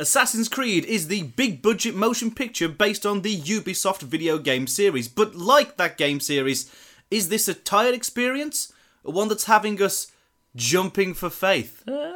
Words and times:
Assassin's 0.00 0.48
Creed 0.48 0.86
is 0.86 1.08
the 1.08 1.24
big 1.24 1.60
budget 1.60 1.94
motion 1.94 2.30
picture 2.30 2.70
based 2.70 3.04
on 3.04 3.20
the 3.20 3.36
Ubisoft 3.38 4.00
video 4.00 4.38
game 4.38 4.66
series. 4.66 5.08
But 5.08 5.34
like 5.34 5.76
that 5.76 5.98
game 5.98 6.20
series, 6.20 6.74
is 7.10 7.28
this 7.28 7.48
a 7.48 7.52
tired 7.54 7.94
experience? 7.94 8.72
Or 9.04 9.12
one 9.12 9.28
that's 9.28 9.44
having 9.44 9.80
us 9.82 10.10
jumping 10.56 11.12
for 11.12 11.28
faith? 11.28 11.86
Uh, 11.86 12.12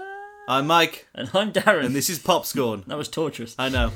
I'm 0.49 0.67
Mike, 0.67 1.09
And 1.15 1.29
I'm 1.35 1.53
Darren. 1.53 1.85
and 1.85 1.95
this 1.95 2.09
is 2.09 2.19
Popscorn. 2.19 2.85
that 2.87 2.97
was 2.97 3.09
torturous. 3.09 3.55
I 3.59 3.69
know. 3.69 3.93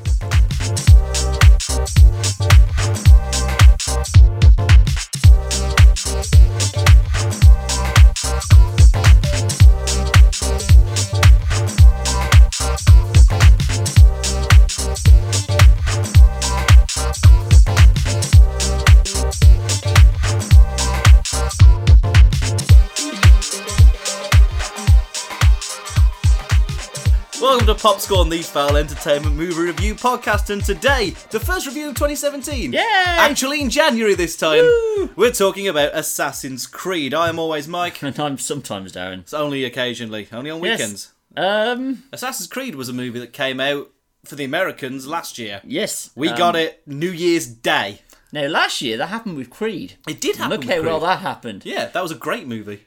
Welcome 27.49 27.67
to 27.69 27.75
Popscorn, 27.77 28.29
the 28.29 28.43
Foul 28.43 28.77
Entertainment 28.77 29.35
Movie 29.35 29.63
Review 29.63 29.95
Podcast, 29.95 30.51
and 30.51 30.63
today, 30.63 31.15
the 31.31 31.41
first 31.41 31.67
review 31.67 31.89
of 31.89 31.95
2017. 31.95 32.75
Yeah! 32.75 32.83
Actually, 33.07 33.63
in 33.63 33.71
January 33.71 34.15
this 34.15 34.37
time, 34.37 34.65
Woo! 34.65 35.09
we're 35.17 35.31
talking 35.31 35.67
about 35.67 35.95
Assassin's 35.95 36.67
Creed. 36.67 37.15
I 37.15 37.31
am 37.31 37.39
always 37.39 37.67
Mike. 37.67 38.03
And 38.03 38.21
I'm 38.21 38.37
sometimes 38.37 38.93
Darren. 38.93 39.21
It's 39.21 39.33
only 39.33 39.65
occasionally, 39.65 40.29
only 40.31 40.51
on 40.51 40.63
Yes. 40.63 40.79
weekends. 40.79 41.13
Um, 41.39 42.03
Assassin's 42.13 42.49
Creed 42.49 42.75
was 42.75 42.91
a 42.91 42.93
movie 42.93 43.19
that 43.19 43.33
came 43.33 43.61
out 43.61 43.91
for 44.27 44.35
the 44.37 44.45
Americans 44.45 45.07
last 45.07 45.39
year. 45.39 45.63
yes. 45.65 46.11
We 46.15 46.29
um, 46.29 46.37
got 46.37 46.55
it 46.55 46.87
New 46.87 47.11
Year's 47.11 47.47
Day. 47.47 48.03
Now, 48.31 48.47
last 48.47 48.83
year 48.83 48.99
that 48.99 49.07
happened 49.07 49.39
with 49.39 49.49
Creed. 49.49 49.95
It 50.07 50.21
did 50.21 50.37
happen. 50.37 50.51
Look 50.51 50.67
with 50.67 50.77
how 50.77 50.83
well 50.83 51.01
that 51.01 51.21
happened. 51.21 51.65
Yeah, 51.65 51.87
that 51.87 52.03
was 52.03 52.13
a 52.13 52.17
great 52.17 52.47
movie. 52.47 52.83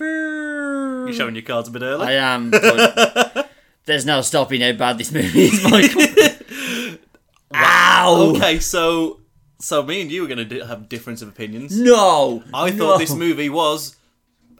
You're 0.00 1.12
showing 1.12 1.34
your 1.34 1.42
cards 1.44 1.68
a 1.68 1.70
bit 1.70 1.82
early. 1.82 2.06
I 2.06 2.12
am. 2.12 2.50
But 3.88 3.94
there's 3.94 4.04
no 4.04 4.20
stopping 4.20 4.60
how 4.60 4.72
bad 4.72 4.98
this 4.98 5.10
movie 5.10 5.44
is, 5.46 5.64
Michael. 5.64 6.02
Ow! 7.54 8.34
Okay, 8.36 8.58
so 8.60 9.20
so 9.58 9.82
me 9.82 10.02
and 10.02 10.12
you 10.12 10.24
are 10.24 10.28
going 10.28 10.46
to 10.46 10.66
have 10.66 10.88
difference 10.90 11.22
of 11.22 11.28
opinions. 11.28 11.78
No! 11.78 12.42
I 12.52 12.68
no. 12.70 12.76
thought 12.76 12.98
this 12.98 13.14
movie 13.14 13.48
was 13.48 13.96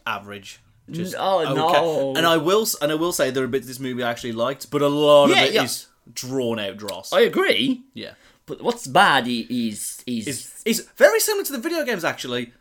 average. 0.07 0.61
Just 0.91 1.15
Oh, 1.19 1.43
no. 1.55 2.15
And 2.17 2.27
I 2.27 2.39
will 2.39 2.67
and 2.81 2.91
I 2.91 2.95
will 2.95 3.13
say 3.13 3.31
there 3.31 3.45
are 3.45 3.49
bits 3.49 3.65
of 3.65 3.69
this 3.69 3.81
movie 3.81 4.03
I 4.03 4.11
actually 4.11 4.33
liked, 4.33 4.71
but 4.71 4.81
a 4.81 4.89
lot 4.89 5.29
Yeah, 5.29 5.43
of 5.43 5.49
it 5.55 5.63
is 5.63 5.87
yeah. 6.07 6.13
drawn 6.15 6.59
out 6.59 6.79
dross. 6.79 7.13
I 7.13 7.21
agree. 7.21 7.83
yeah. 7.93 8.13
But 8.47 8.63
what's 8.63 8.87
bad 8.87 9.27
is 9.29 10.03
is. 10.07 10.63
is, 10.65 10.89
very 10.97 11.21
similar 11.21 11.45
to 11.45 11.53
the 11.53 11.59
video 11.59 11.85
games 11.85 12.03
actually. 12.05 12.55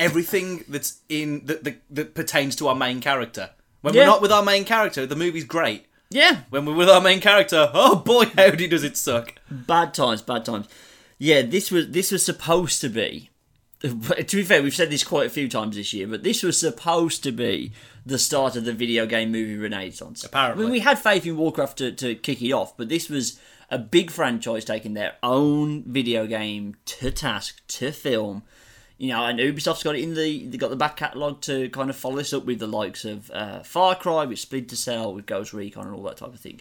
Everything 0.00 0.64
that's 0.68 1.00
in 1.08 1.44
that, 1.46 1.64
that, 1.64 1.82
that 1.90 2.14
pertains 2.14 2.56
to 2.56 2.68
our 2.68 2.74
main 2.74 3.00
character. 3.00 3.50
When 3.82 3.94
Yeah. 3.94 4.02
we're 4.02 4.06
not 4.06 4.22
with 4.22 4.32
our 4.32 4.42
main 4.42 4.64
character, 4.64 5.06
the 5.06 5.16
movie's 5.16 5.44
great. 5.44 5.86
yeah. 6.10 6.40
When 6.50 6.64
we're 6.66 6.74
with 6.74 6.90
our 6.90 7.00
main 7.00 7.20
character, 7.20 7.70
oh 7.72 7.96
boy, 7.96 8.24
howdy 8.36 8.66
does 8.66 8.84
it 8.84 8.96
suck. 8.96 9.34
Bad 9.50 9.94
times, 9.94 10.22
bad 10.22 10.44
times. 10.44 10.68
Yeah, 11.18 11.42
this 11.42 11.70
was 11.70 11.90
this 11.90 12.10
was 12.12 12.24
supposed 12.24 12.80
to 12.80 12.88
be. 12.88 13.30
To 13.82 14.36
be 14.36 14.42
fair, 14.42 14.62
we've 14.62 14.74
said 14.74 14.90
this 14.90 15.02
quite 15.04 15.26
a 15.26 15.30
few 15.30 15.48
times 15.48 15.74
this 15.76 15.94
year, 15.94 16.06
but 16.06 16.22
this 16.22 16.42
was 16.42 16.58
supposed 16.60 17.22
to 17.22 17.32
be 17.32 17.72
the 18.04 18.18
start 18.18 18.54
of 18.56 18.64
the 18.66 18.74
video 18.74 19.06
game 19.06 19.32
movie 19.32 19.56
renaissance. 19.56 20.22
Apparently. 20.22 20.62
I 20.62 20.66
mean, 20.66 20.72
we 20.72 20.80
had 20.80 20.98
faith 20.98 21.24
in 21.26 21.38
Warcraft 21.38 21.78
to, 21.78 21.92
to 21.92 22.14
kick 22.14 22.42
it 22.42 22.52
off, 22.52 22.76
but 22.76 22.90
this 22.90 23.08
was 23.08 23.40
a 23.70 23.78
big 23.78 24.10
franchise 24.10 24.66
taking 24.66 24.92
their 24.92 25.14
own 25.22 25.84
video 25.84 26.26
game 26.26 26.76
to 26.84 27.10
task 27.10 27.62
to 27.68 27.90
film. 27.90 28.42
You 29.00 29.08
know, 29.14 29.24
and 29.24 29.38
Ubisoft's 29.38 29.82
got 29.82 29.96
it 29.96 30.02
in 30.02 30.12
the 30.12 30.44
they 30.44 30.58
got 30.58 30.68
the 30.68 30.76
back 30.76 30.96
catalogue 30.98 31.40
to 31.42 31.70
kind 31.70 31.88
of 31.88 31.96
follow 31.96 32.16
this 32.16 32.34
up 32.34 32.44
with 32.44 32.58
the 32.58 32.66
likes 32.66 33.06
of 33.06 33.30
uh, 33.30 33.60
Far 33.62 33.94
Cry, 33.94 34.26
with 34.26 34.38
Splinter 34.38 34.76
Cell, 34.76 35.14
with 35.14 35.24
Ghost 35.24 35.54
Recon, 35.54 35.86
and 35.86 35.96
all 35.96 36.02
that 36.02 36.18
type 36.18 36.34
of 36.34 36.38
thing. 36.40 36.60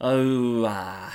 Oh, 0.00 0.64
ah, 0.64 1.12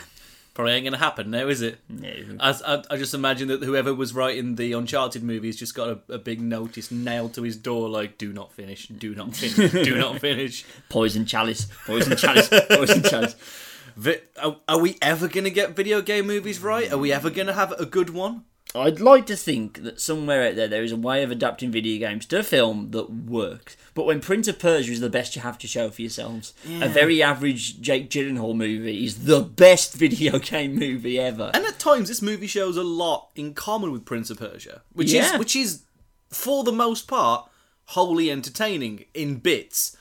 Probably 0.53 0.73
ain't 0.73 0.85
gonna 0.85 0.97
happen 0.97 1.29
now, 1.31 1.47
is 1.47 1.61
it? 1.61 1.77
no. 1.87 2.11
As 2.41 2.61
I, 2.63 2.83
I 2.89 2.97
just 2.97 3.13
imagine 3.13 3.47
that 3.47 3.63
whoever 3.63 3.93
was 3.93 4.13
writing 4.13 4.55
the 4.55 4.73
Uncharted 4.73 5.23
movies 5.23 5.55
just 5.55 5.73
got 5.73 5.87
a, 6.09 6.13
a 6.15 6.17
big 6.17 6.41
notice 6.41 6.91
nailed 6.91 7.33
to 7.35 7.43
his 7.43 7.55
door, 7.55 7.87
like 7.87 8.17
"Do 8.17 8.33
not 8.33 8.51
finish, 8.51 8.87
do 8.87 9.15
not 9.15 9.35
finish, 9.35 9.71
do 9.85 9.95
not 9.97 10.19
finish." 10.19 10.65
Poison 10.89 11.25
chalice, 11.25 11.67
poison 11.85 12.17
chalice, 12.17 12.49
poison 12.69 13.03
chalice. 13.03 13.35
Vi- 13.95 14.19
are, 14.41 14.57
are 14.67 14.79
we 14.79 14.97
ever 15.01 15.27
gonna 15.29 15.49
get 15.49 15.75
video 15.77 16.01
game 16.01 16.27
movies 16.27 16.59
right? 16.59 16.91
Are 16.91 16.97
we 16.97 17.13
ever 17.13 17.29
gonna 17.29 17.53
have 17.53 17.71
a 17.73 17.85
good 17.85 18.09
one? 18.09 18.43
I'd 18.75 18.99
like 18.99 19.25
to 19.27 19.35
think 19.35 19.83
that 19.83 19.99
somewhere 19.99 20.47
out 20.47 20.55
there 20.55 20.67
there 20.67 20.83
is 20.83 20.91
a 20.91 20.97
way 20.97 21.23
of 21.23 21.31
adapting 21.31 21.71
video 21.71 21.97
games 22.07 22.25
to 22.27 22.39
a 22.39 22.43
film 22.43 22.91
that 22.91 23.09
works. 23.11 23.75
But 23.93 24.05
when 24.05 24.19
Prince 24.19 24.47
of 24.47 24.59
Persia 24.59 24.91
is 24.91 24.99
the 24.99 25.09
best 25.09 25.35
you 25.35 25.41
have 25.41 25.57
to 25.59 25.67
show 25.67 25.89
for 25.89 26.01
yourselves, 26.01 26.53
a 26.81 26.87
very 26.89 27.23
average 27.23 27.81
Jake 27.81 28.09
Gyllenhaal 28.09 28.55
movie 28.55 29.05
is 29.05 29.25
the 29.25 29.39
best 29.41 29.93
video 29.95 30.37
game 30.39 30.75
movie 30.75 31.19
ever. 31.19 31.49
And 31.53 31.65
at 31.65 31.79
times, 31.79 32.07
this 32.09 32.21
movie 32.21 32.47
shows 32.47 32.77
a 32.77 32.83
lot 32.83 33.29
in 33.35 33.53
common 33.53 33.91
with 33.91 34.05
Prince 34.05 34.29
of 34.29 34.39
Persia, 34.39 34.81
which 34.93 35.11
Yeah. 35.13 35.33
is 35.33 35.39
which 35.39 35.55
is 35.55 35.83
for 36.29 36.63
the 36.63 36.71
most 36.73 37.07
part 37.07 37.49
wholly 37.91 38.29
entertaining 38.29 39.05
in 39.13 39.37
bits. 39.37 39.95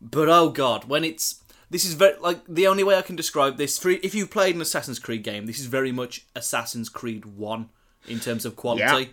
But 0.00 0.28
oh 0.28 0.50
god, 0.50 0.84
when 0.84 1.02
it's 1.04 1.42
this 1.68 1.84
is 1.84 1.94
very 1.94 2.16
like 2.20 2.40
the 2.48 2.66
only 2.68 2.84
way 2.84 2.96
I 2.96 3.02
can 3.02 3.16
describe 3.16 3.56
this. 3.56 3.76
For 3.78 3.90
if 3.90 4.14
you 4.14 4.26
played 4.26 4.54
an 4.54 4.60
Assassin's 4.62 4.98
Creed 5.00 5.24
game, 5.24 5.46
this 5.46 5.58
is 5.58 5.66
very 5.66 5.90
much 5.92 6.26
Assassin's 6.36 6.88
Creed 6.88 7.24
One 7.24 7.70
in 8.06 8.20
terms 8.20 8.44
of 8.44 8.56
quality. 8.56 9.10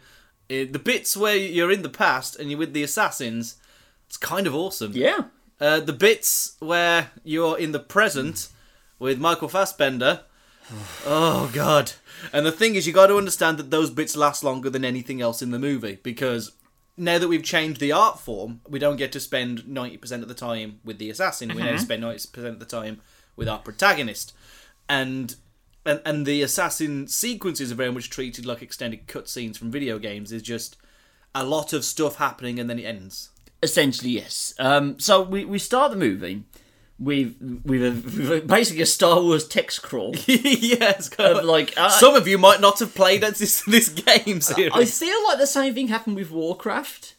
Uh, 0.50 0.66
the 0.70 0.82
bits 0.84 1.16
where 1.16 1.36
you're 1.36 1.72
in 1.72 1.82
the 1.82 1.90
past 1.90 2.38
and 2.38 2.50
you're 2.50 2.60
with 2.60 2.74
the 2.74 2.84
assassins, 2.84 3.56
it's 4.08 4.18
kind 4.18 4.48
of 4.48 4.54
awesome. 4.54 4.92
Yeah. 4.94 5.26
Uh, 5.60 5.80
the 5.80 5.94
bits 5.94 6.56
where 6.60 7.12
you're 7.24 7.58
in 7.58 7.72
the 7.72 7.80
present 7.80 8.50
with 9.00 9.20
Michael 9.20 9.48
Fassbender. 9.50 10.22
Oh 11.06 11.52
god! 11.54 11.94
And 12.32 12.46
the 12.46 12.52
thing 12.52 12.76
is, 12.76 12.88
you 12.88 12.94
got 12.94 13.08
to 13.08 13.18
understand 13.18 13.58
that 13.58 13.72
those 13.72 13.90
bits 13.90 14.16
last 14.16 14.42
longer 14.42 14.70
than 14.70 14.86
anything 14.86 15.22
else 15.22 15.42
in 15.42 15.52
the 15.52 15.60
movie 15.60 16.00
because 16.02 16.54
now 16.96 17.18
that 17.18 17.28
we've 17.28 17.44
changed 17.44 17.82
the 17.82 17.92
art 17.92 18.20
form, 18.20 18.62
we 18.70 18.80
don't 18.80 18.96
get 18.96 19.12
to 19.14 19.20
spend 19.20 19.68
ninety 19.68 19.98
percent 19.98 20.24
of 20.24 20.30
the 20.30 20.36
time 20.36 20.80
with 20.86 20.98
the 20.98 21.10
assassin. 21.10 21.54
We 21.54 21.64
now 21.64 21.76
spend 21.78 22.02
ninety 22.02 22.26
percent 22.32 22.54
of 22.54 22.60
the 22.60 22.66
time 22.66 23.02
with 23.36 23.50
our 23.50 23.60
protagonist, 23.60 24.34
and 24.88 25.36
and 25.86 26.02
and 26.06 26.26
the 26.26 26.42
assassin 26.42 27.08
sequences 27.08 27.72
are 27.72 27.76
very 27.76 27.92
much 27.92 28.10
treated 28.10 28.46
like 28.46 28.62
extended 28.62 29.08
cutscenes 29.08 29.58
from 29.58 29.72
video 29.72 30.00
games. 30.00 30.32
Is 30.32 30.42
just 30.42 30.78
a 31.34 31.44
lot 31.46 31.74
of 31.74 31.86
stuff 31.86 32.16
happening 32.18 32.60
and 32.60 32.70
then 32.70 32.80
it 32.80 32.84
ends. 32.84 33.30
Essentially, 33.64 34.12
yes. 34.12 34.54
Um, 34.60 35.00
so 35.00 35.22
we, 35.22 35.46
we 35.46 35.60
start 35.60 35.92
the 35.92 35.98
movie 35.98 36.44
with 37.00 37.36
with, 37.64 37.84
a, 37.84 37.92
with 37.92 38.32
a- 38.32 38.46
basically 38.46 38.82
a 38.82 38.86
Star 38.88 39.22
Wars 39.22 39.48
text 39.48 39.82
crawl. 39.82 40.14
yes, 40.28 41.10
kind 41.10 41.38
Of 41.38 41.46
like, 41.46 41.74
uh, 41.78 41.90
some 41.90 42.16
of 42.16 42.28
you 42.28 42.38
might 42.38 42.60
not 42.62 42.80
have 42.80 42.94
played 42.96 43.22
this 43.22 43.62
this 43.66 43.90
game 43.90 44.42
series. 44.42 44.72
I 44.74 44.86
feel 44.86 45.24
like 45.26 45.38
the 45.38 45.48
same 45.48 45.74
thing 45.74 45.88
happened 45.90 46.16
with 46.16 46.32
Warcraft. 46.32 47.11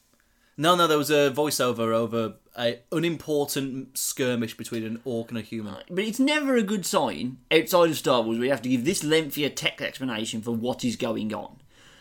No, 0.57 0.75
no, 0.77 0.87
there 0.87 0.99
was 0.99 1.11
a 1.11 1.31
voiceover 1.35 1.93
over 1.95 2.35
a 2.57 2.79
unimportant 2.93 3.97
skirmish 3.97 4.57
between 4.57 4.85
an 4.85 5.01
orc 5.05 5.31
and 5.31 5.39
a 5.39 5.43
human. 5.43 5.77
But 5.91 6.05
it's 6.05 6.21
never 6.21 6.57
a 6.57 6.63
good 6.63 6.85
sign 6.85 7.39
outside 7.51 7.91
of 7.91 7.97
Star 7.97 8.23
Wars 8.23 8.39
where 8.39 8.45
you 8.47 8.51
have 8.51 8.63
to 8.63 8.69
give 8.69 8.85
this 8.85 9.03
lengthy 9.03 9.45
a 9.45 9.51
text 9.51 9.81
explanation 9.83 10.43
for 10.43 10.51
what 10.53 10.85
is 10.85 10.97
going 10.97 11.33
on. 11.33 11.57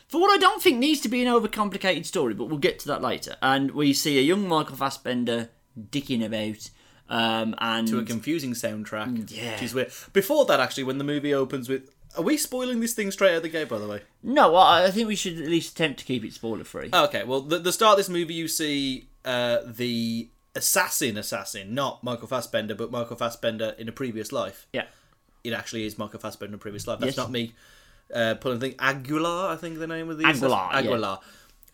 For 0.07 0.19
what 0.19 0.31
I 0.31 0.37
don't 0.37 0.61
think 0.61 0.77
needs 0.77 0.99
to 1.01 1.09
be 1.09 1.25
an 1.25 1.33
overcomplicated 1.33 2.05
story, 2.05 2.33
but 2.33 2.45
we'll 2.45 2.57
get 2.57 2.79
to 2.79 2.87
that 2.89 3.01
later. 3.01 3.37
And 3.41 3.71
we 3.71 3.93
see 3.93 4.17
a 4.19 4.21
young 4.21 4.45
Michael 4.47 4.75
Fassbender 4.75 5.49
dicking 5.79 6.25
about. 6.25 6.69
Um, 7.09 7.55
and 7.59 7.87
To 7.87 7.99
a 7.99 8.03
confusing 8.03 8.51
soundtrack. 8.53 9.31
yeah. 9.31 9.53
Which 9.53 9.63
is 9.63 9.73
weird. 9.73 9.91
Before 10.11 10.45
that, 10.45 10.59
actually, 10.59 10.83
when 10.83 10.97
the 10.97 11.03
movie 11.05 11.33
opens 11.33 11.69
with. 11.69 11.89
Are 12.17 12.23
we 12.23 12.35
spoiling 12.37 12.79
this 12.81 12.93
thing 12.93 13.09
straight 13.11 13.31
out 13.31 13.37
of 13.37 13.43
the 13.43 13.49
gate, 13.49 13.69
by 13.69 13.77
the 13.77 13.87
way? 13.87 14.01
no, 14.23 14.55
I 14.55 14.85
I 14.85 14.91
think 14.91 15.07
we 15.07 15.15
should 15.15 15.39
at 15.39 15.47
least 15.47 15.73
attempt 15.73 15.99
to 15.99 16.05
keep 16.05 16.23
it 16.25 16.33
spoiler 16.33 16.63
free. 16.63 16.89
Okay, 16.93 17.23
well, 17.23 17.41
the, 17.41 17.59
the 17.59 17.71
start 17.71 17.93
of 17.93 17.97
this 17.97 18.09
movie, 18.09 18.33
you 18.33 18.47
see 18.47 19.07
uh, 19.25 19.59
the 19.65 20.29
assassin 20.55 21.17
assassin, 21.17 21.73
not 21.73 22.03
Michael 22.03 22.27
Fassbender, 22.27 22.75
but 22.75 22.91
Michael 22.91 23.15
Fassbender 23.15 23.75
in 23.77 23.87
a 23.87 23.91
previous 23.91 24.31
life. 24.31 24.67
yeah, 24.73 24.85
It 25.43 25.53
actually 25.53 25.85
is 25.85 25.97
Michael 25.97 26.19
Fassbender 26.19 26.51
in 26.51 26.55
a 26.55 26.57
previous 26.57 26.85
life. 26.87 26.99
That's 26.99 27.11
Yes. 27.11 27.17
not 27.17 27.31
me 27.31 27.53
uh, 28.13 28.35
pulling 28.35 28.59
the 28.59 28.67
thing. 28.69 28.75
Aguilar, 28.79 29.49
I 29.49 29.55
think 29.55 29.79
the 29.79 29.87
name 29.87 30.09
of 30.09 30.17
the 30.17 30.25
Aguilar, 30.25 30.67
assassin- 30.71 30.85
yeah. 30.85 30.91
Aguilar. 30.91 31.19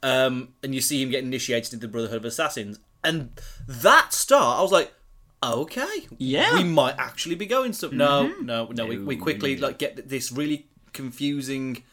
Um, 0.03 0.49
and 0.61 0.75
you 0.75 0.81
see 0.81 1.01
him 1.01 1.09
get 1.09 1.23
initiated 1.23 1.73
into 1.73 1.87
the 1.87 1.91
Brotherhood 1.91 2.17
of 2.17 2.25
Assassins, 2.25 2.77
and 3.03 3.31
that 3.67 4.13
start, 4.13 4.59
I 4.59 4.61
was 4.61 4.71
like, 4.71 4.93
okay, 5.43 6.07
Yeah. 6.17 6.45
Mm-hmm. 6.45 6.57
we 6.57 6.63
might 6.63 6.95
actually 6.97 7.35
be 7.35 7.45
going 7.45 7.73
some. 7.73 7.95
No, 7.97 8.27
no, 8.41 8.65
no. 8.67 8.85
We, 8.85 8.97
we 8.97 9.15
quickly 9.15 9.57
like 9.57 9.77
get 9.77 10.07
this 10.09 10.31
really 10.31 10.67
confusing 10.93 11.83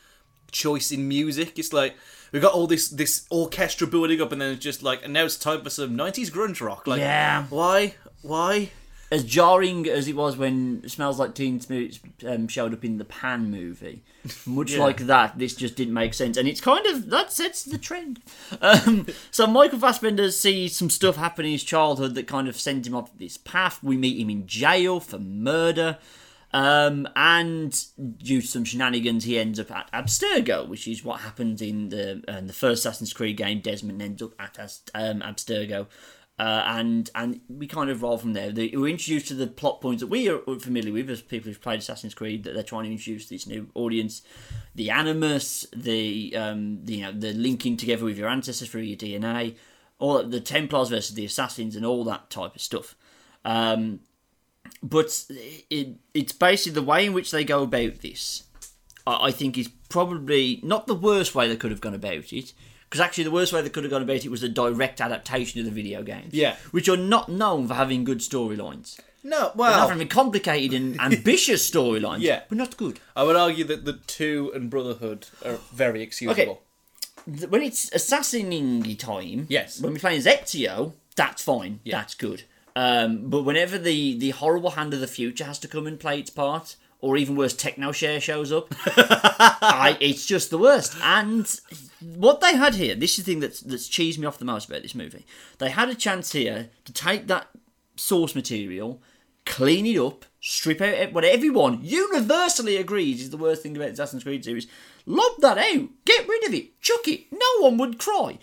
choice 0.51 0.91
in 0.93 1.07
music. 1.09 1.59
It's 1.59 1.73
like 1.73 1.95
we've 2.33 2.43
got 2.43 2.55
all 2.55 2.67
this 2.67 2.89
this 2.89 3.27
orchestra 3.31 3.87
building 3.87 4.21
up, 4.21 4.33
and 4.33 4.41
then 4.41 4.53
it's 4.55 4.63
just 4.63 4.83
like, 4.83 5.05
and 5.05 5.13
now 5.13 5.25
it's 5.25 5.37
time 5.37 5.63
for 5.63 5.71
some 5.71 5.97
'90s 5.97 6.31
grunge 6.31 6.61
rock. 6.61 6.87
Like, 6.87 7.01
Yeah. 7.01 7.45
why, 7.51 7.95
why? 8.23 8.71
As 9.15 9.25
jarring 9.25 9.89
as 9.89 10.09
it 10.09 10.17
was 10.17 10.37
when 10.37 10.87
Smells 10.89 11.19
Like 11.19 11.35
Teen 11.35 11.61
Spirit 11.61 11.99
um, 12.27 12.49
showed 12.49 12.73
up 12.73 12.85
in 12.85 12.99
the 12.99 13.05
Pan 13.05 13.51
movie, 13.51 14.03
much 14.47 14.73
Yeah. 14.73 14.81
like 14.81 15.01
that, 15.07 15.39
this 15.39 15.55
just 15.55 15.77
didn't 15.77 15.95
make 15.95 16.15
sense, 16.15 16.37
and 16.37 16.49
it's 16.49 16.61
kind 16.61 16.85
of 16.87 17.11
that 17.11 17.33
sets 17.33 17.63
the 17.63 17.79
trend. 17.79 18.21
Um, 18.61 19.07
so 19.31 19.47
Michael 19.47 19.79
Fassbender 19.79 20.31
sees 20.31 20.77
some 20.77 20.91
stuff 20.91 21.17
happen 21.17 21.45
in 21.47 21.53
his 21.53 21.65
childhood 21.65 22.15
that 22.17 22.27
kind 22.27 22.49
of 22.49 22.59
sends 22.59 22.87
him 22.89 22.95
off 22.95 23.17
this 23.19 23.37
path. 23.37 23.83
We 23.83 23.97
meet 23.97 24.19
him 24.21 24.31
in 24.31 24.47
jail 24.47 25.01
for 25.01 25.19
murder. 25.19 25.99
Um, 26.53 27.09
and 27.17 27.73
due 28.19 28.41
to 28.41 28.47
some 28.47 28.65
shenanigans, 28.65 29.25
he 29.25 29.41
ends 29.41 29.59
up 29.59 29.73
at 29.73 29.91
Abstergo, 29.93 30.69
which 30.69 30.87
is 30.87 31.05
what 31.05 31.21
happens 31.23 31.61
in 31.61 31.89
the 31.89 32.23
uh, 32.29 32.41
the 32.43 32.53
first 32.53 32.87
Assassin's 32.87 33.13
Creed 33.13 33.37
game. 33.37 33.59
Desmond 33.61 34.01
ends 34.01 34.23
up 34.23 34.35
at 34.39 34.57
As- 34.61 34.83
um, 34.95 35.21
Abstergo, 35.21 35.89
uh, 36.39 36.63
and 36.67 37.11
and 37.15 37.41
we 37.49 37.67
kind 37.67 37.91
of 37.91 38.03
roll 38.03 38.19
from 38.19 38.33
there. 38.33 38.51
The, 38.51 38.77
we're 38.77 38.89
introduced 38.89 39.29
to 39.29 39.35
the 39.35 39.47
plot 39.47 39.81
points 39.81 40.01
that 40.01 40.09
we 40.09 40.29
are 40.29 40.41
familiar 40.59 40.93
with 40.93 41.09
as 41.09 41.23
people 41.23 41.49
who've 41.49 41.61
played 41.61 41.79
Assassin's 41.79 42.15
Creed. 42.15 42.43
That 42.43 42.55
they're 42.55 42.65
trying 42.65 42.85
to 42.85 42.91
introduce 42.91 43.29
this 43.29 43.47
new 43.47 43.69
audience, 43.75 44.23
the 44.75 44.91
animus, 44.91 45.67
the 45.75 46.35
um, 46.37 46.85
the 46.85 46.95
you 46.97 47.03
know 47.03 47.13
the 47.13 47.33
linking 47.33 47.77
together 47.77 48.05
with 48.05 48.19
your 48.19 48.29
ancestors 48.29 48.69
through 48.69 48.83
your 48.83 48.97
DNA, 48.97 49.55
all 50.01 50.25
the 50.25 50.41
Templars 50.41 50.89
versus 50.89 51.15
the 51.15 51.25
Assassins, 51.25 51.77
and 51.77 51.87
all 51.87 52.03
that 52.05 52.31
type 52.31 52.57
of 52.57 52.61
stuff. 52.61 52.97
Um, 53.45 54.01
but 54.83 55.25
it, 55.71 55.97
it's 56.15 56.33
basically 56.33 56.73
the 56.73 56.83
way 56.83 57.07
in 57.07 57.13
which 57.13 57.31
they 57.31 57.45
go 57.45 57.63
about 57.63 58.01
this. 58.01 58.43
I, 59.07 59.29
I 59.29 59.31
think 59.31 59.57
is 59.57 59.69
probably 59.89 60.59
not 60.65 60.89
the 60.89 60.95
worst 60.95 61.37
way 61.37 61.47
they 61.47 61.57
could 61.57 61.71
have 61.71 61.81
gone 61.81 61.95
about 61.95 62.33
it. 62.33 62.53
Because 62.89 63.01
actually, 63.01 63.25
the 63.25 63.31
worst 63.33 63.53
way 63.53 63.61
they 63.63 63.69
could 63.71 63.85
have 63.85 63.91
gone 63.91 64.03
about 64.03 64.25
it 64.25 64.31
was 64.31 64.43
a 64.43 64.49
direct 64.49 65.01
adaptation 65.01 65.59
of 65.61 65.67
the 65.67 65.73
video 65.73 66.03
games. 66.03 66.33
Yeah. 66.33 66.57
which 66.71 66.89
are 66.89 66.97
not 66.97 67.29
known 67.29 67.67
for 67.69 67.75
having 67.75 68.05
good 68.05 68.19
storylines. 68.21 68.99
No, 69.27 69.31
They're 69.39 69.41
not 69.49 69.57
well, 69.57 69.89
having 69.89 70.09
complicated 70.09 70.75
and 70.75 71.01
ambitious 71.13 71.69
storylines. 71.69 72.21
Yeah. 72.21 72.43
but 72.49 72.59
not 72.59 72.77
good. 72.77 73.01
I 73.17 73.23
would 73.25 73.37
argue 73.37 73.65
that 73.65 73.85
the 73.85 73.95
two 74.07 74.53
and 74.55 74.69
Brotherhood 74.71 75.27
are 75.45 75.59
very 75.73 76.03
excusable. 76.03 76.61
Th- 77.27 77.49
When 77.49 77.63
it's 77.63 77.91
assassinating 77.95 78.97
time, 78.97 79.47
Yes. 79.49 79.81
When 79.81 79.93
we're 79.95 79.99
playing 79.99 80.21
Ezio, 80.23 80.93
that's 81.17 81.43
fine. 81.43 81.81
That's 81.87 82.15
good. 82.15 82.43
Um, 82.77 83.31
but 83.31 83.43
whenever 83.45 83.79
the 83.79 84.19
the 84.19 84.31
horrible 84.31 84.71
hand 84.71 84.93
of 84.95 85.01
the 85.01 85.07
future 85.07 85.45
has 85.45 85.59
to 85.61 85.69
come 85.69 85.87
and 85.87 85.99
play 85.99 86.19
its 86.19 86.31
part, 86.31 86.75
or 87.05 87.19
even 87.19 87.37
worse, 87.37 87.53
Techno 87.53 87.93
Share 87.93 88.19
shows 88.19 88.51
up, 88.51 88.75
I, 88.87 89.99
it's 90.01 90.25
just 90.25 90.49
the 90.49 90.57
worst. 90.57 90.97
And 91.03 91.47
what 92.01 92.41
they 92.41 92.57
had 92.57 92.77
here, 92.77 92.95
this 92.95 93.19
is 93.19 93.27
the 93.27 93.33
thing 93.33 93.41
that's 93.41 93.61
that's 93.61 93.91
cheesed 93.91 94.17
me 94.17 94.27
off 94.27 94.39
the 94.39 94.47
most 94.47 94.71
about 94.71 94.81
this 94.81 94.95
movie. 94.95 95.27
They 95.59 95.69
had 95.69 95.91
a 95.91 95.95
chance 95.95 96.33
here 96.33 96.71
to 96.87 96.93
take 96.95 97.27
that 97.27 97.49
source 97.95 98.35
material, 98.35 99.03
clean 99.45 99.85
it 99.85 99.99
up, 99.99 100.25
strip 100.41 100.81
out 100.81 101.13
what 101.13 101.27
everyone 101.27 101.81
universally 101.83 102.79
agrees 102.79 103.21
is 103.21 103.29
the 103.29 103.37
worst 103.37 103.63
thing 103.63 103.77
about 103.77 103.89
the 103.89 103.93
Assassin's 103.93 104.25
Creed 104.25 104.43
series. 104.43 104.67
Lob 105.05 105.33
that 105.41 105.59
out, 105.59 105.89
get 106.07 106.27
rid 106.27 106.47
of 106.47 106.55
it, 106.55 106.81
chuck 106.81 107.07
it. 107.07 107.27
No 107.31 107.69
one 107.69 107.77
would 107.77 107.99
cry. 107.99 108.39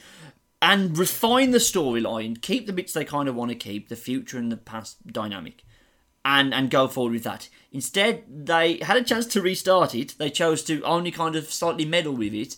And 0.61 0.95
refine 0.95 1.49
the 1.49 1.57
storyline, 1.57 2.39
keep 2.39 2.67
the 2.67 2.73
bits 2.73 2.93
they 2.93 3.05
kind 3.05 3.27
of 3.27 3.33
want 3.33 3.49
to 3.49 3.55
keep, 3.55 3.89
the 3.89 3.95
future 3.95 4.37
and 4.37 4.51
the 4.51 4.57
past 4.57 5.07
dynamic, 5.07 5.63
and 6.23 6.53
and 6.53 6.69
go 6.69 6.87
forward 6.87 7.13
with 7.13 7.23
that. 7.23 7.49
Instead, 7.71 8.23
they 8.27 8.77
had 8.79 8.97
a 8.97 9.03
chance 9.03 9.25
to 9.27 9.41
restart 9.41 9.95
it. 9.95 10.15
They 10.17 10.29
chose 10.29 10.63
to 10.63 10.81
only 10.83 11.11
kind 11.11 11.35
of 11.35 11.51
slightly 11.51 11.85
meddle 11.85 12.13
with 12.13 12.33
it, 12.33 12.57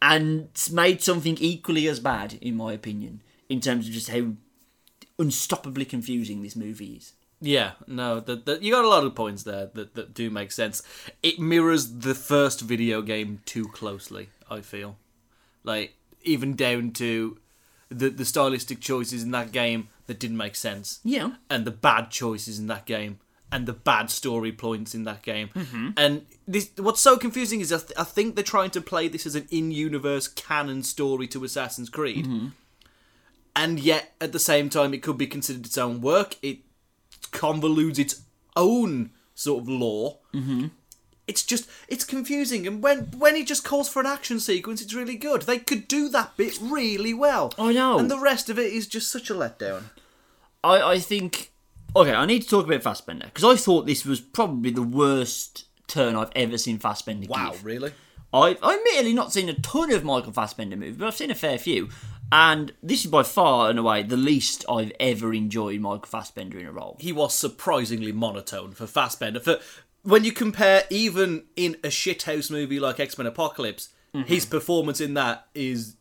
and 0.00 0.48
made 0.72 1.02
something 1.02 1.36
equally 1.40 1.88
as 1.88 2.00
bad, 2.00 2.34
in 2.40 2.56
my 2.56 2.72
opinion, 2.72 3.22
in 3.48 3.60
terms 3.60 3.86
of 3.86 3.94
just 3.94 4.10
how 4.10 4.32
unstoppably 5.18 5.88
confusing 5.88 6.42
this 6.42 6.56
movie 6.56 6.96
is. 6.96 7.12
Yeah, 7.40 7.72
no, 7.88 8.20
the, 8.20 8.36
the, 8.36 8.58
you 8.62 8.72
got 8.72 8.84
a 8.84 8.88
lot 8.88 9.04
of 9.04 9.16
points 9.16 9.42
there 9.42 9.66
that, 9.74 9.94
that 9.94 10.14
do 10.14 10.30
make 10.30 10.52
sense. 10.52 10.82
It 11.24 11.40
mirrors 11.40 11.98
the 11.98 12.14
first 12.14 12.60
video 12.60 13.02
game 13.02 13.40
too 13.44 13.64
closely, 13.64 14.28
I 14.48 14.60
feel. 14.60 14.96
Like, 15.64 15.94
even 16.22 16.54
down 16.54 16.92
to 16.92 17.38
the, 17.92 18.08
the 18.10 18.24
stylistic 18.24 18.80
choices 18.80 19.22
in 19.22 19.30
that 19.32 19.52
game 19.52 19.88
that 20.06 20.18
didn't 20.18 20.36
make 20.36 20.56
sense. 20.56 21.00
Yeah. 21.04 21.34
And 21.48 21.64
the 21.64 21.70
bad 21.70 22.10
choices 22.10 22.58
in 22.58 22.66
that 22.66 22.86
game. 22.86 23.18
And 23.50 23.66
the 23.66 23.74
bad 23.74 24.08
story 24.08 24.50
points 24.50 24.94
in 24.94 25.04
that 25.04 25.20
game. 25.22 25.50
And 25.98 26.24
this, 26.48 26.70
what's 26.78 27.02
so 27.02 27.18
confusing 27.18 27.60
is 27.60 27.70
I, 27.70 27.78
th- 27.78 27.92
I 27.98 28.04
think 28.04 28.34
they're 28.34 28.42
trying 28.42 28.70
to 28.70 28.80
play 28.80 29.08
this 29.08 29.26
as 29.26 29.34
an 29.34 29.46
in 29.50 29.70
universe 29.70 30.26
canon 30.26 30.82
story 30.82 31.26
to 31.28 31.44
Assassin's 31.44 31.90
Creed. 31.90 32.26
And 33.54 33.78
yet, 33.78 34.14
at 34.22 34.32
the 34.32 34.38
same 34.38 34.70
time, 34.70 34.94
it 34.94 35.02
could 35.02 35.18
be 35.18 35.26
considered 35.26 35.66
its 35.66 35.76
own 35.76 36.00
work. 36.00 36.36
It 36.40 36.60
convolutes 37.30 37.98
its 37.98 38.22
own 38.56 39.10
sort 39.34 39.64
of 39.64 39.68
lore. 39.68 40.20
Mm-hmm. 40.32 40.68
It's 41.28 41.44
just 41.44 41.68
it's 41.88 42.04
confusing, 42.04 42.66
and 42.66 42.82
when 42.82 43.04
when 43.16 43.36
he 43.36 43.44
just 43.44 43.64
calls 43.64 43.88
for 43.88 44.00
an 44.00 44.06
action 44.06 44.40
sequence, 44.40 44.82
it's 44.82 44.94
really 44.94 45.16
good. 45.16 45.42
They 45.42 45.58
could 45.58 45.86
do 45.86 46.08
that 46.08 46.36
bit 46.36 46.58
really 46.60 47.14
well. 47.14 47.52
I 47.58 47.72
know. 47.72 47.98
and 47.98 48.10
the 48.10 48.18
rest 48.18 48.50
of 48.50 48.58
it 48.58 48.72
is 48.72 48.86
just 48.86 49.10
such 49.10 49.30
a 49.30 49.34
letdown. 49.34 49.84
I, 50.64 50.82
I 50.82 50.98
think 50.98 51.52
okay. 51.94 52.12
I 52.12 52.26
need 52.26 52.42
to 52.42 52.48
talk 52.48 52.66
about 52.66 52.82
Fassbender 52.82 53.26
because 53.26 53.44
I 53.44 53.56
thought 53.56 53.86
this 53.86 54.04
was 54.04 54.20
probably 54.20 54.70
the 54.70 54.82
worst 54.82 55.66
turn 55.86 56.16
I've 56.16 56.32
ever 56.34 56.58
seen 56.58 56.78
Fassbender 56.78 57.26
give. 57.26 57.30
Wow, 57.30 57.54
really? 57.62 57.92
I've 58.34 58.62
admittedly 58.62 59.12
not 59.12 59.32
seen 59.32 59.48
a 59.48 59.54
ton 59.54 59.92
of 59.92 60.04
Michael 60.04 60.32
Fassbender 60.32 60.76
movies, 60.76 60.96
but 60.96 61.06
I've 61.06 61.16
seen 61.16 61.30
a 61.30 61.34
fair 61.34 61.58
few. 61.58 61.90
And 62.30 62.72
this 62.82 63.04
is 63.04 63.10
by 63.10 63.24
far 63.24 63.68
and 63.68 63.78
away 63.78 64.02
the 64.04 64.16
least 64.16 64.64
I've 64.66 64.92
ever 64.98 65.34
enjoyed 65.34 65.80
Michael 65.80 66.06
Fassbender 66.06 66.58
in 66.58 66.64
a 66.64 66.72
role. 66.72 66.96
He 66.98 67.12
was 67.12 67.34
surprisingly 67.34 68.10
monotone 68.10 68.72
for 68.72 68.86
Fassbender. 68.86 69.38
For 69.38 69.58
when 70.02 70.24
you 70.24 70.32
compare, 70.32 70.84
even 70.90 71.44
in 71.56 71.74
a 71.84 71.88
shithouse 71.88 72.50
movie 72.50 72.80
like 72.80 73.00
X 73.00 73.16
Men 73.18 73.26
Apocalypse, 73.26 73.88
his 74.26 74.44
performance 74.44 75.00
in 75.00 75.14
that 75.14 75.46
is 75.54 75.96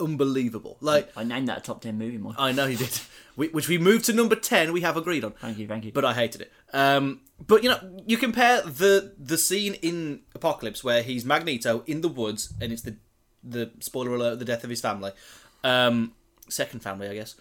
unbelievable. 0.00 0.78
Like 0.80 1.10
I 1.16 1.24
named 1.24 1.48
that 1.48 1.58
a 1.58 1.60
top 1.60 1.80
10 1.82 1.98
movie, 1.98 2.18
Mike. 2.18 2.36
I 2.38 2.52
know 2.52 2.66
he 2.66 2.76
did. 2.76 3.00
We, 3.36 3.48
which 3.48 3.68
we 3.68 3.78
moved 3.78 4.06
to 4.06 4.12
number 4.12 4.34
ten. 4.34 4.72
We 4.72 4.80
have 4.80 4.96
agreed 4.96 5.22
on. 5.24 5.30
Thank 5.32 5.58
you, 5.58 5.68
thank 5.68 5.84
you. 5.84 5.92
But 5.92 6.04
I 6.04 6.12
hated 6.12 6.40
it. 6.40 6.52
Um, 6.72 7.20
but 7.46 7.62
you 7.62 7.68
know, 7.68 8.02
you 8.04 8.16
compare 8.16 8.62
the 8.62 9.14
the 9.16 9.38
scene 9.38 9.74
in 9.74 10.22
Apocalypse 10.34 10.82
where 10.82 11.02
he's 11.02 11.24
Magneto 11.24 11.84
in 11.86 12.00
the 12.00 12.08
woods, 12.08 12.52
and 12.60 12.72
it's 12.72 12.82
the 12.82 12.96
the 13.44 13.70
spoiler 13.78 14.14
alert, 14.14 14.40
the 14.40 14.44
death 14.44 14.64
of 14.64 14.70
his 14.70 14.80
family, 14.80 15.12
um, 15.62 16.14
second 16.48 16.80
family, 16.80 17.08
I 17.08 17.14
guess. 17.14 17.36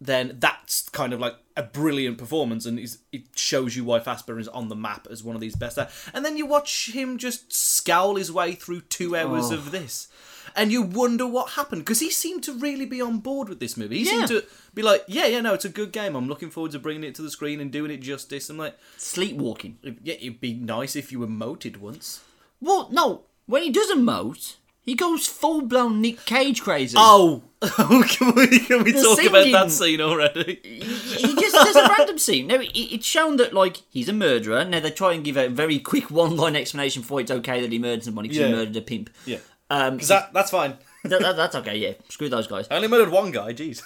Then 0.00 0.36
that's 0.40 0.88
kind 0.88 1.12
of 1.12 1.20
like 1.20 1.36
a 1.58 1.62
brilliant 1.64 2.16
performance, 2.18 2.64
and 2.66 2.78
it 2.78 3.22
shows 3.34 3.74
you 3.76 3.82
why 3.84 3.98
Fassbender 3.98 4.38
is 4.40 4.46
on 4.48 4.68
the 4.68 4.76
map 4.76 5.08
as 5.10 5.24
one 5.24 5.34
of 5.34 5.40
these 5.42 5.56
best. 5.56 5.76
And 6.14 6.24
then 6.24 6.36
you 6.36 6.46
watch 6.46 6.90
him 6.92 7.18
just 7.18 7.52
scowl 7.52 8.14
his 8.14 8.30
way 8.30 8.52
through 8.54 8.82
two 8.82 9.16
hours 9.16 9.50
Oh. 9.50 9.54
of 9.54 9.72
this, 9.72 10.06
and 10.54 10.70
you 10.70 10.82
wonder 10.82 11.26
what 11.26 11.50
happened 11.50 11.82
because 11.82 11.98
he 12.00 12.10
seemed 12.10 12.44
to 12.44 12.52
really 12.54 12.86
be 12.86 13.00
on 13.02 13.18
board 13.18 13.48
with 13.48 13.58
this 13.58 13.76
movie. 13.76 13.98
He 13.98 14.04
Yeah. 14.04 14.10
seemed 14.12 14.28
to 14.28 14.44
be 14.72 14.82
like, 14.82 15.04
"Yeah, 15.08 15.26
yeah, 15.26 15.40
no, 15.40 15.52
it's 15.52 15.64
a 15.64 15.68
good 15.68 15.90
game. 15.92 16.14
I'm 16.14 16.28
looking 16.28 16.50
forward 16.50 16.70
to 16.72 16.78
bringing 16.78 17.02
it 17.04 17.16
to 17.16 17.22
the 17.22 17.30
screen 17.30 17.60
and 17.60 17.72
doing 17.72 17.90
it 17.90 17.98
justice." 17.98 18.48
I'm 18.48 18.56
like, 18.56 18.78
Sleepwalking. 18.96 19.78
"Yeah, 20.04 20.14
it'd 20.14 20.40
be 20.40 20.54
nice 20.54 20.94
if 20.94 21.10
you 21.10 21.18
emoted 21.20 21.78
once." 21.78 22.20
Well, 22.60 22.88
no, 22.92 23.24
when 23.46 23.62
he 23.64 23.70
does 23.70 23.90
emote, 23.90 24.54
he 24.88 24.94
goes 24.94 25.26
full 25.26 25.62
blown 25.62 26.00
Nick 26.00 26.24
Cage 26.24 26.62
crazy. 26.62 26.96
Oh, 26.98 27.42
can 27.62 28.34
we, 28.34 28.58
can 28.60 28.82
we 28.84 28.92
The 28.92 29.02
talk 29.02 29.18
about 29.24 29.42
singing- 29.42 29.52
that 29.52 29.70
scene 29.70 30.00
already? 30.00 30.60
he 30.64 31.34
just 31.34 31.52
there's 31.54 31.76
a 31.76 31.88
random 31.98 32.18
scene. 32.18 32.46
No, 32.46 32.54
it, 32.60 32.70
it's 32.74 33.06
shown 33.06 33.36
that 33.36 33.52
like 33.52 33.82
he's 33.90 34.08
a 34.08 34.12
murderer. 34.12 34.64
Now 34.64 34.80
they 34.80 34.90
try 34.90 35.12
and 35.12 35.24
give 35.24 35.36
a 35.36 35.48
very 35.48 35.78
quick 35.78 36.10
one 36.22 36.36
line 36.36 36.56
explanation 36.56 37.02
for 37.02 37.20
it's 37.20 37.30
okay 37.30 37.60
that 37.60 37.70
he 37.72 37.78
murdered 37.78 38.04
somebody 38.04 38.28
because 38.28 38.40
Yeah. 38.40 38.46
he 38.48 38.52
murdered 38.54 38.76
a 38.76 38.80
pimp. 38.80 39.10
Yeah, 39.26 39.38
Um, 39.70 39.94
because 39.96 40.08
that 40.08 40.32
that's 40.32 40.50
fine. 40.50 40.76
that, 41.04 41.20
that- 41.20 41.36
that's 41.36 41.54
okay. 41.56 41.76
Yeah, 41.76 41.92
screw 42.08 42.28
those 42.28 42.46
guys. 42.46 42.66
I 42.70 42.76
only 42.76 42.88
murdered 42.88 43.10
one 43.10 43.30
guy. 43.30 43.52
Jeez. 43.52 43.82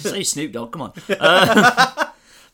Say 0.00 0.22
Snoop 0.24 0.52
Dogg, 0.52 0.72
come 0.72 0.82
on. 0.82 0.92
Uh, 1.08 2.06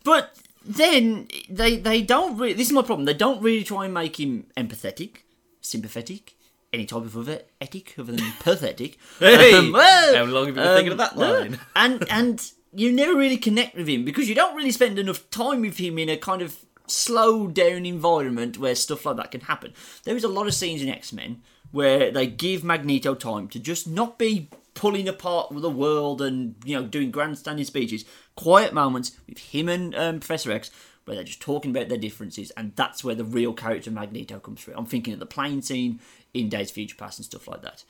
but 0.05 0.37
then 0.65 1.29
they 1.49 1.77
they 1.77 2.03
don't 2.03 2.37
really. 2.37 2.53
This 2.55 2.67
is 2.69 2.73
my 2.73 2.83
problem. 2.83 3.05
They 3.07 3.15
don't 3.15 3.41
really 3.43 3.65
try 3.65 3.85
and 3.85 3.95
make 3.95 4.19
him 4.19 4.47
empathetic, 4.57 5.19
sympathetic, 5.61 6.35
any 6.73 6.85
type 6.85 7.03
of 7.03 7.17
other 7.17 7.43
ethic 7.61 7.95
other 7.99 8.13
than 8.13 8.33
pathetic. 8.41 8.99
Hey, 9.19 9.55
Um, 9.55 9.73
well, 9.73 10.17
how 10.17 10.25
long 10.25 10.47
have 10.47 10.57
you 10.57 10.63
been 10.63 10.77
thinking 10.77 10.93
of 10.93 10.99
that 10.99 11.17
no. 11.17 11.33
line? 11.33 11.59
and 11.77 12.05
and 12.11 12.53
you 12.73 12.93
never 12.93 13.15
really 13.15 13.39
connect 13.39 13.77
with 13.77 13.89
him 13.89 14.05
because 14.05 14.29
you 14.29 14.35
don't 14.35 14.57
really 14.57 14.71
spend 14.71 14.99
enough 14.99 15.29
time 15.31 15.63
with 15.63 15.79
him 15.79 15.99
in 15.99 16.09
a 16.09 16.17
kind 16.17 16.43
of 16.43 16.65
slow 16.87 17.47
down 17.49 17.85
environment 17.87 18.59
where 18.59 18.75
stuff 18.75 19.05
like 19.07 19.17
that 19.17 19.31
can 19.31 19.41
happen. 19.43 19.73
There 20.05 20.17
is 20.17 20.25
a 20.25 20.29
lot 20.29 20.47
of 20.47 20.55
scenes 20.55 20.83
in 20.83 20.89
X 20.89 21.13
Men 21.13 21.43
where 21.73 22.11
they 22.11 22.27
give 22.27 22.63
Magneto 22.65 23.15
time 23.15 23.49
to 23.49 23.59
just 23.59 23.89
not 23.89 24.19
be 24.19 24.49
pulling 24.75 25.09
apart 25.09 25.51
with 25.51 25.63
the 25.63 25.71
world 25.71 26.21
and 26.21 26.55
you 26.65 26.77
know 26.79 26.87
doing 26.87 27.11
grandstanding 27.11 27.65
speeches. 27.65 28.05
Quiet 28.37 28.75
moments 28.75 29.13
with 29.29 29.39
him 29.39 29.69
and 29.69 29.95
um, 29.95 30.21
Professor 30.21 30.53
X 30.53 30.71
where 31.07 31.15
they're 31.15 31.25
just 31.25 31.41
talking 31.41 31.71
about 31.71 31.89
their 31.89 31.99
differences, 31.99 32.51
and 32.57 32.73
that's 32.77 33.03
where 33.03 33.15
the 33.15 33.25
real 33.25 33.55
character 33.55 33.91
of 33.91 33.95
Magneto 33.95 34.39
comes 34.39 34.61
through. 34.61 34.75
I'm 34.77 34.87
thinking 34.87 35.15
of 35.15 35.21
the 35.21 35.27
plane 35.27 35.63
scene 35.63 36.01
in 36.35 36.49
Days 36.49 36.69
of 36.69 36.75
Future 36.75 36.97
Past 36.97 37.19
and 37.19 37.25
stuff 37.25 37.49
like 37.49 37.63
that. 37.63 37.85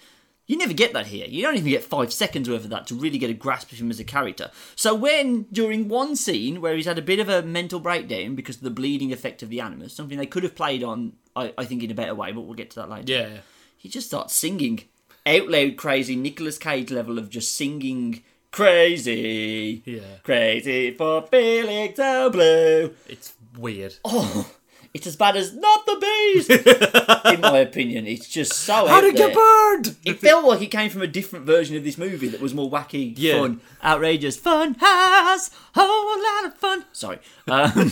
You 0.46 0.56
never 0.56 0.74
get 0.74 0.92
that 0.92 1.06
here. 1.06 1.26
You 1.26 1.42
don't 1.42 1.56
even 1.56 1.70
get 1.70 1.82
five 1.82 2.12
seconds 2.12 2.48
worth 2.48 2.62
of 2.64 2.70
that 2.70 2.86
to 2.86 2.94
really 2.94 3.18
get 3.18 3.30
a 3.30 3.34
grasp 3.34 3.72
of 3.72 3.78
him 3.78 3.90
as 3.90 3.98
a 3.98 4.04
character. 4.04 4.52
So 4.76 4.94
when, 4.94 5.46
during 5.50 5.88
one 5.88 6.14
scene 6.14 6.60
where 6.60 6.76
he's 6.76 6.86
had 6.86 6.98
a 6.98 7.02
bit 7.02 7.18
of 7.18 7.28
a 7.28 7.42
mental 7.42 7.80
breakdown 7.80 8.36
because 8.36 8.56
of 8.56 8.62
the 8.62 8.70
bleeding 8.70 9.12
effect 9.12 9.42
of 9.42 9.48
the 9.48 9.60
animus, 9.60 9.92
something 9.92 10.18
they 10.18 10.26
could 10.26 10.44
have 10.44 10.54
played 10.54 10.84
on, 10.84 11.14
I, 11.34 11.52
I 11.58 11.64
think, 11.64 11.82
in 11.82 11.90
a 11.90 11.94
better 11.94 12.14
way, 12.14 12.30
but 12.30 12.42
we'll 12.42 12.54
get 12.54 12.70
to 12.70 12.80
that 12.80 12.90
later. 12.90 13.12
Yeah. 13.12 13.38
He 13.76 13.88
just 13.88 14.06
starts 14.06 14.34
singing. 14.34 14.84
Out 15.26 15.48
loud, 15.48 15.76
crazy 15.76 16.14
Nicolas 16.14 16.58
Cage 16.58 16.92
level 16.92 17.18
of 17.18 17.28
just 17.28 17.54
singing 17.54 18.22
crazy. 18.52 19.82
Yeah. 19.84 20.00
Crazy 20.22 20.92
for 20.92 21.26
so 21.30 22.30
blue. 22.30 22.94
It's 23.08 23.34
weird. 23.58 23.94
Oh, 24.04 24.50
it's 24.94 25.06
as 25.06 25.16
bad 25.16 25.36
as 25.36 25.54
Not 25.54 25.84
the 25.84 25.96
Beast, 26.00 26.50
in 27.34 27.40
my 27.42 27.58
opinion. 27.58 28.06
It's 28.06 28.28
just 28.28 28.52
so. 28.54 28.86
How 28.86 29.00
there. 29.00 29.12
get 29.12 29.34
burned? 29.34 29.96
It 30.04 30.20
felt 30.20 30.44
like 30.46 30.62
it 30.62 30.70
came 30.70 30.88
from 30.90 31.02
a 31.02 31.06
different 31.06 31.44
version 31.44 31.76
of 31.76 31.84
this 31.84 31.98
movie 31.98 32.28
that 32.28 32.40
was 32.40 32.54
more 32.54 32.70
wacky, 32.70 33.12
Yeah. 33.16 33.40
fun, 33.40 33.60
outrageous. 33.84 34.36
Fun 34.38 34.76
has 34.80 35.50
a 35.74 35.80
whole 35.80 36.22
lot 36.22 36.46
of 36.52 36.58
fun. 36.58 36.84
Sorry. 36.92 37.18
Um, 37.46 37.90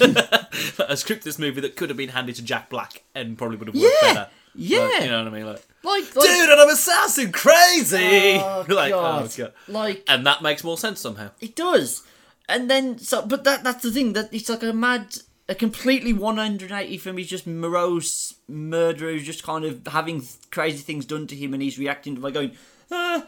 a 0.89 0.97
script 0.97 1.25
this 1.25 1.39
movie 1.39 1.61
that 1.61 1.77
could 1.77 1.91
have 1.91 1.99
been 1.99 2.09
handed 2.11 2.37
to 2.37 2.43
Jack 2.43 2.71
Black 2.71 3.03
and 3.15 3.37
probably 3.37 3.57
would 3.59 3.69
have 3.69 3.75
worked 3.77 3.95
Yeah, 4.03 4.15
better. 4.15 4.31
Yeah. 4.55 4.79
Like, 4.81 5.03
you 5.03 5.11
know 5.11 5.25
what 5.25 5.33
I 5.33 5.37
mean? 5.37 5.47
Like, 5.47 5.67
like, 5.83 6.17
like, 6.17 6.27
dude, 6.29 6.49
and 6.49 6.61
I'm 6.61 6.71
assassin, 6.71 7.33
crazy. 7.33 8.37
Oh, 8.41 8.65
like, 8.69 8.93
God. 8.93 9.25
oh 9.25 9.37
god. 9.37 9.53
like 9.69 10.03
And 10.09 10.27
that 10.27 10.43
makes 10.43 10.65
more 10.65 10.79
sense 10.79 11.01
somehow. 11.01 11.31
it 11.41 11.55
does. 11.57 12.03
And 12.49 12.71
then, 12.71 12.99
so, 12.99 13.25
but 13.27 13.45
that 13.45 13.65
that's 13.65 13.83
the 13.83 13.91
thing 13.91 14.13
that 14.13 14.33
it's 14.33 14.49
like 14.49 14.63
a 14.63 14.73
mad, 14.73 15.17
a 15.49 15.55
completely 15.55 16.13
180 16.13 16.99
from 16.99 17.17
he's 17.17 17.29
just 17.29 17.47
morose 17.47 18.35
murderer 18.49 19.13
who's 19.13 19.25
just 19.25 19.43
kind 19.43 19.65
of 19.65 19.87
having 19.87 20.27
crazy 20.51 20.79
things 20.79 21.07
done 21.07 21.27
to 21.29 21.37
him, 21.37 21.55
and 21.55 21.63
he's 21.63 21.79
reacting 21.79 22.17
by 22.17 22.31
going, 22.31 22.53
ah. 22.91 23.27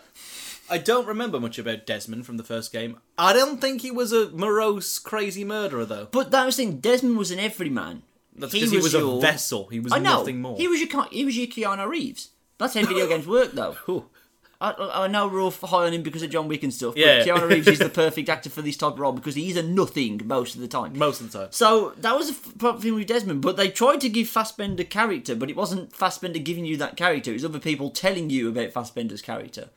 I 0.68 0.78
don't 0.78 1.06
remember 1.06 1.38
much 1.38 1.60
about 1.60 1.86
Desmond 1.86 2.26
from 2.26 2.38
the 2.38 2.42
first 2.42 2.72
game. 2.72 2.98
I 3.16 3.32
don't 3.32 3.60
think 3.60 3.82
he 3.82 3.92
was 3.92 4.12
a 4.12 4.30
morose, 4.30 4.98
crazy 4.98 5.44
murderer 5.44 5.84
though. 5.84 6.08
But 6.10 6.32
that 6.32 6.44
was 6.44 6.56
the 6.56 6.64
thing. 6.64 6.80
Desmond 6.80 7.16
was 7.16 7.30
an 7.30 7.38
everyman. 7.38 8.02
That's 8.38 8.52
because 8.52 8.70
he 8.70 8.76
was, 8.78 8.92
your- 8.92 9.18
a 9.18 9.20
vessel. 9.20 9.66
He 9.68 9.80
was 9.80 9.92
I 9.92 9.98
know. 9.98 10.18
nothing 10.18 10.40
more. 10.40 10.56
He 10.56 10.68
was 10.68 10.80
your 10.80 11.04
he 11.10 11.24
was 11.24 11.36
your 11.36 11.46
Keanu 11.46 11.88
Reeves. 11.88 12.30
That's 12.58 12.74
how 12.74 12.82
video 12.84 13.06
games 13.12 13.26
work, 13.26 13.52
though. 13.52 13.76
Ooh. 13.88 14.06
I, 14.58 15.02
I 15.04 15.08
know 15.08 15.28
we're 15.28 15.42
all 15.42 15.50
high 15.50 15.84
on 15.86 15.92
him 15.92 16.02
because 16.02 16.22
of 16.22 16.30
John 16.30 16.48
Wick 16.48 16.62
and 16.62 16.72
stuff. 16.72 16.94
But 16.94 17.00
Yeah. 17.02 17.24
Keanu 17.24 17.46
Reeves 17.50 17.66
is 17.68 17.78
the 17.78 17.88
perfect 18.04 18.30
actor 18.30 18.48
for 18.48 18.62
this 18.62 18.78
type 18.78 18.94
of 18.94 18.98
role 19.00 19.12
because 19.12 19.34
he's 19.34 19.54
a 19.56 19.62
nothing 19.62 20.22
most 20.24 20.54
of 20.54 20.62
the 20.62 20.68
time. 20.68 20.96
most 20.98 21.20
of 21.20 21.30
the 21.30 21.38
time. 21.40 21.48
So 21.50 21.92
that 21.98 22.16
was 22.16 22.30
a 22.30 22.32
f- 22.32 22.52
problem 22.58 22.82
thing 22.82 22.94
with 22.94 23.06
Desmond, 23.06 23.42
but 23.42 23.58
they 23.58 23.68
tried 23.68 24.00
to 24.00 24.08
give 24.08 24.28
Fassbender 24.28 24.84
character, 24.84 25.34
but 25.34 25.50
it 25.50 25.56
wasn't 25.56 25.94
Fassbender 25.94 26.38
giving 26.38 26.64
you 26.64 26.78
that 26.78 26.96
character. 26.96 27.32
It 27.32 27.34
was 27.34 27.44
other 27.44 27.58
people 27.58 27.90
telling 27.90 28.30
you 28.30 28.48
about 28.48 28.72
Fassbender's 28.72 29.20
character. 29.20 29.68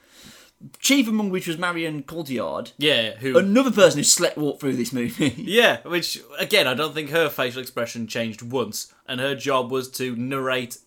Chief 0.80 1.08
among 1.08 1.30
which 1.30 1.48
was 1.48 1.58
Marion 1.58 2.04
Cotillard, 2.04 2.74
Yeah, 2.78 3.16
who? 3.16 3.38
another 3.38 3.72
person 3.72 4.00
who 4.00 4.04
slept 4.04 4.38
walked 4.38 4.60
through 4.60 4.76
this 4.76 4.92
movie. 4.92 5.34
yeah, 5.38 5.78
which 5.88 6.22
again, 6.38 6.68
I 6.68 6.74
don't 6.74 6.94
think 6.94 7.12
her 7.12 7.30
facial 7.30 7.62
expression 7.62 8.08
changed 8.08 8.42
once, 8.42 8.94
and 9.08 9.22
her 9.22 9.36
job 9.36 9.72
was 9.72 9.90
to 9.92 10.16
narrate 10.18 10.80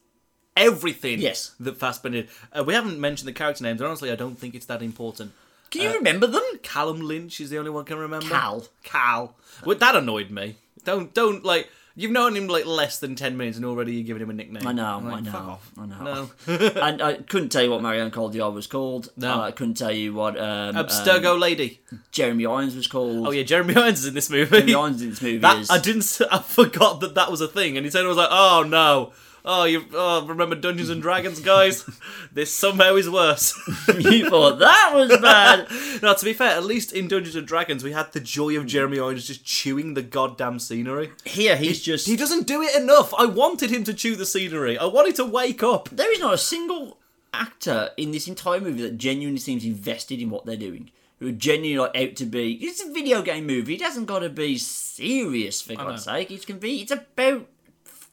everything. 0.57 1.21
Yes. 1.21 1.55
that 1.61 1.79
Fassbender. 1.79 2.23
did. 2.23 2.31
Uh, 2.53 2.65
we 2.65 2.75
haven't 2.75 3.01
mentioned 3.01 3.29
the 3.29 3.33
character 3.33 3.65
names. 3.65 3.81
and 3.81 3.89
Honestly, 3.89 4.11
I 4.13 4.17
don't 4.17 4.39
think 4.39 4.55
it's 4.55 4.67
that 4.67 4.83
important. 4.83 5.33
Can 5.71 5.81
you 5.83 5.95
remember 5.97 6.27
them? 6.27 6.43
Callum 6.63 7.01
Lynch 7.01 7.41
is 7.41 7.49
the 7.49 7.57
only 7.57 7.71
one 7.71 7.85
I 7.85 7.87
can 7.87 7.97
remember. 7.97 8.27
Cal. 8.29 8.67
Cal. 8.83 9.35
Well, 9.65 9.79
that 9.79 9.97
annoyed 9.97 10.31
me. 10.31 10.57
Don't 10.85 11.15
don't 11.15 11.45
like. 11.45 11.71
You've 11.95 12.11
known 12.11 12.35
him 12.35 12.49
like 12.49 12.65
less 12.65 12.99
than 12.99 13.15
ten 13.15 13.37
minutes, 13.37 13.57
and 13.57 13.67
already 13.67 13.95
you're 13.95 14.05
giving 14.05 14.23
him 14.23 14.31
a 14.31 14.33
nickname. 14.33 14.67
I 14.67 14.73
know, 14.73 15.01
like, 15.05 15.27
I 15.27 15.31
fuck 15.31 15.45
know, 15.45 15.51
off. 15.51 15.71
I 15.79 15.87
know. 15.87 16.31
No. 16.47 16.55
and 16.83 17.03
I 17.03 17.15
couldn't 17.15 17.51
tell 17.51 17.63
you 17.63 17.71
what 17.71 17.83
Marion 17.83 18.11
Cotillard 18.11 18.55
was 18.55 18.67
called. 18.67 19.11
No. 19.17 19.35
Uh, 19.35 19.41
I 19.41 19.51
couldn't 19.51 19.75
tell 19.75 19.93
you 19.93 20.15
what 20.15 20.39
um, 20.39 20.75
Abstergo 20.75 21.35
um, 21.35 21.41
lady. 21.41 21.81
Jeremy 22.11 22.47
Irons 22.47 22.75
was 22.75 22.87
called. 22.87 23.27
Oh 23.27 23.31
yeah, 23.31 23.43
Jeremy 23.43 23.77
Irons 23.77 24.01
is 24.01 24.07
in 24.07 24.15
this 24.15 24.31
movie. 24.31 24.51
Jeremy 24.51 24.75
Irons 24.75 25.03
in 25.03 25.11
this 25.11 25.23
movie 25.23 25.39
That 25.39 25.59
is. 25.59 25.71
I 25.71 25.79
didn't. 25.79 26.21
I 26.31 26.39
forgot 26.39 27.01
that 27.01 27.15
that 27.15 27.31
was 27.31 27.41
a 27.41 27.49
thing, 27.49 27.77
and 27.77 27.85
he 27.85 27.91
said 27.91 28.05
I 28.05 28.09
was 28.09 28.17
like, 28.17 28.31
"Oh 28.31 28.65
no, 28.67 29.13
oh 29.45 29.65
you, 29.65 29.85
oh 29.93 30.27
remember 30.27 30.55
Dungeons 30.57 30.91
and 30.91 31.03
Dragons, 31.03 31.41
guys? 31.41 31.89
this 32.33 32.53
somehow 32.53 32.95
is 32.97 33.09
worse." 33.09 33.57
you 33.99 34.29
thought 34.29 34.59
that 34.59 34.93
was 34.95 35.19
bad. 35.19 35.69
now, 36.03 36.15
to 36.15 36.25
be 36.25 36.33
fair, 36.33 36.51
at 36.51 36.65
least 36.65 36.93
in 36.93 37.09
Dungeons 37.09 37.37
and 37.37 37.47
Dragons, 37.47 37.85
we 37.85 37.93
had 37.93 38.13
the 38.13 38.21
joy 38.21 38.57
of 38.57 38.67
Jeremy 38.67 38.99
Irons 39.01 39.27
just 39.27 39.45
chewing 39.45 39.95
the 39.95 40.03
goddamn 40.03 40.59
scenery. 40.59 41.11
Here 41.25 41.57
he's 41.57 41.81
just. 41.83 42.07
He 42.07 42.17
doesn't 42.17 42.47
do 42.47 42.63
it 42.63 42.75
enough. 42.81 43.13
I 43.15 43.27
wanted 43.27 43.71
him 43.71 43.85
to 43.85 43.95
chew 43.95 44.17
the 44.17 44.27
scenery. 44.27 44.79
I 44.79 44.87
wanted 44.87 45.17
to 45.17 45.25
wake 45.25 45.63
up. 45.63 45.89
There 45.91 46.13
is 46.13 46.21
not 46.21 46.35
a 46.35 46.39
single 46.39 46.99
actor 47.35 47.91
in 47.97 48.11
this 48.11 48.29
entire 48.29 48.61
movie 48.61 48.83
that 48.83 48.99
genuinely 48.99 49.41
seems 49.41 49.65
invested 49.65 50.21
in 50.21 50.31
what 50.31 50.47
they're 50.47 50.57
doing. 50.57 50.91
Who 51.19 51.29
are 51.29 51.33
genuinely 51.33 51.79
like 51.79 52.11
out 52.11 52.17
to 52.17 52.27
be. 52.27 52.55
It's 52.55 52.83
a 52.83 52.93
video 52.93 53.23
game 53.23 53.47
movie. 53.47 53.75
It 53.75 53.83
hasn't 53.83 54.09
got 54.09 54.21
to 54.21 54.29
be 54.29 54.59
serious 54.59 55.63
for 55.63 55.77
God's 55.77 56.05
sake. 56.05 56.33
It 56.33 56.45
can 56.47 56.59
be. 56.59 56.83
It's 56.83 56.91
about 56.91 57.47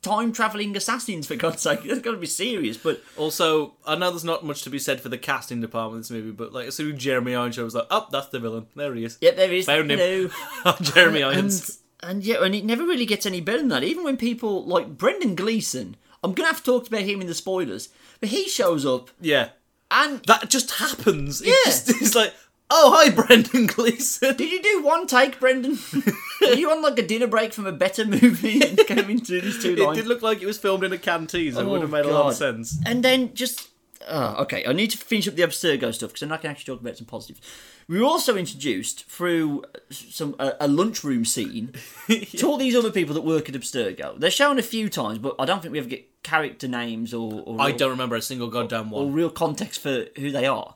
time 0.02 0.32
traveling 0.32 0.76
assassins 0.78 1.28
for 1.28 1.36
God's 1.36 1.62
sake. 1.62 1.80
It's 1.84 2.00
got 2.02 2.12
to 2.12 2.18
be 2.18 2.26
serious. 2.28 2.78
But 2.78 3.02
Also, 3.18 3.74
I 3.86 3.96
know 3.96 4.10
there's 4.12 4.24
not 4.24 4.46
much 4.46 4.62
to 4.64 4.70
be 4.70 4.80
said 4.80 5.02
for 5.02 5.10
the 5.10 5.18
casting 5.18 5.60
department 5.62 5.98
of 5.98 6.04
this 6.04 6.12
movie, 6.12 6.32
but 6.32 6.54
like 6.54 6.68
as 6.68 6.76
soon 6.76 6.96
as 6.96 7.02
Jeremy 7.02 7.36
Irons 7.36 7.58
was 7.58 7.76
like, 7.76 7.88
"Oh, 7.92 8.08
that's 8.12 8.28
the 8.30 8.40
villain. 8.40 8.68
There 8.76 8.94
he 8.96 9.04
is." 9.04 9.18
yep, 9.22 9.36
there 9.36 9.52
is. 9.52 9.66
Found 9.66 9.92
him. 9.92 10.00
Hello. 10.00 10.30
Oh, 10.66 10.78
Jeremy 10.82 11.24
Irons. 11.24 11.80
And, 12.02 12.12
and 12.12 12.24
yeah, 12.24 12.44
and 12.44 12.56
it 12.56 12.64
never 12.66 12.84
really 12.86 13.06
gets 13.06 13.26
any 13.26 13.42
better 13.42 13.58
than 13.60 13.68
that. 13.70 13.84
Even 13.84 14.04
when 14.06 14.16
people 14.18 14.66
like 14.66 14.98
Brendan 14.98 15.36
Gleeson, 15.36 15.98
I'm 16.24 16.34
gonna 16.34 16.48
have 16.48 16.64
to 16.64 16.72
talk 16.72 16.88
about 16.88 17.02
him 17.02 17.20
in 17.22 17.28
the 17.28 17.34
spoilers, 17.34 17.90
but 18.22 18.30
he 18.30 18.48
shows 18.48 18.86
up 18.86 19.10
Yeah. 19.20 19.50
and 19.92 20.22
That 20.28 20.50
just 20.50 20.72
happens. 20.72 21.42
It 21.42 21.48
Yeah. 21.50 21.56
just 21.66 21.90
is 22.02 22.16
like, 22.16 22.34
oh 22.72 22.94
hi, 22.96 23.10
Brendan 23.26 23.68
Gleeson. 23.68 24.36
Did 24.36 24.52
you 24.52 24.62
do 24.62 24.84
one 24.84 25.08
take, 25.08 25.40
Brendan? 25.40 25.78
Are 26.42 26.54
you 26.54 26.72
on 26.72 26.82
like 26.82 26.98
a 27.00 27.06
dinner 27.06 27.28
break 27.28 27.54
from 27.54 27.66
a 27.68 27.72
better 27.72 28.06
movie 28.06 28.62
and 28.62 28.78
came 28.88 29.10
into 29.10 29.42
these 29.42 29.62
two 29.62 29.76
lines? 29.76 29.98
It 29.98 30.02
did 30.02 30.08
look 30.08 30.22
like 30.22 30.42
it 30.42 30.46
was 30.46 30.58
filmed 30.58 30.84
in 30.84 30.94
a 30.94 30.98
canteen, 30.98 31.54
so 31.54 31.60
it 31.62 31.64
Oh, 31.66 31.70
would 31.70 31.82
have 31.82 31.94
oh, 31.94 31.98
made 31.98 32.06
a 32.06 32.12
lot 32.14 32.28
of 32.28 32.36
sense. 32.36 32.78
And 32.86 33.04
then 33.04 33.34
just 33.34 33.70
oh, 34.08 34.36
okay, 34.44 34.66
I 34.68 34.74
need 34.74 34.92
to 34.92 34.98
finish 34.98 35.28
up 35.28 35.36
the 35.36 35.44
Abstergo 35.44 35.94
stuff 35.94 36.10
because 36.12 36.22
then 36.22 36.32
I 36.32 36.38
can 36.38 36.52
actually 36.52 36.74
talk 36.74 36.82
about 36.82 36.98
some 36.98 37.06
positives. 37.08 37.42
We 37.88 38.00
were 38.00 38.06
also 38.06 38.38
introduced 38.38 39.06
through 39.10 39.64
some 39.90 40.36
a, 40.40 40.54
a 40.62 40.68
lunchroom 40.68 41.26
scene 41.26 41.74
to 42.08 42.48
all 42.48 42.58
these 42.58 42.76
other 42.76 42.92
people 42.92 43.16
that 43.16 43.22
work 43.22 43.50
at 43.50 43.56
Abstergo. 43.56 44.20
They're 44.20 44.30
shown 44.30 44.60
a 44.60 44.64
few 44.64 44.90
times, 44.90 45.18
but 45.18 45.36
I 45.40 45.46
don't 45.46 45.62
think 45.62 45.72
we 45.72 45.80
ever 45.80 45.90
get 45.90 46.22
character 46.24 46.68
names 46.68 47.14
or. 47.16 47.42
or 47.46 47.60
I 47.60 47.68
real- 47.70 47.78
don't 47.78 47.90
remember 47.90 48.16
a 48.16 48.22
single 48.22 48.48
goddamn 48.48 48.92
one. 48.92 49.06
or 49.06 49.10
real 49.12 49.30
context 49.32 49.82
for 49.82 50.06
who 50.18 50.32
they 50.32 50.46
are. 50.46 50.76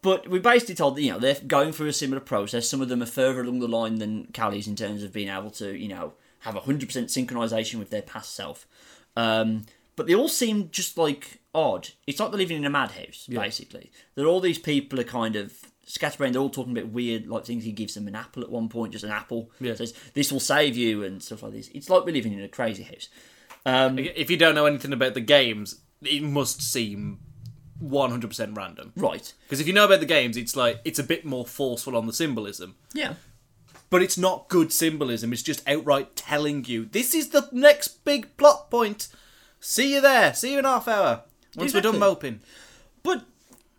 But 0.00 0.28
we're 0.28 0.40
basically 0.40 0.76
told 0.76 0.96
that, 0.96 1.02
you 1.02 1.12
know, 1.12 1.18
they're 1.18 1.36
going 1.46 1.72
through 1.72 1.88
a 1.88 1.92
similar 1.92 2.20
process. 2.20 2.68
Some 2.68 2.80
of 2.80 2.88
them 2.88 3.02
are 3.02 3.06
further 3.06 3.40
along 3.40 3.58
the 3.58 3.68
line 3.68 3.96
than 3.96 4.28
Callie's 4.32 4.68
in 4.68 4.76
terms 4.76 5.02
of 5.02 5.12
being 5.12 5.28
able 5.28 5.50
to, 5.52 5.76
you 5.76 5.88
know, 5.88 6.12
have 6.40 6.54
100% 6.54 6.86
synchronization 6.86 7.80
with 7.80 7.90
their 7.90 8.02
past 8.02 8.34
self. 8.34 8.66
Um, 9.16 9.66
but 9.96 10.06
they 10.06 10.14
all 10.14 10.28
seem 10.28 10.70
just 10.70 10.96
like 10.96 11.40
odd. 11.52 11.88
It's 12.06 12.20
like 12.20 12.30
they're 12.30 12.38
living 12.38 12.58
in 12.58 12.64
a 12.64 12.70
madhouse, 12.70 13.26
basically. 13.28 13.90
That 14.14 14.24
all 14.24 14.40
these 14.40 14.58
people 14.58 15.00
are 15.00 15.04
kind 15.04 15.34
of 15.34 15.52
scatterbrained. 15.84 16.34
They're 16.34 16.42
all 16.42 16.50
talking 16.50 16.76
about 16.78 16.92
weird 16.92 17.26
like 17.26 17.44
things. 17.44 17.64
He 17.64 17.72
gives 17.72 17.94
them 17.94 18.06
an 18.06 18.14
apple 18.14 18.44
at 18.44 18.50
one 18.50 18.68
point, 18.68 18.92
just 18.92 19.04
an 19.04 19.10
apple. 19.10 19.50
Yeah. 19.58 19.74
Says 19.74 19.94
this 20.14 20.30
will 20.30 20.38
save 20.38 20.76
you 20.76 21.02
and 21.02 21.20
stuff 21.20 21.42
like 21.42 21.52
this. 21.52 21.68
It's 21.74 21.90
like 21.90 22.04
we're 22.04 22.12
living 22.12 22.32
in 22.32 22.40
a 22.40 22.48
crazy 22.48 22.84
house. 22.84 23.08
Um, 23.66 23.98
If 23.98 24.30
you 24.30 24.36
don't 24.36 24.54
know 24.54 24.66
anything 24.66 24.92
about 24.92 25.14
the 25.14 25.20
games, 25.20 25.80
it 26.02 26.22
must 26.22 26.62
seem 26.62 27.18
100% 27.82 28.56
random. 28.56 28.92
right. 28.96 29.32
Because 29.44 29.60
if 29.60 29.66
you 29.66 29.72
know 29.72 29.84
about 29.84 30.00
the 30.00 30.06
games, 30.06 30.36
it's 30.36 30.56
like 30.56 30.80
it's 30.84 30.98
a 30.98 31.04
bit 31.04 31.24
more 31.24 31.46
forceful 31.46 31.96
on 31.96 32.06
the 32.06 32.12
symbolism. 32.12 32.74
Yeah. 32.92 33.14
But 33.90 34.02
it's 34.02 34.18
not 34.18 34.48
good 34.48 34.72
symbolism, 34.72 35.32
it's 35.32 35.42
just 35.42 35.66
outright 35.68 36.14
telling 36.16 36.64
you 36.66 36.84
this 36.84 37.14
is 37.14 37.30
the 37.30 37.48
next 37.52 38.04
big 38.04 38.36
plot 38.36 38.70
point. 38.70 39.08
See 39.60 39.94
you 39.94 40.00
there, 40.00 40.34
see 40.34 40.52
you 40.52 40.58
in 40.58 40.64
half 40.64 40.86
hour. 40.88 41.22
Once 41.56 41.72
we're 41.74 41.80
done 41.80 41.98
moping. 41.98 42.40
But 43.02 43.24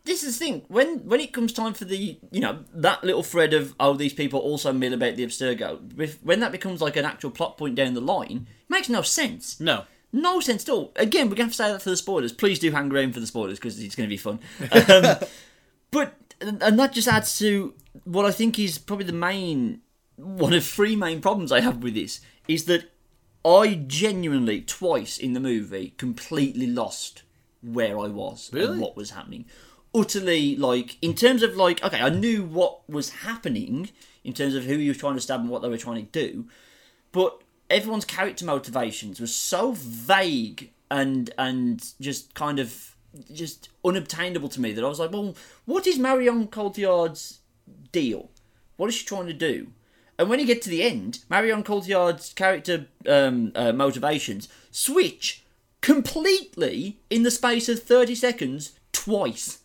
this 0.05 0.23
is 0.23 0.39
the 0.39 0.45
thing 0.45 0.61
when 0.69 0.99
when 1.07 1.19
it 1.19 1.31
comes 1.31 1.53
time 1.53 1.73
for 1.73 1.85
the 1.85 2.17
you 2.31 2.39
know 2.39 2.63
that 2.73 3.03
little 3.03 3.21
thread 3.21 3.53
of 3.53 3.75
oh 3.79 3.93
these 3.93 4.13
people 4.13 4.39
also 4.39 4.73
mill 4.73 4.93
about 4.93 5.15
the 5.15 5.23
Abstergo 5.25 5.79
if- 6.01 6.23
when 6.23 6.39
that 6.39 6.51
becomes 6.51 6.81
like 6.81 6.95
an 6.95 7.05
actual 7.05 7.29
plot 7.29 7.57
point 7.59 7.75
down 7.75 7.93
the 7.93 8.01
line 8.01 8.47
it 8.63 8.69
makes 8.69 8.89
no 8.89 9.03
sense 9.03 9.59
No. 9.59 9.83
No 10.11 10.39
sense 10.39 10.63
at 10.63 10.69
all 10.69 10.91
again 10.95 11.29
we're 11.29 11.35
gonna 11.35 11.45
have 11.45 11.51
to 11.53 11.57
say 11.57 11.71
that 11.71 11.81
for 11.81 11.89
the 11.89 11.97
spoilers 11.97 12.31
please 12.31 12.59
do 12.59 12.71
hang 12.71 12.91
around 12.91 13.13
for 13.13 13.19
the 13.19 13.27
spoilers 13.27 13.59
because 13.59 13.79
it's 13.79 13.95
gonna 13.95 14.09
be 14.09 14.17
fun 14.17 14.39
um, 14.71 15.17
but 15.91 16.15
and 16.41 16.79
that 16.79 16.93
just 16.93 17.07
adds 17.07 17.37
to 17.39 17.73
what 18.05 18.25
I 18.25 18.31
think 18.31 18.57
is 18.59 18.77
probably 18.77 19.05
the 19.05 19.13
main 19.13 19.81
one 20.15 20.53
of 20.53 20.65
three 20.65 20.95
main 20.95 21.21
problems 21.21 21.51
I 21.51 21.61
have 21.61 21.83
with 21.83 21.93
this 21.95 22.21
is 22.47 22.65
that 22.65 22.91
I 23.45 23.75
genuinely 23.87 24.61
twice 24.61 25.17
in 25.17 25.33
the 25.33 25.39
movie 25.39 25.93
completely 25.97 26.67
lost 26.67 27.23
where 27.61 27.97
I 27.99 28.07
was 28.07 28.49
Really? 28.53 28.71
and 28.73 28.81
what 28.81 28.95
was 28.95 29.11
happening. 29.11 29.45
Utterly 29.93 30.55
like 30.55 30.97
in 31.01 31.13
terms 31.13 31.41
of 31.43 31.55
like 31.55 31.83
okay, 31.83 31.99
I 31.99 32.09
knew 32.09 32.43
what 32.43 32.87
was 32.89 33.09
happening 33.09 33.89
in 34.23 34.33
terms 34.33 34.55
of 34.55 34.63
who 34.65 34.77
he 34.77 34.87
was 34.87 34.97
trying 34.97 35.15
to 35.15 35.21
stab 35.21 35.39
and 35.41 35.49
what 35.49 35.61
they 35.61 35.69
were 35.69 35.77
trying 35.77 36.05
to 36.05 36.11
do, 36.11 36.47
but 37.11 37.41
everyone's 37.69 38.05
character 38.05 38.45
motivations 38.45 39.19
were 39.19 39.27
so 39.27 39.73
vague 39.73 40.71
and 40.89 41.31
and 41.37 41.93
just 41.99 42.33
kind 42.33 42.59
of 42.59 42.95
just 43.33 43.69
unobtainable 43.83 44.49
to 44.49 44.61
me 44.61 44.71
that 44.73 44.83
I 44.83 44.87
was 44.87 44.99
like, 44.99 45.11
well, 45.11 45.35
what 45.65 45.87
is 45.87 45.97
Marion 45.97 46.47
Cotillard's 46.47 47.39
deal? 47.91 48.29
What 48.77 48.89
is 48.89 48.95
she 48.95 49.05
trying 49.05 49.27
to 49.27 49.33
do? 49.33 49.71
And 50.17 50.29
when 50.29 50.39
you 50.39 50.45
get 50.45 50.61
to 50.63 50.69
the 50.69 50.83
end, 50.83 51.19
Marion 51.29 51.63
Cotillard's 51.63 52.33
character 52.33 52.87
um, 53.07 53.51
uh, 53.55 53.71
motivations 53.71 54.49
switch 54.69 55.43
completely 55.81 56.99
in 57.09 57.23
the 57.23 57.31
space 57.31 57.69
of 57.69 57.81
30 57.81 58.15
seconds 58.15 58.73
twice. 58.91 59.59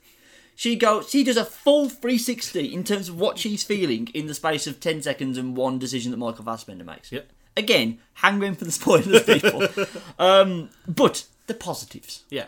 She 0.54 0.76
goes, 0.76 1.10
she 1.10 1.24
does 1.24 1.36
a 1.36 1.44
full 1.44 1.88
360 1.88 2.72
in 2.72 2.84
terms 2.84 3.08
of 3.08 3.18
what 3.18 3.38
she's 3.38 3.64
feeling 3.64 4.08
in 4.14 4.26
the 4.26 4.34
space 4.34 4.68
of 4.68 4.78
10 4.78 5.02
seconds 5.02 5.36
and 5.36 5.56
one 5.56 5.80
decision 5.80 6.12
that 6.12 6.18
Michael 6.18 6.44
Fassbender 6.44 6.84
makes. 6.84 7.10
Yep. 7.10 7.28
Again, 7.56 7.98
hang 8.14 8.40
room 8.40 8.54
for 8.54 8.64
the 8.64 8.72
spoilers, 8.72 9.22
people. 9.22 9.66
um, 10.18 10.70
but 10.88 11.26
the 11.46 11.54
positives. 11.54 12.24
Yeah. 12.30 12.46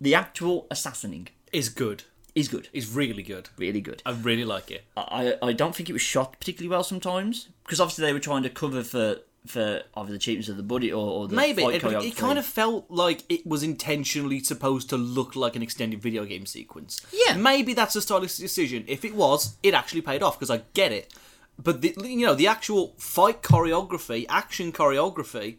The 0.00 0.14
actual 0.14 0.66
assassinating 0.70 1.28
Is 1.52 1.68
good. 1.68 2.04
is 2.34 2.46
good. 2.48 2.68
Is 2.72 2.88
really 2.88 3.22
good. 3.22 3.48
Really 3.56 3.80
good. 3.80 4.00
I 4.06 4.12
really 4.12 4.44
like 4.44 4.70
it. 4.70 4.84
I, 4.96 5.34
I 5.42 5.52
don't 5.52 5.74
think 5.74 5.88
it 5.90 5.92
was 5.92 6.02
shot 6.02 6.38
particularly 6.38 6.68
well 6.70 6.84
sometimes 6.84 7.48
because 7.64 7.80
obviously 7.80 8.04
they 8.06 8.12
were 8.12 8.20
trying 8.20 8.44
to 8.44 8.50
cover 8.50 8.84
for 8.84 9.16
for 9.46 9.82
either 9.96 10.12
the 10.12 10.18
cheapness 10.18 10.48
of 10.48 10.56
the 10.56 10.62
budget 10.62 10.92
or, 10.92 11.08
or 11.10 11.28
the 11.28 11.34
Maybe 11.34 11.62
fight 11.62 11.76
it, 11.76 11.82
it 11.82 11.86
choreography. 11.86 12.16
kind 12.16 12.38
of 12.38 12.44
felt 12.44 12.84
like 12.90 13.22
it 13.30 13.46
was 13.46 13.62
intentionally 13.62 14.40
supposed 14.40 14.90
to 14.90 14.96
look 14.96 15.34
like 15.36 15.56
an 15.56 15.62
extended 15.62 16.02
video 16.02 16.24
game 16.24 16.44
sequence. 16.44 17.04
Yeah. 17.12 17.34
maybe 17.36 17.72
that's 17.72 17.96
a 17.96 18.02
stylistic 18.02 18.44
decision. 18.44 18.84
If 18.86 19.04
it 19.04 19.14
was, 19.14 19.56
it 19.62 19.74
actually 19.74 20.02
paid 20.02 20.22
off 20.22 20.38
because 20.38 20.50
I 20.50 20.62
get 20.74 20.92
it. 20.92 21.14
But 21.62 21.80
the, 21.82 21.94
you 22.04 22.24
know, 22.26 22.34
the 22.34 22.46
actual 22.46 22.94
fight 22.98 23.42
choreography, 23.42 24.26
action 24.28 24.70
choreography, 24.72 25.56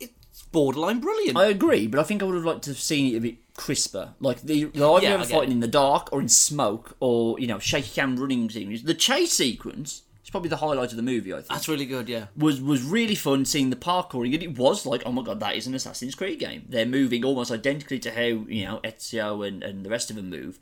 it's 0.00 0.42
borderline 0.50 1.00
brilliant. 1.00 1.36
I 1.38 1.46
agree, 1.46 1.86
but 1.86 2.00
I 2.00 2.02
think 2.02 2.22
I 2.22 2.26
would 2.26 2.34
have 2.34 2.44
liked 2.44 2.62
to 2.64 2.70
have 2.70 2.78
seen 2.80 3.14
it 3.14 3.18
a 3.18 3.20
bit 3.20 3.36
crisper. 3.56 4.14
Like 4.20 4.42
the, 4.42 4.64
the 4.64 4.84
idea 4.86 5.10
Yeah, 5.10 5.20
of 5.20 5.28
fighting 5.30 5.50
it. 5.50 5.54
in 5.54 5.60
the 5.60 5.68
dark 5.68 6.08
or 6.12 6.20
in 6.20 6.28
smoke 6.28 6.96
or 7.00 7.38
you 7.38 7.46
know 7.46 7.58
shaky 7.58 7.90
cam 7.90 8.16
running 8.16 8.50
scenes. 8.50 8.82
The 8.82 8.94
chase 8.94 9.32
sequence 9.32 10.02
is 10.24 10.30
probably 10.30 10.48
the 10.48 10.56
highlight 10.56 10.90
of 10.90 10.96
the 10.96 11.02
movie. 11.02 11.32
I 11.32 11.36
think 11.36 11.48
that's 11.48 11.68
really 11.68 11.86
good. 11.86 12.08
Yeah. 12.08 12.26
was 12.36 12.60
was 12.60 12.82
really 12.82 13.14
fun 13.14 13.44
seeing 13.44 13.70
the 13.70 13.76
parkouring, 13.76 14.34
and 14.34 14.42
it 14.42 14.58
was 14.58 14.86
like, 14.86 15.02
oh 15.06 15.12
my 15.12 15.22
god, 15.22 15.38
that 15.40 15.54
is 15.54 15.66
an 15.68 15.74
Assassin's 15.74 16.14
Creed 16.16 16.38
game. 16.40 16.64
They're 16.68 16.86
moving 16.86 17.24
almost 17.24 17.50
identically 17.52 17.98
to 18.00 18.10
how 18.10 18.22
you 18.48 18.64
know 18.64 18.80
Ezio 18.82 19.46
and, 19.46 19.62
and 19.62 19.84
the 19.84 19.90
rest 19.90 20.10
of 20.10 20.16
them 20.16 20.30
move. 20.30 20.58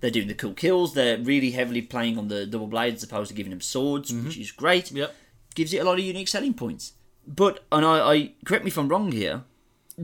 They're 0.00 0.10
doing 0.10 0.28
the 0.28 0.34
cool 0.34 0.54
kills. 0.54 0.94
They're 0.94 1.18
really 1.18 1.50
heavily 1.50 1.82
playing 1.82 2.18
on 2.18 2.28
the 2.28 2.46
double 2.46 2.66
blades 2.68 3.02
as 3.02 3.08
opposed 3.10 3.28
to 3.30 3.34
giving 3.34 3.50
them 3.50 3.60
swords, 3.60 4.12
which 4.12 4.36
is 4.38 4.52
great. 4.52 4.86
Mm-hmm. 4.86 4.96
Yep. 4.98 5.14
Gives 5.54 5.74
it 5.74 5.78
a 5.78 5.84
lot 5.84 5.98
of 5.98 6.04
unique 6.04 6.28
selling 6.28 6.54
points. 6.54 6.92
But 7.26 7.64
and 7.72 7.84
I, 7.84 7.98
I 8.14 8.32
correct 8.44 8.64
me 8.64 8.70
if 8.70 8.78
I'm 8.78 8.88
wrong 8.88 9.10
here. 9.12 9.42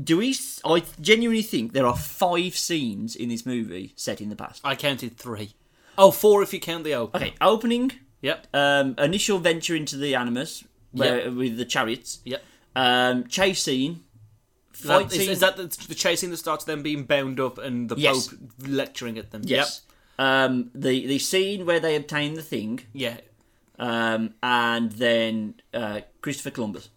Do 0.02 0.18
we? 0.18 0.34
I 0.64 0.82
genuinely 1.00 1.42
think 1.42 1.72
there 1.72 1.86
are 1.86 1.96
five 1.96 2.56
scenes 2.56 3.14
in 3.14 3.28
this 3.28 3.46
movie 3.46 3.92
set 3.94 4.20
in 4.20 4.28
the 4.28 4.36
past. 4.36 4.60
I 4.64 4.74
counted 4.74 5.16
three. 5.16 5.54
Oh, 5.96 6.10
four 6.10 6.42
if 6.42 6.52
you 6.52 6.58
count 6.58 6.82
the 6.82 6.94
open. 6.94 7.22
Okay, 7.22 7.34
opening, 7.40 7.92
Yep. 8.20 8.48
um, 8.52 8.96
initial 8.98 9.38
venture 9.38 9.76
into 9.76 9.96
the 9.96 10.16
Animus 10.16 10.64
where, 10.90 11.30
with 11.30 11.56
the 11.56 11.64
chariots, 11.64 12.18
Yep. 12.24 12.42
um, 12.74 13.28
chase 13.28 13.62
scene, 13.62 14.02
fight 14.74 15.08
That, 15.10 15.16
is, 15.20 15.28
is 15.28 15.40
that 15.40 15.56
the, 15.56 15.66
the 15.88 15.94
chasing 15.94 16.30
that 16.30 16.36
starts 16.38 16.64
them 16.64 16.82
being 16.82 17.04
bound 17.04 17.40
up 17.40 17.58
and 17.58 17.88
the 17.88 17.96
Yes. 17.96 18.28
Pope 18.28 18.38
lecturing 18.66 19.18
at 19.18 19.30
them? 19.30 19.42
yes. 19.44 19.82
Um, 20.18 20.70
the 20.74 21.06
the 21.06 21.18
scene 21.18 21.66
where 21.66 21.80
they 21.80 21.96
obtain 21.96 22.34
the 22.34 22.42
thing, 22.42 22.80
Yeah. 22.92 23.16
um, 23.80 24.34
and 24.42 24.92
then 24.92 25.54
uh, 25.72 26.02
Christopher 26.20 26.50
Columbus. 26.50 26.88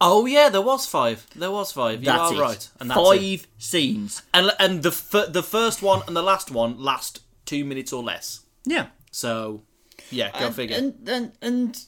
Oh 0.00 0.24
yeah, 0.26 0.48
there 0.48 0.60
was 0.62 0.86
five. 0.86 1.26
There 1.34 1.50
was 1.50 1.72
five. 1.72 2.00
You 2.00 2.06
That's 2.06 2.32
are 2.32 2.34
it. 2.34 2.40
right. 2.40 2.68
And 2.80 2.90
that's 2.90 3.00
Five 3.00 3.22
it. 3.22 3.46
scenes. 3.58 4.22
And 4.32 4.52
and 4.60 4.82
the 4.82 4.90
f- 4.90 5.32
the 5.32 5.42
first 5.42 5.82
one 5.82 6.02
and 6.06 6.16
the 6.16 6.22
last 6.22 6.50
one 6.50 6.78
last 6.80 7.20
two 7.44 7.64
minutes 7.64 7.92
or 7.92 8.02
less. 8.02 8.40
Yeah. 8.64 8.86
So 9.10 9.62
yeah, 10.10 10.30
go 10.38 10.46
and, 10.46 10.54
figure. 10.54 10.76
And, 10.76 11.08
and 11.08 11.32
and 11.42 11.80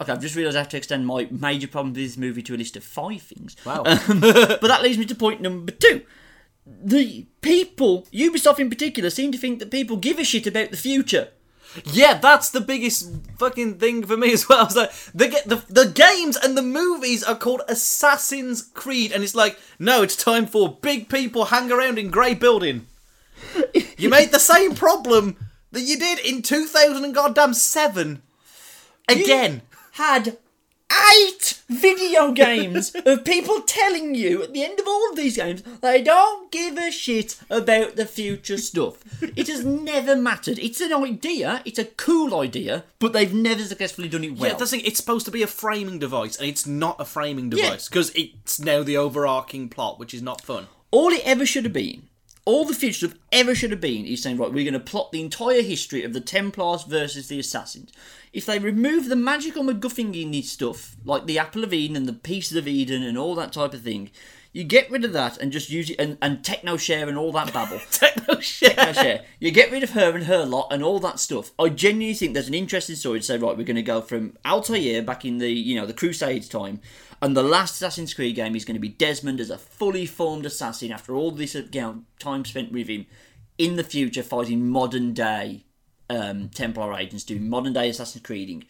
okay, 0.00 0.12
I've 0.12 0.20
just 0.20 0.34
realised 0.34 0.56
I 0.56 0.60
have 0.60 0.68
to 0.70 0.76
extend 0.76 1.06
my 1.06 1.28
major 1.30 1.68
problem 1.68 1.92
with 1.92 2.02
this 2.02 2.16
movie 2.16 2.42
to 2.42 2.54
a 2.54 2.56
list 2.56 2.76
of 2.76 2.84
five 2.84 3.22
things. 3.22 3.56
wow. 3.64 3.82
Um, 3.84 4.20
but 4.20 4.62
that 4.62 4.82
leads 4.82 4.98
me 4.98 5.04
to 5.06 5.14
point 5.14 5.40
number 5.40 5.72
two. 5.72 6.02
The 6.66 7.26
people, 7.40 8.06
Ubisoft 8.12 8.58
in 8.58 8.68
particular, 8.68 9.10
seem 9.10 9.32
to 9.32 9.38
think 9.38 9.58
that 9.58 9.70
people 9.70 9.96
give 9.96 10.18
a 10.18 10.24
shit 10.24 10.46
about 10.46 10.70
the 10.70 10.76
future. 10.76 11.28
yeah, 11.84 12.14
that's 12.14 12.50
the 12.50 12.60
biggest 12.60 13.10
fucking 13.38 13.78
thing 13.78 14.04
for 14.04 14.16
me 14.16 14.32
as 14.32 14.48
well. 14.48 14.58
I 14.60 14.64
was 14.64 14.76
like, 14.76 14.92
the, 15.14 15.42
the 15.46 15.64
the 15.68 15.90
games 15.90 16.36
and 16.36 16.56
the 16.56 16.62
movies 16.62 17.22
are 17.22 17.34
called 17.34 17.62
Assassin's 17.68 18.62
Creed, 18.62 19.12
and 19.12 19.22
it's 19.22 19.34
like, 19.34 19.58
no, 19.78 20.02
it's 20.02 20.16
time 20.16 20.46
for 20.46 20.76
big 20.80 21.08
people 21.08 21.46
hang 21.46 21.70
around 21.72 21.98
in 21.98 22.10
grey 22.10 22.34
building. 22.34 22.86
you 23.98 24.08
made 24.08 24.30
the 24.30 24.38
same 24.38 24.74
problem 24.74 25.36
that 25.72 25.82
you 25.82 25.98
did 25.98 26.18
in 26.18 26.42
two 26.42 26.66
thousand 26.66 27.04
and 27.04 27.14
goddamn 27.14 27.54
seven. 27.54 28.22
Again. 29.08 29.62
Had 29.98 30.38
eight 31.12 31.60
video 31.68 32.32
games 32.32 32.94
of 33.04 33.24
people 33.24 33.60
telling 33.62 34.14
you 34.14 34.42
at 34.42 34.52
the 34.52 34.64
end 34.64 34.78
of 34.78 34.86
all 34.86 35.10
of 35.10 35.16
these 35.16 35.36
games 35.36 35.62
they 35.82 36.00
don't 36.02 36.50
give 36.50 36.78
a 36.78 36.90
shit 36.90 37.36
about 37.50 37.96
the 37.96 38.06
future 38.06 38.58
stuff. 38.58 39.22
It 39.36 39.48
has 39.48 39.64
never 39.64 40.16
mattered. 40.16 40.58
It's 40.60 40.80
an 40.80 40.94
idea, 40.94 41.62
it's 41.64 41.80
a 41.80 41.84
cool 41.84 42.38
idea, 42.40 42.84
but 43.00 43.12
they've 43.12 43.34
never 43.34 43.62
successfully 43.62 44.08
done 44.08 44.24
it 44.24 44.38
well. 44.38 44.52
Yeah, 44.52 44.56
that's 44.56 44.70
the 44.70 44.78
thing. 44.78 44.86
It's 44.86 45.00
supposed 45.00 45.26
to 45.26 45.32
be 45.32 45.42
a 45.42 45.48
framing 45.48 45.98
device, 45.98 46.36
and 46.36 46.48
it's 46.48 46.66
not 46.66 47.00
a 47.00 47.04
framing 47.04 47.50
device 47.50 47.88
because 47.88 48.10
it's 48.14 48.60
now 48.60 48.82
the 48.84 48.96
overarching 48.96 49.68
plot, 49.68 49.98
which 49.98 50.14
is 50.14 50.22
not 50.22 50.40
fun. 50.40 50.68
all 50.90 51.10
it 51.10 51.22
ever 51.26 51.44
should 51.44 51.64
have 51.64 51.72
been, 51.72 52.08
all 52.44 52.64
the 52.64 52.72
future 52.72 53.08
stuff 53.08 53.18
ever 53.30 53.54
should 53.54 53.72
have 53.72 53.80
been, 53.80 54.06
is 54.06 54.22
saying, 54.22 54.38
right, 54.38 54.52
we're 54.52 54.64
going 54.64 54.72
to 54.72 54.80
plot 54.80 55.12
the 55.12 55.20
entire 55.20 55.60
history 55.60 56.02
of 56.02 56.14
the 56.14 56.20
Templars 56.20 56.84
versus 56.84 57.28
the 57.28 57.38
Assassins. 57.38 57.92
If 58.32 58.46
they 58.46 58.58
remove 58.58 59.08
the 59.08 59.16
magical 59.16 59.64
MacGuffin 59.64 60.44
stuff, 60.44 60.96
like 61.04 61.26
the 61.26 61.38
Apple 61.38 61.64
of 61.64 61.72
Eden 61.72 61.96
and 61.96 62.06
the 62.06 62.12
Pieces 62.12 62.56
of 62.56 62.68
Eden 62.68 63.02
and 63.02 63.16
all 63.16 63.34
that 63.34 63.52
type 63.52 63.74
of 63.74 63.82
thing, 63.82 64.10
you 64.52 64.64
get 64.64 64.90
rid 64.90 65.04
of 65.04 65.12
that 65.12 65.38
and 65.38 65.52
just 65.52 65.70
use 65.70 65.90
it, 65.90 65.96
and, 65.98 66.16
and 66.22 66.44
Techno 66.44 66.76
Share 66.76 67.08
and 67.08 67.18
all 67.18 67.32
that 67.32 67.52
babble. 67.52 67.80
Techno 67.90 68.40
shit. 68.40 68.76
Techno 68.76 68.92
Share. 68.92 69.24
You 69.38 69.50
get 69.50 69.70
rid 69.70 69.82
of 69.82 69.90
her 69.90 70.14
and 70.14 70.24
her 70.24 70.44
lot 70.44 70.68
and 70.70 70.82
all 70.82 70.98
that 71.00 71.20
stuff. 71.20 71.52
I 71.58 71.68
genuinely 71.68 72.14
think 72.14 72.34
there's 72.34 72.48
an 72.48 72.54
interesting 72.54 72.96
story 72.96 73.20
to 73.20 73.24
say, 73.24 73.38
right, 73.38 73.56
we're 73.56 73.64
going 73.64 73.76
to 73.76 73.82
go 73.82 74.00
from 74.00 74.36
Altair 74.44 75.02
back 75.02 75.24
in 75.24 75.38
the, 75.38 75.50
you 75.50 75.78
know, 75.78 75.86
the 75.86 75.92
Crusades 75.92 76.48
time, 76.48 76.80
and 77.20 77.36
the 77.36 77.42
last 77.42 77.74
Assassin's 77.74 78.14
Creed 78.14 78.36
game 78.36 78.56
is 78.56 78.64
going 78.64 78.74
to 78.76 78.80
be 78.80 78.88
Desmond 78.88 79.40
as 79.40 79.50
a 79.50 79.58
fully 79.58 80.06
formed 80.06 80.46
assassin 80.46 80.92
after 80.92 81.14
all 81.14 81.30
this 81.30 81.54
you 81.54 81.68
know, 81.74 82.02
time 82.18 82.44
spent 82.44 82.72
with 82.72 82.88
him 82.88 83.06
in 83.58 83.76
the 83.76 83.84
future 83.84 84.22
fighting 84.22 84.68
modern 84.68 85.12
day 85.12 85.64
um, 86.10 86.48
Templar 86.50 86.94
agents 86.94 87.24
doing 87.24 87.48
modern 87.48 87.72
day 87.72 87.88
Assassin's 87.90 88.24
Creeding. 88.24 88.64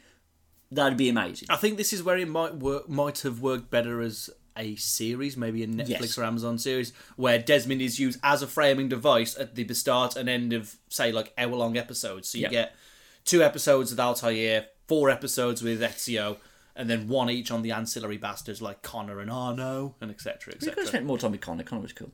That'd 0.71 0.99
be 0.99 1.09
amazing. 1.09 1.49
I 1.51 1.57
think 1.57 1.77
this 1.79 1.93
is 1.93 2.03
where 2.03 2.17
it 2.19 2.29
might 2.29 2.57
work, 2.57 2.89
might 2.89 3.21
have 3.21 3.41
worked 3.41 3.71
better 3.71 4.01
as 4.03 4.29
a 4.57 4.75
series, 4.77 5.37
maybe 5.37 5.63
a 5.63 5.67
Netflix 5.67 5.89
Yes. 5.89 6.19
or 6.19 6.25
Amazon 6.25 6.59
series, 6.59 6.93
where 7.17 7.39
Desmond 7.39 7.81
is 7.81 7.99
used 8.01 8.19
as 8.23 8.43
a 8.43 8.47
framing 8.47 8.89
device 8.89 9.39
at 9.39 9.55
the 9.55 9.67
start 9.73 10.17
and 10.17 10.29
end 10.29 10.53
of, 10.53 10.77
say, 10.89 11.13
like 11.13 11.33
hour 11.39 11.55
long 11.55 11.77
episodes. 11.77 12.29
So 12.29 12.39
you 12.39 12.45
Yeah. 12.45 12.51
get 12.51 12.77
two 13.25 13.43
episodes 13.43 13.91
with 13.91 14.01
Altair, 14.01 14.67
four 14.89 15.11
episodes 15.11 15.63
with 15.63 15.81
Ezio, 15.81 16.39
and 16.75 16.91
then 16.91 17.09
one 17.09 17.31
each 17.31 17.51
on 17.51 17.63
the 17.63 17.71
ancillary 17.73 18.17
bastards 18.19 18.61
like 18.61 18.83
Connor 18.83 19.21
and 19.21 19.31
Arno, 19.31 19.95
and 20.01 20.11
etc. 20.11 20.53
We 20.55 20.59
could 20.59 20.63
have 20.71 20.73
etc. 20.79 20.87
spent 20.87 21.07
more 21.07 21.19
time 21.19 21.31
with 21.33 21.41
Connor. 21.41 21.63
Connor 21.63 21.83
was 21.83 21.93
cool. 21.93 22.11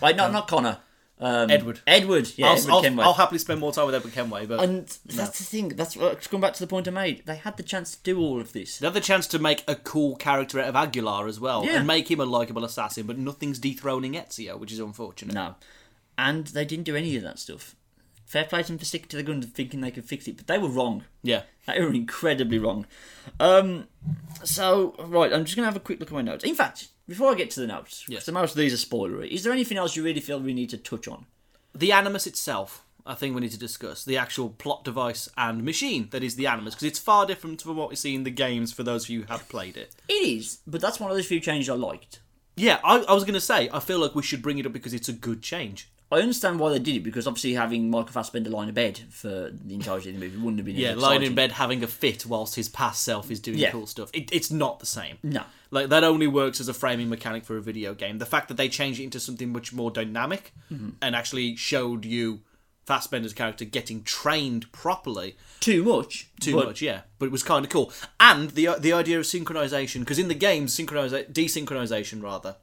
Wait, 0.00 0.16
no, 0.16 0.30
not 0.30 0.46
Connor. 0.48 0.78
Um, 1.20 1.48
Edward. 1.48 1.80
Edward, 1.86 2.28
yeah, 2.36 2.48
I'll, 2.48 2.56
Edward 2.56 2.70
I'll, 2.72 2.82
Kenway. 2.82 3.04
I'll 3.04 3.12
happily 3.14 3.38
spend 3.38 3.60
more 3.60 3.72
time 3.72 3.86
with 3.86 3.94
Edward 3.94 4.12
Kenway, 4.12 4.46
but 4.46 4.60
And 4.60 4.86
that's 5.06 5.38
the 5.38 5.44
thing. 5.44 5.68
That's 5.68 5.96
going 5.96 6.40
back 6.40 6.54
to 6.54 6.60
the 6.60 6.66
point 6.66 6.88
I 6.88 6.90
made. 6.90 7.24
They 7.24 7.36
had 7.36 7.56
the 7.56 7.62
chance 7.62 7.94
to 7.96 8.02
do 8.02 8.18
all 8.20 8.40
of 8.40 8.52
this. 8.52 8.78
They 8.78 8.86
have 8.86 8.94
the 8.94 9.00
chance 9.00 9.26
to 9.28 9.38
make 9.38 9.62
a 9.68 9.76
cool 9.76 10.16
character 10.16 10.58
out 10.60 10.68
of 10.68 10.74
Aguilar 10.76 11.28
as 11.28 11.38
well, 11.38 11.64
Yeah. 11.64 11.78
and 11.78 11.86
make 11.86 12.10
him 12.10 12.18
a 12.20 12.24
likable 12.24 12.64
assassin, 12.64 13.06
but 13.06 13.16
nothing's 13.16 13.60
dethroning 13.60 14.14
Ezio, 14.14 14.58
which 14.58 14.72
is 14.72 14.80
unfortunate. 14.80 15.34
No, 15.34 15.54
and 16.18 16.48
they 16.48 16.64
didn't 16.64 16.84
do 16.84 16.96
any 16.96 17.16
of 17.16 17.22
that 17.22 17.38
stuff. 17.38 17.76
Fair 18.26 18.44
play 18.44 18.62
to 18.62 18.68
them 18.68 18.78
for 18.78 18.84
sticking 18.86 19.08
to 19.08 19.16
the 19.16 19.22
gun 19.22 19.36
and 19.36 19.54
thinking 19.54 19.80
they 19.82 19.90
could 19.92 20.06
fix 20.06 20.26
it, 20.26 20.36
but 20.36 20.46
they 20.48 20.58
were 20.58 20.68
wrong. 20.68 21.04
Yeah. 21.22 21.42
They 21.66 21.80
were 21.80 21.92
incredibly 21.92 22.58
wrong. 22.58 22.86
Um, 23.38 23.86
so 24.42 24.94
right, 24.98 25.32
I'm 25.32 25.44
just 25.44 25.54
gonna 25.56 25.66
have 25.66 25.76
a 25.76 25.80
quick 25.80 26.00
look 26.00 26.08
at 26.08 26.14
my 26.14 26.22
notes. 26.22 26.42
In 26.44 26.54
fact, 26.54 26.88
before 27.08 27.30
I 27.30 27.34
get 27.34 27.50
to 27.52 27.60
the 27.60 27.66
notes, 27.66 28.04
Yes. 28.08 28.24
so 28.24 28.32
most 28.32 28.52
of 28.52 28.56
these 28.56 28.72
are 28.72 28.86
spoilery. 28.86 29.28
Is 29.28 29.42
there 29.44 29.52
anything 29.52 29.78
else 29.78 29.96
you 29.96 30.02
really 30.04 30.20
feel 30.20 30.40
we 30.40 30.54
need 30.54 30.70
to 30.70 30.78
touch 30.78 31.06
on? 31.08 31.26
The 31.74 31.92
Animus 31.92 32.26
itself, 32.26 32.84
I 33.06 33.14
think 33.14 33.34
we 33.34 33.40
need 33.42 33.50
to 33.52 33.58
discuss. 33.58 34.04
The 34.04 34.16
actual 34.16 34.48
plot 34.50 34.84
device 34.84 35.28
and 35.36 35.64
machine 35.64 36.08
that 36.12 36.22
is 36.22 36.36
the 36.36 36.46
Animus, 36.46 36.74
because 36.74 36.86
it's 36.88 36.98
far 36.98 37.26
different 37.26 37.60
from 37.62 37.76
what 37.76 37.90
we 37.90 37.96
see 37.96 38.14
in 38.14 38.22
the 38.24 38.30
games 38.30 38.72
for 38.72 38.82
those 38.82 39.04
of 39.04 39.10
you 39.10 39.22
who 39.22 39.26
have 39.32 39.48
played 39.48 39.76
it. 39.76 39.94
It 40.08 40.12
is, 40.26 40.58
but 40.66 40.80
that's 40.80 41.00
one 41.00 41.10
of 41.10 41.16
those 41.16 41.26
few 41.26 41.40
changes 41.40 41.68
I 41.68 41.74
liked. 41.74 42.20
Yeah, 42.56 42.78
I, 42.84 42.98
I 43.00 43.12
was 43.14 43.24
going 43.24 43.34
to 43.34 43.40
say, 43.40 43.68
I 43.72 43.80
feel 43.80 43.98
like 43.98 44.14
we 44.14 44.22
should 44.22 44.40
bring 44.40 44.58
it 44.58 44.66
up 44.66 44.72
because 44.72 44.94
it's 44.94 45.08
a 45.08 45.12
good 45.12 45.42
change. 45.42 45.90
I 46.12 46.20
understand 46.20 46.60
why 46.60 46.70
they 46.70 46.78
did 46.78 46.94
it 46.96 47.02
because 47.02 47.26
obviously 47.26 47.54
having 47.54 47.90
Michael 47.90 48.12
Fassbender 48.12 48.48
lying 48.48 48.68
in 48.68 48.74
bed 48.74 49.00
for 49.10 49.50
the 49.52 49.74
entirety 49.74 50.10
of 50.10 50.14
the 50.14 50.20
movie 50.24 50.36
wouldn't 50.36 50.58
have 50.58 50.66
been. 50.66 50.76
Yeah, 50.76 50.94
lying 50.94 51.22
in 51.24 51.34
bed 51.34 51.50
having 51.50 51.82
a 51.82 51.88
fit 51.88 52.24
whilst 52.26 52.54
his 52.54 52.68
past 52.68 53.02
self 53.02 53.32
is 53.32 53.40
doing 53.40 53.58
Yeah. 53.58 53.72
cool 53.72 53.88
stuff. 53.88 54.10
It, 54.12 54.30
it's 54.32 54.52
not 54.52 54.78
the 54.78 54.86
same. 54.86 55.18
No. 55.24 55.42
Like 55.74 55.88
that 55.90 56.04
only 56.04 56.26
works 56.26 56.60
as 56.60 56.68
a 56.68 56.74
framing 56.74 57.08
mechanic 57.10 57.44
for 57.44 57.56
a 57.56 57.60
video 57.62 57.94
game. 57.94 58.18
The 58.18 58.26
fact 58.34 58.48
that 58.48 58.56
they 58.56 58.68
changed 58.68 59.00
it 59.00 59.04
into 59.04 59.20
something 59.20 59.52
much 59.52 59.72
more 59.72 59.90
dynamic 59.90 60.52
Mm-hmm. 60.72 60.90
and 61.02 61.14
actually 61.14 61.56
showed 61.56 62.04
you 62.04 62.40
Fassbender's 62.86 63.32
character 63.32 63.64
getting 63.64 64.02
trained 64.02 64.70
properly 64.72 65.36
Too 65.60 65.82
much. 65.84 66.28
too 66.40 66.54
but 66.54 66.66
much, 66.66 66.82
yeah. 66.82 67.00
But 67.18 67.26
it 67.26 67.32
was 67.32 67.42
kind 67.42 67.64
of 67.64 67.70
cool. 67.70 67.92
And 68.20 68.50
the 68.50 68.76
the 68.78 68.92
idea 68.92 69.18
of 69.18 69.24
synchronization, 69.24 70.00
because 70.00 70.18
in 70.18 70.28
the 70.28 70.34
game, 70.34 70.66
synchroniza- 70.66 71.32
desynchronization 71.32 72.22
rather 72.22 72.56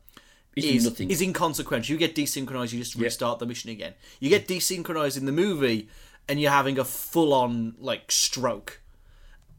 Is 0.56 0.66
is 0.66 0.84
nothing. 0.86 1.10
is 1.10 1.22
inconsequential. 1.22 1.92
You 1.94 1.98
get 1.98 2.16
desynchronized, 2.16 2.72
you 2.74 2.80
just 2.80 2.96
restart 2.96 3.40
the 3.40 3.46
mission 3.48 3.70
again. 3.72 3.94
You 4.20 4.30
get 4.30 4.48
desynchronized 4.48 5.18
in 5.18 5.26
the 5.26 5.32
movie, 5.32 5.90
and 6.30 6.40
you're 6.40 6.52
having 6.52 6.78
a 6.80 6.86
full 6.86 7.34
on 7.34 7.76
like 7.80 8.12
stroke, 8.12 8.80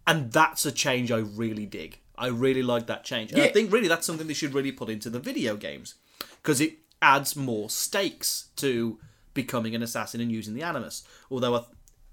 and 0.06 0.30
that's 0.32 0.64
a 0.64 0.72
change 0.72 1.10
I 1.10 1.18
really 1.18 1.66
dig. 1.66 1.98
I 2.16 2.28
really 2.28 2.62
like 2.62 2.86
that 2.86 3.04
change, 3.04 3.32
and 3.32 3.42
I 3.42 3.48
think 3.48 3.72
really 3.72 3.88
that's 3.88 4.06
something 4.06 4.26
they 4.26 4.34
should 4.34 4.54
really 4.54 4.72
put 4.72 4.88
into 4.88 5.10
the 5.10 5.18
video 5.18 5.56
games 5.56 5.94
because 6.42 6.60
it 6.60 6.78
adds 7.00 7.34
more 7.34 7.70
stakes 7.70 8.48
to 8.56 8.98
becoming 9.34 9.74
an 9.74 9.82
assassin 9.82 10.20
and 10.20 10.30
using 10.30 10.54
the 10.54 10.62
animus. 10.62 11.04
Although, 11.30 11.56
I, 11.56 11.64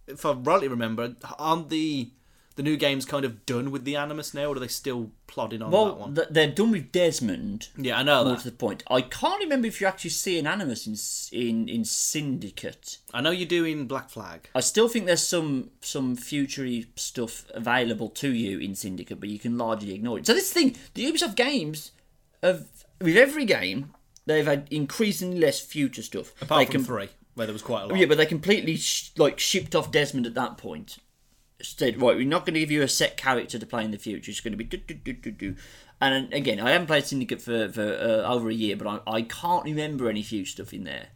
if 0.07 0.25
I 0.25 0.31
rightly 0.31 0.67
remember, 0.67 1.15
aren't 1.37 1.69
the 1.69 2.11
the 2.59 2.63
new 2.63 2.75
games 2.75 3.05
kind 3.05 3.23
of 3.23 3.45
done 3.45 3.71
with 3.71 3.85
the 3.85 3.95
animus 3.95 4.33
now, 4.33 4.47
or 4.47 4.57
are 4.57 4.59
they 4.59 4.67
still 4.67 5.11
plodding 5.27 5.61
on 5.61 5.71
that 5.71 5.77
well, 5.77 5.95
one? 5.95 6.13
th- 6.15 6.27
they're 6.29 6.51
done 6.51 6.71
with 6.71 6.91
Desmond. 6.91 7.69
yeah, 7.77 7.97
I 7.97 8.03
know 8.03 8.25
More 8.25 8.33
that. 8.33 8.41
to 8.41 8.49
the 8.49 8.55
point, 8.57 8.83
I 8.89 8.99
can't 8.99 9.39
remember 9.41 9.65
if 9.67 9.79
you 9.79 9.87
actually 9.87 10.09
see 10.09 10.37
an 10.37 10.45
animus 10.45 10.85
in 11.31 11.39
in 11.41 11.69
in 11.69 11.85
Syndicate. 11.85 12.97
I 13.13 13.21
know 13.21 13.31
you're 13.31 13.47
doing 13.47 13.87
Black 13.87 14.09
Flag. 14.09 14.49
I 14.53 14.59
still 14.59 14.89
think 14.89 15.05
there's 15.05 15.25
some 15.25 15.71
some 15.81 16.17
futury 16.17 16.87
stuff 16.97 17.45
available 17.53 18.09
to 18.09 18.33
you 18.33 18.59
in 18.59 18.75
Syndicate, 18.75 19.21
but 19.21 19.29
you 19.29 19.39
can 19.39 19.57
largely 19.57 19.93
ignore 19.93 20.19
it. 20.19 20.25
So 20.27 20.33
this 20.33 20.51
thing, 20.51 20.75
the 20.95 21.09
Ubisoft 21.09 21.35
games, 21.35 21.91
have 22.43 22.67
with 22.99 23.15
every 23.15 23.45
game, 23.45 23.93
they've 24.25 24.45
had 24.45 24.67
increasingly 24.69 25.39
less 25.39 25.61
future 25.61 26.03
stuff. 26.03 26.33
Apart 26.41 26.59
they 26.59 26.65
from 26.65 26.71
can, 26.73 26.83
three, 26.83 27.09
where 27.35 27.47
there 27.47 27.53
was 27.53 27.61
quite 27.61 27.83
a 27.83 27.85
lot. 27.87 27.97
yeah, 27.97 28.05
but 28.05 28.17
they 28.17 28.25
completely 28.25 28.75
sh- 28.75 29.11
like 29.17 29.39
shipped 29.39 29.75
off 29.75 29.91
Desmond 29.93 30.25
at 30.27 30.33
that 30.33 30.57
point. 30.57 30.97
Said, 31.61 32.01
right, 32.01 32.15
we're 32.15 32.25
not 32.25 32.45
going 32.45 32.53
to 32.53 32.59
give 32.61 32.71
you 32.71 32.81
a 32.83 32.87
set 32.87 33.17
character 33.17 33.59
to 33.59 33.65
play 33.65 33.83
in 33.83 33.91
the 33.91 33.97
future. 33.97 34.31
It's 34.31 34.39
going 34.39 34.53
to 34.53 34.57
be 34.57 34.63
do 34.63 34.77
do 34.77 34.93
do 34.93 35.13
do 35.13 35.31
do. 35.31 35.55
And 35.99 36.33
again, 36.33 36.61
I 36.61 36.71
haven't 36.71 36.87
played 36.87 37.05
Syndicate 37.05 37.41
for 37.41 37.67
for 37.69 37.83
uh, 37.83 38.31
over 38.33 38.49
a 38.49 38.53
year, 38.53 38.77
but 38.77 38.87
I, 39.05 39.15
I 39.17 39.21
can't 39.23 39.65
remember 39.65 40.09
any 40.09 40.23
future 40.23 40.51
stuff 40.51 40.73
in 40.73 40.85
there. 40.85 41.07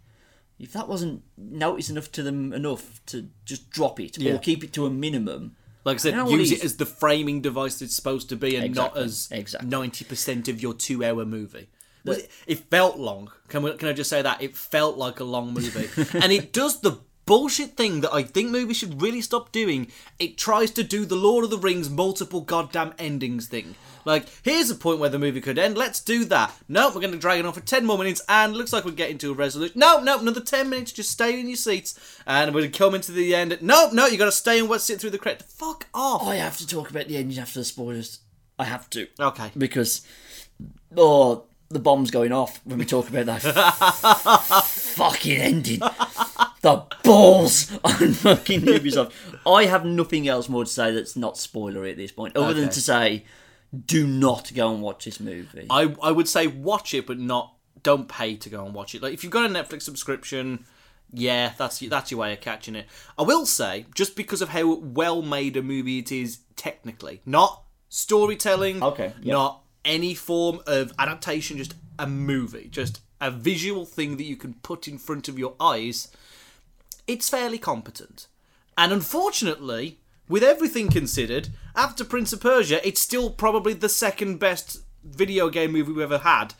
If 0.59 0.73
that 0.73 0.87
wasn't 0.89 1.23
noticed 1.37 1.89
enough 1.89 2.11
to 2.13 2.23
them 2.23 2.51
enough 2.53 3.01
to 3.07 3.29
just 3.45 3.69
drop 3.69 3.99
it 3.99 4.17
Yeah. 4.17 4.33
or 4.33 4.37
keep 4.39 4.63
it 4.63 4.73
to 4.73 4.85
a 4.85 4.89
minimum, 4.89 5.55
Like 5.85 5.95
I 5.95 5.97
said, 5.99 6.13
I 6.13 6.27
use 6.27 6.51
it 6.51 6.63
as 6.63 6.75
the 6.77 6.85
framing 6.85 7.41
device 7.41 7.81
it's 7.81 7.95
supposed 7.95 8.27
to 8.29 8.35
be, 8.35 8.55
and 8.57 8.65
Exactly, 8.65 8.99
not 9.01 9.05
as 9.05 9.29
exactly. 9.31 9.69
ninety 9.69 10.03
percent 10.05 10.47
of 10.49 10.61
your 10.61 10.73
two-hour 10.73 11.25
movie. 11.25 11.69
Was 12.05 12.17
it, 12.17 12.31
it 12.47 12.59
felt 12.69 12.97
long. 12.97 13.31
Can 13.47 13.63
we, 13.63 13.73
can 13.77 13.87
I 13.87 13.93
just 13.93 14.09
say 14.09 14.21
that 14.21 14.41
it 14.41 14.57
felt 14.57 14.97
like 14.97 15.21
a 15.21 15.23
long 15.23 15.53
movie, 15.53 15.89
and 16.19 16.33
it 16.33 16.51
does 16.51 16.81
the 16.81 16.97
bullshit 17.25 17.77
thing 17.77 18.01
that 18.01 18.13
I 18.13 18.23
think 18.23 18.49
movies 18.49 18.77
should 18.77 19.01
really 19.01 19.21
stop 19.21 19.51
doing. 19.51 19.87
It 20.19 20.37
tries 20.37 20.71
to 20.71 20.83
do 20.83 21.05
the 21.05 21.15
Lord 21.15 21.43
of 21.43 21.49
the 21.49 21.57
Rings 21.57 21.89
multiple 21.89 22.41
goddamn 22.41 22.93
endings 22.97 23.47
thing. 23.47 23.75
Like, 24.05 24.25
here's 24.43 24.69
a 24.69 24.75
point 24.75 24.99
where 24.99 25.09
the 25.09 25.19
movie 25.19 25.39
could 25.39 25.57
end. 25.57 25.77
Let's 25.77 26.01
do 26.01 26.25
that. 26.25 26.53
No, 26.67 26.89
we're 26.89 27.01
going 27.01 27.13
to 27.13 27.17
drag 27.19 27.39
it 27.39 27.45
on 27.45 27.53
for 27.53 27.61
10 27.61 27.85
more 27.85 27.97
minutes, 27.97 28.21
and 28.27 28.53
looks 28.53 28.73
like 28.73 28.83
we're 28.83 28.91
getting 28.91 29.17
to 29.19 29.31
a 29.31 29.35
resolution. 29.35 29.79
No, 29.79 30.01
no, 30.01 30.19
another 30.19 30.41
10 30.41 30.69
minutes. 30.69 30.91
Just 30.91 31.11
stay 31.11 31.39
in 31.39 31.47
your 31.47 31.55
seats, 31.55 31.97
and 32.27 32.53
we're 32.53 32.69
coming 32.69 33.01
to 33.01 33.11
the 33.11 33.33
end. 33.33 33.57
No, 33.61 33.89
no, 33.91 34.07
you 34.07 34.17
got 34.17 34.25
to 34.25 34.31
stay 34.31 34.59
and 34.59 34.81
sit 34.81 34.99
through 34.99 35.11
the 35.11 35.17
credits. 35.17 35.53
Fuck 35.53 35.87
off. 35.93 36.23
I 36.23 36.35
have 36.35 36.57
to 36.57 36.67
talk 36.67 36.89
about 36.89 37.07
the 37.07 37.17
ending 37.17 37.39
after 37.39 37.59
the 37.59 37.65
spoilers. 37.65 38.19
I 38.59 38.65
have 38.65 38.89
to. 38.91 39.07
Okay. 39.19 39.51
because 39.57 40.05
oh 40.95 41.45
the 41.69 41.79
bomb's 41.79 42.11
going 42.11 42.31
off 42.31 42.61
when 42.65 42.77
we 42.77 42.85
talk 42.85 43.09
about 43.09 43.25
that 43.25 43.41
fucking 44.65 45.37
ending 45.37 45.81
the 46.63 46.83
balls 47.03 47.71
on 47.83 48.13
fucking 48.13 48.61
Ubisoft 48.61 49.11
I 49.45 49.65
have 49.65 49.85
nothing 49.85 50.27
else 50.27 50.49
more 50.49 50.65
to 50.65 50.69
say 50.69 50.91
that's 50.91 51.15
not 51.15 51.35
spoilery 51.35 51.91
at 51.91 51.97
this 51.97 52.11
point 52.11 52.35
other 52.35 52.55
than 52.55 52.69
to 52.69 52.81
say 52.81 53.25
do 53.85 54.07
not 54.07 54.51
go 54.55 54.73
and 54.73 54.81
watch 54.81 55.05
this 55.05 55.19
movie 55.19 55.67
I, 55.69 55.95
I 56.01 56.11
would 56.11 56.27
say 56.27 56.47
watch 56.47 56.93
it, 56.93 57.05
but 57.05 57.19
not 57.19 57.53
don't 57.83 58.07
pay 58.07 58.35
to 58.37 58.49
go 58.49 58.65
and 58.65 58.73
watch 58.73 58.95
it. 58.95 59.03
Like 59.03 59.13
if 59.13 59.23
you've 59.23 59.31
got 59.31 59.45
a 59.45 59.53
Netflix 59.53 59.83
subscription, 59.83 60.65
yeah, 61.11 61.53
that's 61.57 61.79
that's 61.79 62.11
your 62.11 62.21
way 62.21 62.33
of 62.33 62.41
catching 62.41 62.75
it. 62.75 62.87
I 63.17 63.23
will 63.23 63.45
say 63.45 63.85
just 63.93 64.15
because 64.15 64.41
of 64.41 64.49
how 64.49 64.75
well 64.75 65.21
made 65.21 65.57
a 65.57 65.61
movie 65.61 65.99
it 65.99 66.11
is 66.11 66.39
technically, 66.55 67.21
not 67.25 67.63
storytelling, 67.89 68.81
Okay, 68.81 69.13
yep. 69.21 69.33
not 69.33 69.61
any 69.85 70.13
form 70.13 70.61
of 70.65 70.93
adaptation, 70.97 71.57
just 71.57 71.75
a 71.99 72.07
movie, 72.07 72.69
just 72.71 73.01
a 73.21 73.29
visual 73.29 73.85
thing 73.85 74.17
that 74.17 74.23
you 74.23 74.35
can 74.35 74.53
put 74.55 74.87
in 74.87 74.97
front 74.97 75.27
of 75.27 75.37
your 75.37 75.55
eyes. 75.59 76.09
It's 77.07 77.29
fairly 77.29 77.57
competent, 77.57 78.27
and 78.77 78.91
unfortunately. 78.91 79.99
With 80.29 80.41
everything 80.41 80.89
considered, 80.89 81.49
after 81.75 82.05
Prince 82.05 82.31
of 82.31 82.39
Persia, 82.39 82.85
it's 82.87 83.01
still 83.01 83.29
probably 83.29 83.73
the 83.73 83.89
second 83.89 84.37
best 84.37 84.79
video 85.03 85.49
game 85.49 85.73
movie 85.73 85.91
we've 85.91 86.01
ever 86.01 86.19
had, 86.19 86.53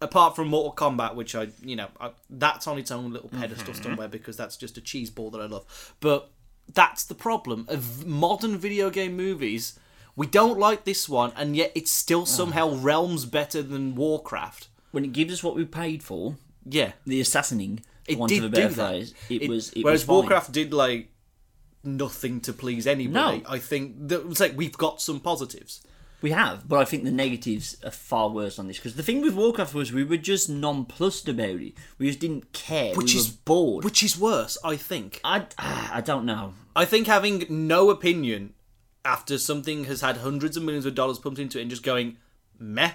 apart 0.00 0.34
from 0.34 0.48
Mortal 0.48 0.74
Kombat, 0.74 1.14
which 1.14 1.34
I, 1.34 1.48
you 1.62 1.76
know, 1.76 1.88
I, 2.00 2.10
that's 2.28 2.66
on 2.66 2.76
its 2.76 2.90
own 2.90 3.12
little 3.12 3.28
pedestal 3.28 3.72
mm-hmm. 3.72 3.82
somewhere 3.82 4.08
because 4.08 4.36
that's 4.36 4.56
just 4.56 4.76
a 4.76 4.80
cheese 4.80 5.10
ball 5.10 5.30
that 5.30 5.40
I 5.40 5.46
love. 5.46 5.94
But 6.00 6.30
that's 6.72 7.04
the 7.04 7.14
problem 7.14 7.66
of 7.68 8.04
modern 8.06 8.58
video 8.58 8.90
game 8.90 9.16
movies. 9.16 9.78
We 10.16 10.26
don't 10.26 10.58
like 10.58 10.84
this 10.84 11.08
one, 11.08 11.32
and 11.36 11.56
yet 11.56 11.72
it's 11.74 11.90
still 11.90 12.22
oh. 12.22 12.26
somehow 12.26 12.74
realms 12.74 13.26
better 13.26 13.62
than 13.62 13.94
Warcraft. 13.94 14.68
when 14.90 15.04
it 15.04 15.12
gives 15.12 15.32
us 15.34 15.42
what 15.42 15.56
we 15.56 15.64
paid 15.64 16.02
for 16.02 16.36
Yeah, 16.64 16.92
the 17.06 17.20
assassinating 17.20 17.84
it 18.06 18.18
want 18.18 18.30
did 18.30 18.44
of 18.44 18.52
a 18.52 18.54
do 18.56 18.62
better 18.62 18.74
that. 18.74 18.90
phrase 18.90 19.14
it, 19.30 19.48
was 19.48 19.72
it 19.72 19.84
whereas 19.84 20.02
was. 20.02 20.08
Warcraft 20.08 20.52
did 20.52 20.72
like 20.72 21.08
nothing 21.82 22.40
to 22.42 22.52
please 22.52 22.86
anybody. 22.86 23.42
No. 23.42 23.50
I 23.50 23.58
think 23.58 24.08
that 24.08 24.26
it's 24.28 24.40
like 24.40 24.56
we've 24.56 24.76
got 24.76 25.00
some 25.00 25.20
positives. 25.20 25.82
We 26.22 26.30
have, 26.30 26.66
but 26.66 26.78
I 26.78 26.86
think 26.86 27.04
the 27.04 27.10
negatives 27.10 27.76
are 27.84 27.90
far 27.90 28.30
worse 28.30 28.58
on 28.58 28.66
this 28.66 28.78
because 28.78 28.94
the 28.94 29.02
thing 29.02 29.20
with 29.20 29.34
Warcraft 29.34 29.74
was 29.74 29.92
we 29.92 30.04
were 30.04 30.16
just 30.16 30.48
nonplussed 30.48 31.28
about 31.28 31.60
it. 31.60 31.74
We 31.98 32.06
just 32.06 32.20
didn't 32.20 32.50
care. 32.54 32.94
Which 32.94 33.12
we 33.12 33.20
is- 33.20 33.30
were 33.30 33.36
bored. 33.44 33.84
Which 33.84 34.02
is 34.02 34.18
worse, 34.18 34.56
I 34.64 34.76
think. 34.76 35.20
I, 35.22 35.44
I 35.58 36.00
don't 36.00 36.24
know. 36.24 36.54
I 36.74 36.86
think 36.86 37.06
having 37.08 37.44
no 37.50 37.90
opinion 37.90 38.54
after 39.04 39.36
something 39.36 39.84
has 39.84 40.00
had 40.00 40.16
hundreds 40.18 40.56
of 40.56 40.62
millions 40.62 40.86
of 40.86 40.94
dollars 40.94 41.18
pumped 41.18 41.38
into 41.38 41.58
it 41.58 41.62
and 41.62 41.70
just 41.70 41.82
going 41.82 42.16
meh 42.58 42.92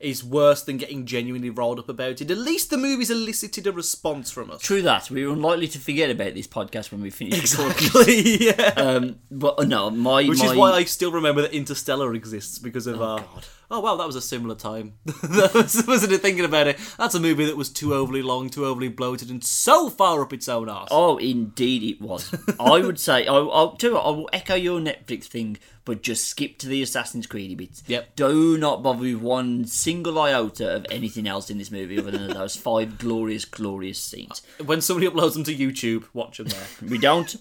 is 0.00 0.24
worse 0.24 0.62
than 0.62 0.78
getting 0.78 1.04
genuinely 1.04 1.50
rolled 1.50 1.78
up 1.78 1.88
about 1.88 2.20
it. 2.20 2.30
At 2.30 2.38
least 2.38 2.70
the 2.70 2.78
movie's 2.78 3.10
elicited 3.10 3.66
a 3.66 3.72
response 3.72 4.30
from 4.30 4.50
us. 4.50 4.62
True 4.62 4.82
that 4.82 5.10
we 5.10 5.26
were 5.26 5.34
unlikely 5.34 5.68
to 5.68 5.78
forget 5.78 6.10
about 6.10 6.34
this 6.34 6.46
podcast 6.46 6.90
when 6.90 7.02
we 7.02 7.10
finish. 7.10 7.38
Exactly. 7.38 8.38
yeah. 8.46 8.72
Um, 8.76 9.20
but 9.30 9.58
uh, 9.58 9.64
no, 9.64 9.90
my 9.90 10.24
Which 10.24 10.38
my, 10.38 10.46
is 10.46 10.54
why 10.54 10.72
I 10.72 10.84
still 10.84 11.12
remember 11.12 11.42
that 11.42 11.52
Interstellar 11.52 12.14
exists 12.14 12.58
because 12.58 12.86
of 12.86 13.00
our. 13.02 13.24
Oh 13.72 13.78
well, 13.80 13.98
that 13.98 14.06
was 14.06 14.16
a 14.16 14.20
similar 14.20 14.56
time. 14.56 14.94
wasn't 15.06 16.12
it? 16.12 16.22
Thinking 16.22 16.44
about 16.44 16.66
it, 16.66 16.78
that's 16.98 17.14
a 17.14 17.20
movie 17.20 17.44
that 17.44 17.56
was 17.56 17.68
too 17.68 17.94
overly 17.94 18.20
long, 18.20 18.48
too 18.50 18.66
overly 18.66 18.88
bloated, 18.88 19.30
and 19.30 19.44
so 19.44 19.88
far 19.88 20.22
up 20.22 20.32
its 20.32 20.48
own 20.48 20.68
arse. 20.68 20.88
Oh, 20.90 21.18
indeed 21.18 21.84
it 21.84 22.00
was. 22.00 22.34
I 22.58 22.80
would 22.80 22.98
say 22.98 23.26
I, 23.26 23.34
I'll 23.34 23.76
tell 23.76 23.96
I 23.96 24.10
will 24.10 24.28
echo 24.32 24.56
your 24.56 24.80
Netflix 24.80 25.26
thing, 25.26 25.56
but 25.84 26.02
just 26.02 26.26
skip 26.26 26.58
to 26.58 26.66
the 26.66 26.82
Assassin's 26.82 27.26
Creed 27.26 27.56
bits. 27.58 27.82
Yep. 27.86 28.16
Do 28.16 28.58
not 28.58 28.82
bother 28.82 29.00
with 29.00 29.16
one 29.16 29.64
single 29.66 29.89
iota 29.98 30.76
of 30.76 30.86
anything 30.90 31.26
else 31.28 31.50
in 31.50 31.58
this 31.58 31.70
movie 31.70 31.98
other 31.98 32.10
than 32.10 32.28
those 32.34 32.56
five 32.56 32.98
glorious, 32.98 33.44
glorious 33.44 33.98
scenes. 33.98 34.42
When 34.64 34.80
somebody 34.80 35.08
uploads 35.08 35.34
them 35.34 35.44
to 35.44 35.54
YouTube, 35.54 36.04
watch 36.14 36.38
them 36.38 36.48
there. 36.48 36.66
We 36.90 36.98
don't, 36.98 37.34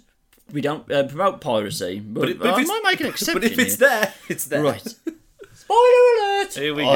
we 0.52 0.62
don't 0.62 0.90
uh, 0.92 1.04
promote 1.04 1.42
piracy, 1.42 2.00
but, 2.00 2.22
But, 2.22 2.30
it- 2.30 2.40
but 2.40 2.54
I 2.60 2.64
might 2.64 2.82
make 2.84 3.00
an 3.02 3.08
exception. 3.08 3.34
But 3.42 3.52
if 3.52 3.60
it's 3.60 3.78
here. 3.80 3.90
there, 3.90 4.14
it's 4.28 4.46
there. 4.46 4.64
right. 4.64 4.96
Spoiler 5.54 6.16
alert! 6.18 6.54
Here 6.56 6.74
we 6.74 6.84
go. 6.84 6.92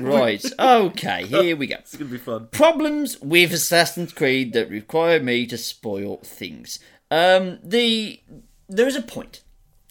Right. 0.00 0.44
Okay. 0.58 1.26
Here 1.26 1.56
we 1.56 1.66
go. 1.66 1.74
It's 1.76 1.96
gonna 1.96 2.10
be 2.10 2.18
fun. 2.18 2.46
problems 2.50 3.20
with 3.20 3.52
Assassin's 3.52 4.12
Creed 4.12 4.52
that 4.54 4.70
require 4.70 5.20
me 5.20 5.44
to 5.46 5.58
spoil 5.58 6.18
things. 6.24 6.78
Um, 7.10 7.58
the 7.62 8.20
there 8.68 8.86
is 8.86 8.96
a 8.96 9.02
point. 9.02 9.42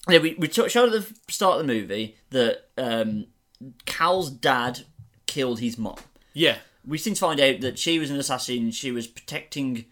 Yeah, 0.10 0.20
we 0.20 0.36
we 0.40 0.48
t- 0.48 0.70
showed 0.70 0.94
at 0.94 1.04
the 1.08 1.16
start 1.32 1.60
of 1.60 1.68
the 1.68 1.74
movie 1.74 2.16
that 2.32 2.70
um, 2.78 3.28
Cal's 3.86 4.30
dad 4.30 4.82
killed 5.26 5.60
his 5.60 5.78
mom. 5.78 5.98
Yeah. 6.34 6.58
We 6.86 6.98
seem 6.98 7.14
to 7.16 7.20
find 7.20 7.40
out 7.40 7.60
that 7.62 7.78
she 7.80 8.00
was 8.00 8.10
an 8.12 8.18
assassin. 8.18 8.72
She 8.72 8.92
was 8.92 9.08
protecting 9.08 9.86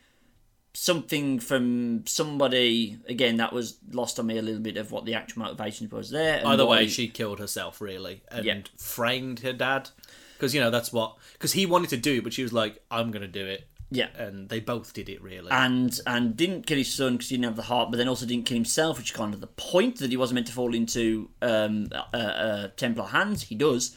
something 0.74 1.40
from 1.40 2.06
somebody. 2.06 2.98
Again, 3.08 3.38
that 3.38 3.54
was 3.54 3.78
lost 3.92 4.20
on 4.20 4.28
me 4.28 4.38
a 4.38 4.42
little 4.42 4.62
bit 4.62 4.78
of 4.78 4.92
what 4.92 5.06
the 5.06 5.14
actual 5.14 5.44
motivation 5.44 5.90
was 5.90 6.10
there. 6.10 6.40
and 6.40 6.48
Either 6.48 6.66
why- 6.66 6.78
way, 6.80 6.88
she 6.88 7.08
killed 7.08 7.40
herself 7.40 7.82
really 7.82 8.22
and 8.30 8.46
Yeah. 8.46 8.62
framed 8.78 9.40
her 9.40 9.54
dad 9.54 9.90
because 10.38 10.54
you 10.54 10.60
know 10.62 10.70
that's 10.70 10.92
what 10.92 11.16
because 11.34 11.54
he 11.54 11.66
wanted 11.66 11.90
to 11.92 11.98
do, 11.98 12.16
it, 12.16 12.24
but 12.24 12.34
she 12.34 12.44
was 12.44 12.52
like, 12.54 12.84
"I'm 12.92 13.12
gonna 13.12 13.28
do 13.28 13.46
it," 13.46 13.68
Yeah. 13.92 14.08
and 14.18 14.50
they 14.50 14.60
both 14.60 14.94
did 14.94 15.10
it 15.10 15.22
really. 15.22 15.50
and 15.52 16.00
and 16.06 16.36
didn't 16.36 16.66
kill 16.68 16.78
his 16.78 16.94
son 16.94 17.14
because 17.14 17.30
he 17.30 17.36
didn't 17.36 17.46
have 17.46 17.56
the 17.56 17.64
heart, 17.64 17.92
but 17.92 17.98
then 17.98 18.08
also 18.08 18.26
didn't 18.26 18.46
kill 18.46 18.56
himself, 18.56 18.98
which 18.98 19.12
is 19.12 19.16
kind 19.16 19.34
of 19.34 19.42
the 19.42 19.48
point 19.48 20.00
that 20.00 20.10
he 20.12 20.18
wasn't 20.18 20.36
meant 20.36 20.48
to 20.48 20.54
fall 20.54 20.74
into 20.74 21.30
um, 21.42 21.88
uh, 21.92 22.18
uh, 22.18 22.68
Templar 22.78 23.06
hands. 23.06 23.44
He 23.44 23.56
does. 23.56 23.96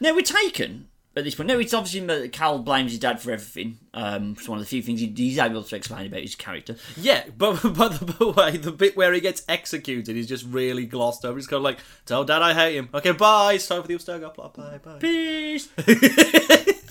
now 0.00 0.14
we're 0.14 0.22
taken 0.22 0.88
at 1.16 1.24
this 1.24 1.34
point. 1.34 1.48
No, 1.48 1.58
it's 1.58 1.72
obviously 1.72 2.00
that 2.00 2.32
Cal 2.32 2.58
blames 2.58 2.92
his 2.92 3.00
dad 3.00 3.20
for 3.20 3.32
everything. 3.32 3.78
Um, 3.94 4.34
it's 4.38 4.48
one 4.48 4.58
of 4.58 4.64
the 4.64 4.68
few 4.68 4.82
things 4.82 5.00
he, 5.00 5.12
he's 5.16 5.38
able 5.38 5.62
to 5.62 5.76
explain 5.76 6.06
about 6.06 6.20
his 6.20 6.34
character. 6.34 6.76
yeah, 6.96 7.24
but 7.36 7.60
but 7.74 8.18
the 8.18 8.28
way 8.36 8.56
the 8.56 8.72
bit 8.72 8.96
where 8.96 9.12
he 9.12 9.20
gets 9.20 9.42
executed 9.48 10.16
is 10.16 10.26
just 10.26 10.44
really 10.44 10.84
glossed 10.84 11.24
over. 11.24 11.38
He's 11.38 11.46
kind 11.46 11.58
of 11.58 11.64
like, 11.64 11.78
"Tell 12.04 12.24
Dad 12.24 12.42
I 12.42 12.52
hate 12.52 12.76
him." 12.76 12.90
Okay, 12.92 13.12
bye. 13.12 13.54
It's 13.54 13.66
time 13.66 13.82
for 13.82 13.88
the 13.88 13.94
Abstergo 13.94 14.32
plot. 14.34 14.54
Bye, 14.54 14.78
bye. 14.82 14.98
Peace. 14.98 15.68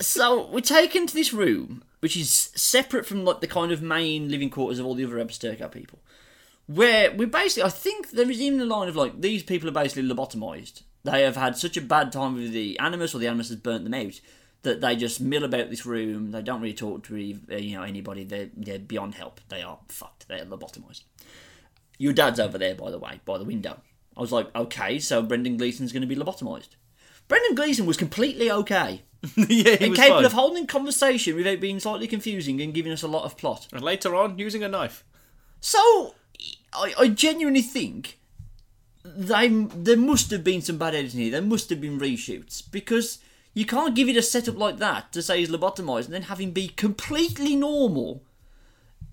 so 0.00 0.50
we're 0.50 0.60
taken 0.60 1.06
to 1.06 1.14
this 1.14 1.32
room, 1.32 1.84
which 2.00 2.16
is 2.16 2.50
separate 2.56 3.06
from 3.06 3.24
like 3.24 3.40
the 3.40 3.46
kind 3.46 3.70
of 3.70 3.80
main 3.80 4.28
living 4.28 4.50
quarters 4.50 4.78
of 4.78 4.86
all 4.86 4.94
the 4.94 5.04
other 5.04 5.16
Abstergo 5.16 5.70
people, 5.70 6.00
where 6.66 7.12
we're 7.12 7.28
basically, 7.28 7.62
I 7.62 7.70
think 7.70 8.10
there 8.10 8.30
is 8.30 8.40
even 8.40 8.60
a 8.60 8.64
line 8.64 8.88
of 8.88 8.96
like 8.96 9.20
these 9.20 9.44
people 9.44 9.68
are 9.68 9.72
basically 9.72 10.02
lobotomized. 10.02 10.82
They 11.06 11.22
have 11.22 11.36
had 11.36 11.56
such 11.56 11.76
a 11.76 11.80
bad 11.80 12.12
time 12.12 12.34
with 12.34 12.52
the 12.52 12.78
animus, 12.78 13.14
or 13.14 13.18
the 13.18 13.28
animus 13.28 13.48
has 13.48 13.56
burnt 13.56 13.84
them 13.84 13.94
out, 13.94 14.20
that 14.62 14.80
they 14.80 14.96
just 14.96 15.20
mill 15.20 15.44
about 15.44 15.70
this 15.70 15.86
room. 15.86 16.30
They 16.30 16.42
don't 16.42 16.60
really 16.60 16.74
talk 16.74 17.04
to 17.04 17.14
uh, 17.50 17.56
you 17.56 17.76
know 17.76 17.82
anybody. 17.82 18.24
They're 18.24 18.50
they're 18.56 18.78
beyond 18.78 19.14
help. 19.14 19.40
They 19.48 19.62
are 19.62 19.78
fucked. 19.88 20.28
They're 20.28 20.44
lobotomized. 20.44 21.02
Your 21.98 22.12
dad's 22.12 22.40
over 22.40 22.58
there, 22.58 22.74
by 22.74 22.90
the 22.90 22.98
way, 22.98 23.20
by 23.24 23.38
the 23.38 23.44
window. 23.44 23.80
I 24.16 24.20
was 24.20 24.32
like, 24.32 24.54
okay, 24.54 24.98
so 24.98 25.22
Brendan 25.22 25.56
Gleeson's 25.56 25.92
going 25.92 26.02
to 26.02 26.06
be 26.06 26.16
lobotomized. 26.16 26.70
Brendan 27.28 27.54
Gleeson 27.54 27.86
was 27.86 27.96
completely 27.96 28.50
okay 28.50 29.02
yeah, 29.36 29.76
he 29.76 29.84
and 29.84 29.90
was 29.90 29.98
capable 29.98 30.16
fine. 30.18 30.24
of 30.24 30.32
holding 30.32 30.66
conversation 30.66 31.36
without 31.36 31.60
being 31.60 31.80
slightly 31.80 32.06
confusing 32.06 32.60
and 32.60 32.74
giving 32.74 32.92
us 32.92 33.02
a 33.02 33.08
lot 33.08 33.24
of 33.24 33.36
plot. 33.36 33.66
And 33.72 33.82
later 33.82 34.14
on, 34.14 34.38
using 34.38 34.62
a 34.62 34.68
knife. 34.68 35.04
So, 35.60 36.14
I, 36.72 36.94
I 36.98 37.08
genuinely 37.08 37.62
think 37.62 38.18
they 39.16 39.48
there 39.48 39.96
must 39.96 40.30
have 40.30 40.42
been 40.42 40.62
some 40.62 40.78
bad 40.78 40.94
editing 40.94 41.20
here. 41.20 41.30
There 41.32 41.42
must 41.42 41.70
have 41.70 41.80
been 41.80 42.00
reshoots 42.00 42.62
because 42.70 43.18
you 43.54 43.64
can't 43.64 43.94
give 43.94 44.08
it 44.08 44.16
a 44.16 44.22
setup 44.22 44.58
like 44.58 44.78
that 44.78 45.12
to 45.12 45.22
say 45.22 45.38
he's 45.38 45.50
lobotomized 45.50 46.06
and 46.06 46.14
then 46.14 46.22
have 46.22 46.40
him 46.40 46.50
be 46.50 46.68
completely 46.68 47.56
normal 47.56 48.22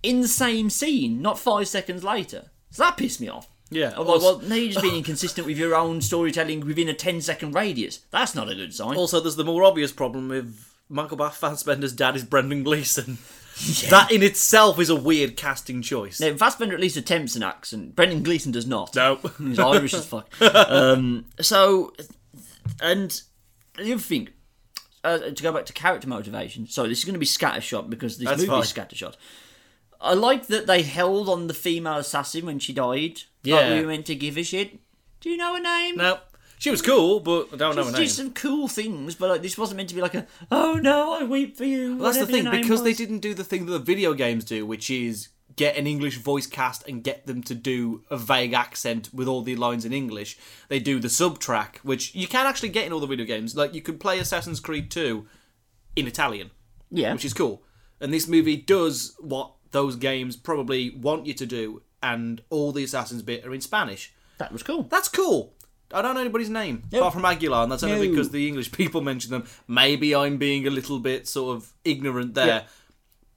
in 0.02 0.22
the 0.22 0.28
same 0.28 0.70
scene, 0.70 1.22
not 1.22 1.40
five 1.40 1.68
seconds 1.68 2.04
later. 2.04 2.50
So 2.72 2.84
that 2.84 2.98
pissed 2.98 3.22
me 3.22 3.30
off. 3.30 3.48
Yeah. 3.70 3.94
I'm 3.96 4.06
like, 4.06 4.22
well, 4.22 4.40
now 4.40 4.56
you're 4.56 4.74
just 4.74 4.84
being 4.84 4.96
inconsistent 4.98 5.48
with 5.48 5.58
your 5.58 5.76
own 5.76 6.02
storytelling 6.02 6.66
within 6.66 6.90
a 6.90 6.94
10 6.94 7.22
second 7.22 7.54
radius. 7.56 8.02
That's 8.12 8.36
not 8.36 8.50
a 8.50 8.56
good 8.56 8.74
sign. 8.74 8.98
Also, 8.98 9.20
there's 9.20 9.36
the 9.36 9.46
more 9.46 9.64
obvious 9.64 9.92
problem 9.92 10.28
with 10.28 10.74
Michael 10.90 11.18
Bath 11.18 11.38
Fassbender's 11.38 11.94
dad 11.94 12.16
is 12.16 12.24
Brendan 12.24 12.64
Gleeson. 12.64 13.18
That 13.90 14.12
in 14.12 14.24
itself 14.24 14.80
is 14.80 14.90
a 14.90 14.96
weird 14.96 15.38
casting 15.38 15.82
choice. 15.82 16.20
Now, 16.20 16.36
Fassbender 16.36 16.76
at 16.76 16.82
least 16.82 16.98
attempts 16.98 17.36
an 17.36 17.44
accent. 17.44 17.96
Brendan 17.96 18.24
Gleeson 18.24 18.52
does 18.52 18.68
not. 18.68 18.96
No. 18.96 19.20
He's 19.40 19.60
Irish 19.60 19.94
as 19.94 20.06
fuck. 20.06 20.30
Um, 20.42 21.26
so, 21.40 21.94
and 22.82 23.22
the 23.78 23.94
other 23.94 24.02
thing, 24.02 24.30
uh, 25.04 25.18
to 25.20 25.44
go 25.44 25.52
back 25.52 25.66
to 25.68 25.74
character 25.74 26.08
motivation. 26.08 26.68
So 26.68 26.88
this 26.88 27.00
is 27.00 27.06
going 27.06 27.14
to 27.14 27.20
be 27.20 27.26
scattershot 27.26 27.90
because 27.90 28.18
this 28.18 28.28
That's 28.28 28.46
movie 28.46 28.60
is 28.62 28.72
fine. 28.72 28.86
scattershot. 28.86 29.16
I 30.02 30.14
like 30.14 30.48
that 30.48 30.68
they 30.68 30.82
held 30.82 31.30
on 31.30 31.48
the 31.48 31.54
female 31.54 31.98
assassin 31.98 32.46
when 32.46 32.60
she 32.60 32.74
died. 32.74 33.14
Like 33.16 33.22
Yeah. 33.44 33.74
we 33.76 33.82
were 33.82 33.88
meant 33.88 34.06
to 34.08 34.16
give 34.16 34.38
a 34.38 34.44
shit. 34.44 34.80
Do 35.22 35.30
you 35.30 35.38
know 35.38 35.54
her 35.56 35.62
name? 35.62 35.96
No. 35.98 36.20
She 36.64 36.72
was 36.72 36.82
cool, 36.82 37.20
but 37.20 37.50
I 37.52 37.58
don't 37.58 37.76
know 37.76 37.84
her 37.84 37.92
name. 37.92 38.00
did 38.00 38.10
some 38.10 38.32
cool 38.32 38.70
things, 38.70 39.16
but 39.16 39.30
like 39.30 39.42
this 39.42 39.58
wasn't 39.58 39.76
meant 39.76 39.90
to 39.90 39.96
be 39.96 40.02
like 40.02 40.16
a 40.16 40.26
oh 40.50 40.80
no, 40.82 41.20
I 41.20 41.26
weep 41.26 41.58
for 41.58 41.66
you. 41.66 41.98
Well, 41.98 42.06
that's 42.06 42.26
the 42.26 42.32
thing, 42.32 42.50
because 42.50 42.84
they 42.84 42.94
didn't 42.94 43.20
do 43.20 43.34
the 43.34 43.44
thing 43.44 43.66
that 43.66 43.74
the 43.74 43.80
video 43.80 44.14
games 44.14 44.46
do, 44.46 44.66
which 44.66 44.90
is 44.90 45.28
get 45.58 45.76
an 45.76 45.88
English 45.88 46.20
voice 46.20 46.48
cast 46.48 46.88
and 46.88 47.04
get 47.04 47.28
them 47.28 47.44
to 47.44 47.54
do 47.54 48.06
a 48.10 48.16
vague 48.16 48.54
accent 48.54 49.10
with 49.14 49.28
all 49.28 49.42
the 49.42 49.58
lines 49.58 49.84
in 49.84 49.92
English. 49.92 50.38
They 50.70 50.80
do 50.80 51.02
the 51.02 51.10
sub 51.10 51.38
track, 51.38 51.82
which 51.84 52.16
you 52.16 52.28
can 52.28 52.46
actually 52.46 52.70
get 52.70 52.86
in 52.86 52.94
all 52.94 53.02
the 53.02 53.08
video 53.08 53.26
games. 53.26 53.58
Like, 53.58 53.74
you 53.74 53.82
could 53.82 54.00
play 54.00 54.18
Assassin's 54.20 54.62
Creed 54.62 54.90
2 54.90 55.28
in 55.98 56.08
Italian, 56.08 56.52
yeah, 56.90 57.12
which 57.12 57.26
is 57.26 57.34
cool. 57.34 57.62
And 58.00 58.14
this 58.14 58.26
movie 58.26 58.56
does 58.56 59.18
what 59.20 59.52
those 59.72 59.98
games 59.98 60.38
probably 60.38 60.92
want 60.92 61.26
you 61.26 61.34
to 61.34 61.46
do, 61.46 61.82
and 62.02 62.42
all 62.50 62.72
the 62.72 62.86
Assassins 62.86 63.22
bit 63.22 63.46
are 63.46 63.54
in 63.54 63.60
Spanish. 63.60 64.14
that 64.38 64.54
was 64.54 64.64
cool. 64.64 64.84
That's 64.84 65.10
cool. 65.10 65.56
I 65.94 66.02
don't 66.02 66.16
know 66.16 66.22
anybody's 66.22 66.50
name 66.50 66.84
apart 66.92 67.14
from 67.14 67.24
Aguilar, 67.26 67.64
and 67.64 67.72
that's 67.72 67.84
only 67.84 68.08
No. 68.08 68.12
because 68.14 68.32
the 68.32 68.48
English 68.48 68.72
people 68.82 69.02
mention 69.02 69.32
them. 69.32 69.46
Maybe 69.68 70.16
I'm 70.16 70.38
being 70.38 70.66
a 70.68 70.70
little 70.72 71.00
bit 71.00 71.28
sort 71.28 71.56
of 71.56 71.72
ignorant 71.86 72.34
there. 72.34 72.48
Yeah. 72.48 72.64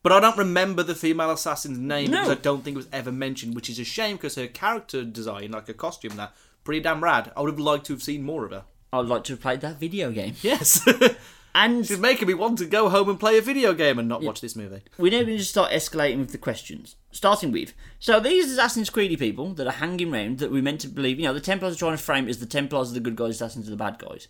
But 0.03 0.13
I 0.13 0.21
don't 0.21 0.37
remember 0.39 0.83
the 0.85 0.95
female 0.95 1.33
assassin's 1.33 1.79
name 1.79 2.11
No. 2.11 2.23
because 2.23 2.39
I 2.39 2.41
don't 2.41 2.63
think 2.65 2.75
it 2.77 2.79
was 2.79 2.89
ever 2.93 3.11
mentioned, 3.13 3.55
which 3.55 3.69
is 3.69 3.79
a 3.79 3.85
shame 3.85 4.17
because 4.17 4.37
her 4.37 4.47
character 4.47 5.05
design, 5.05 5.51
like 5.51 5.67
her 5.67 5.73
costume, 5.73 6.17
there, 6.17 6.31
pretty 6.65 6.81
damn 6.81 7.03
rad. 7.03 7.33
I 7.37 7.41
would 7.43 7.51
have 7.51 7.59
liked 7.61 7.87
to 7.87 7.93
have 7.93 8.03
seen 8.03 8.23
more 8.23 8.45
of 8.45 8.53
her. 8.53 8.65
I 8.93 8.99
would 8.99 9.09
like 9.09 9.25
to 9.25 9.33
have 9.33 9.41
played 9.41 9.61
that 9.63 9.81
video 9.81 10.11
game. 10.13 10.35
Yes, 10.43 10.81
And 11.57 11.87
she's 11.87 11.99
making 11.99 12.29
me 12.29 12.35
want 12.35 12.59
to 12.59 12.67
go 12.67 12.91
home 12.91 13.09
and 13.09 13.19
play 13.19 13.39
a 13.39 13.41
video 13.41 13.73
game 13.73 13.99
and 13.99 14.07
not 14.07 14.23
watch 14.23 14.43
this 14.43 14.55
movie. 14.55 14.83
we 14.99 15.09
now 15.09 15.23
need 15.23 15.39
to 15.39 15.45
start 15.45 15.73
escalating 15.73 16.19
with 16.19 16.33
the 16.33 16.39
questions. 16.39 16.97
Starting 17.11 17.51
with, 17.51 17.73
so 17.99 18.21
these 18.21 18.53
Assassin's 18.53 18.91
Creedy 18.91 19.19
people 19.19 19.55
that 19.55 19.67
are 19.67 19.73
hanging 19.73 20.13
around 20.13 20.39
that 20.39 20.51
we 20.51 20.61
meant 20.61 20.83
to 20.83 20.89
believe, 20.89 21.19
you 21.19 21.25
know, 21.25 21.33
the 21.33 21.41
Templars 21.41 21.75
are 21.75 21.79
trying 21.79 21.97
to 21.97 22.03
frame 22.03 22.27
it 22.27 22.31
as 22.31 22.41
the 22.41 22.47
Templars 22.47 22.91
are 22.91 22.95
the 22.95 23.01
good 23.01 23.17
guys, 23.17 23.37
Assassins 23.37 23.69
are 23.69 23.71
the 23.71 23.77
bad 23.77 23.99
guys. 23.99 24.29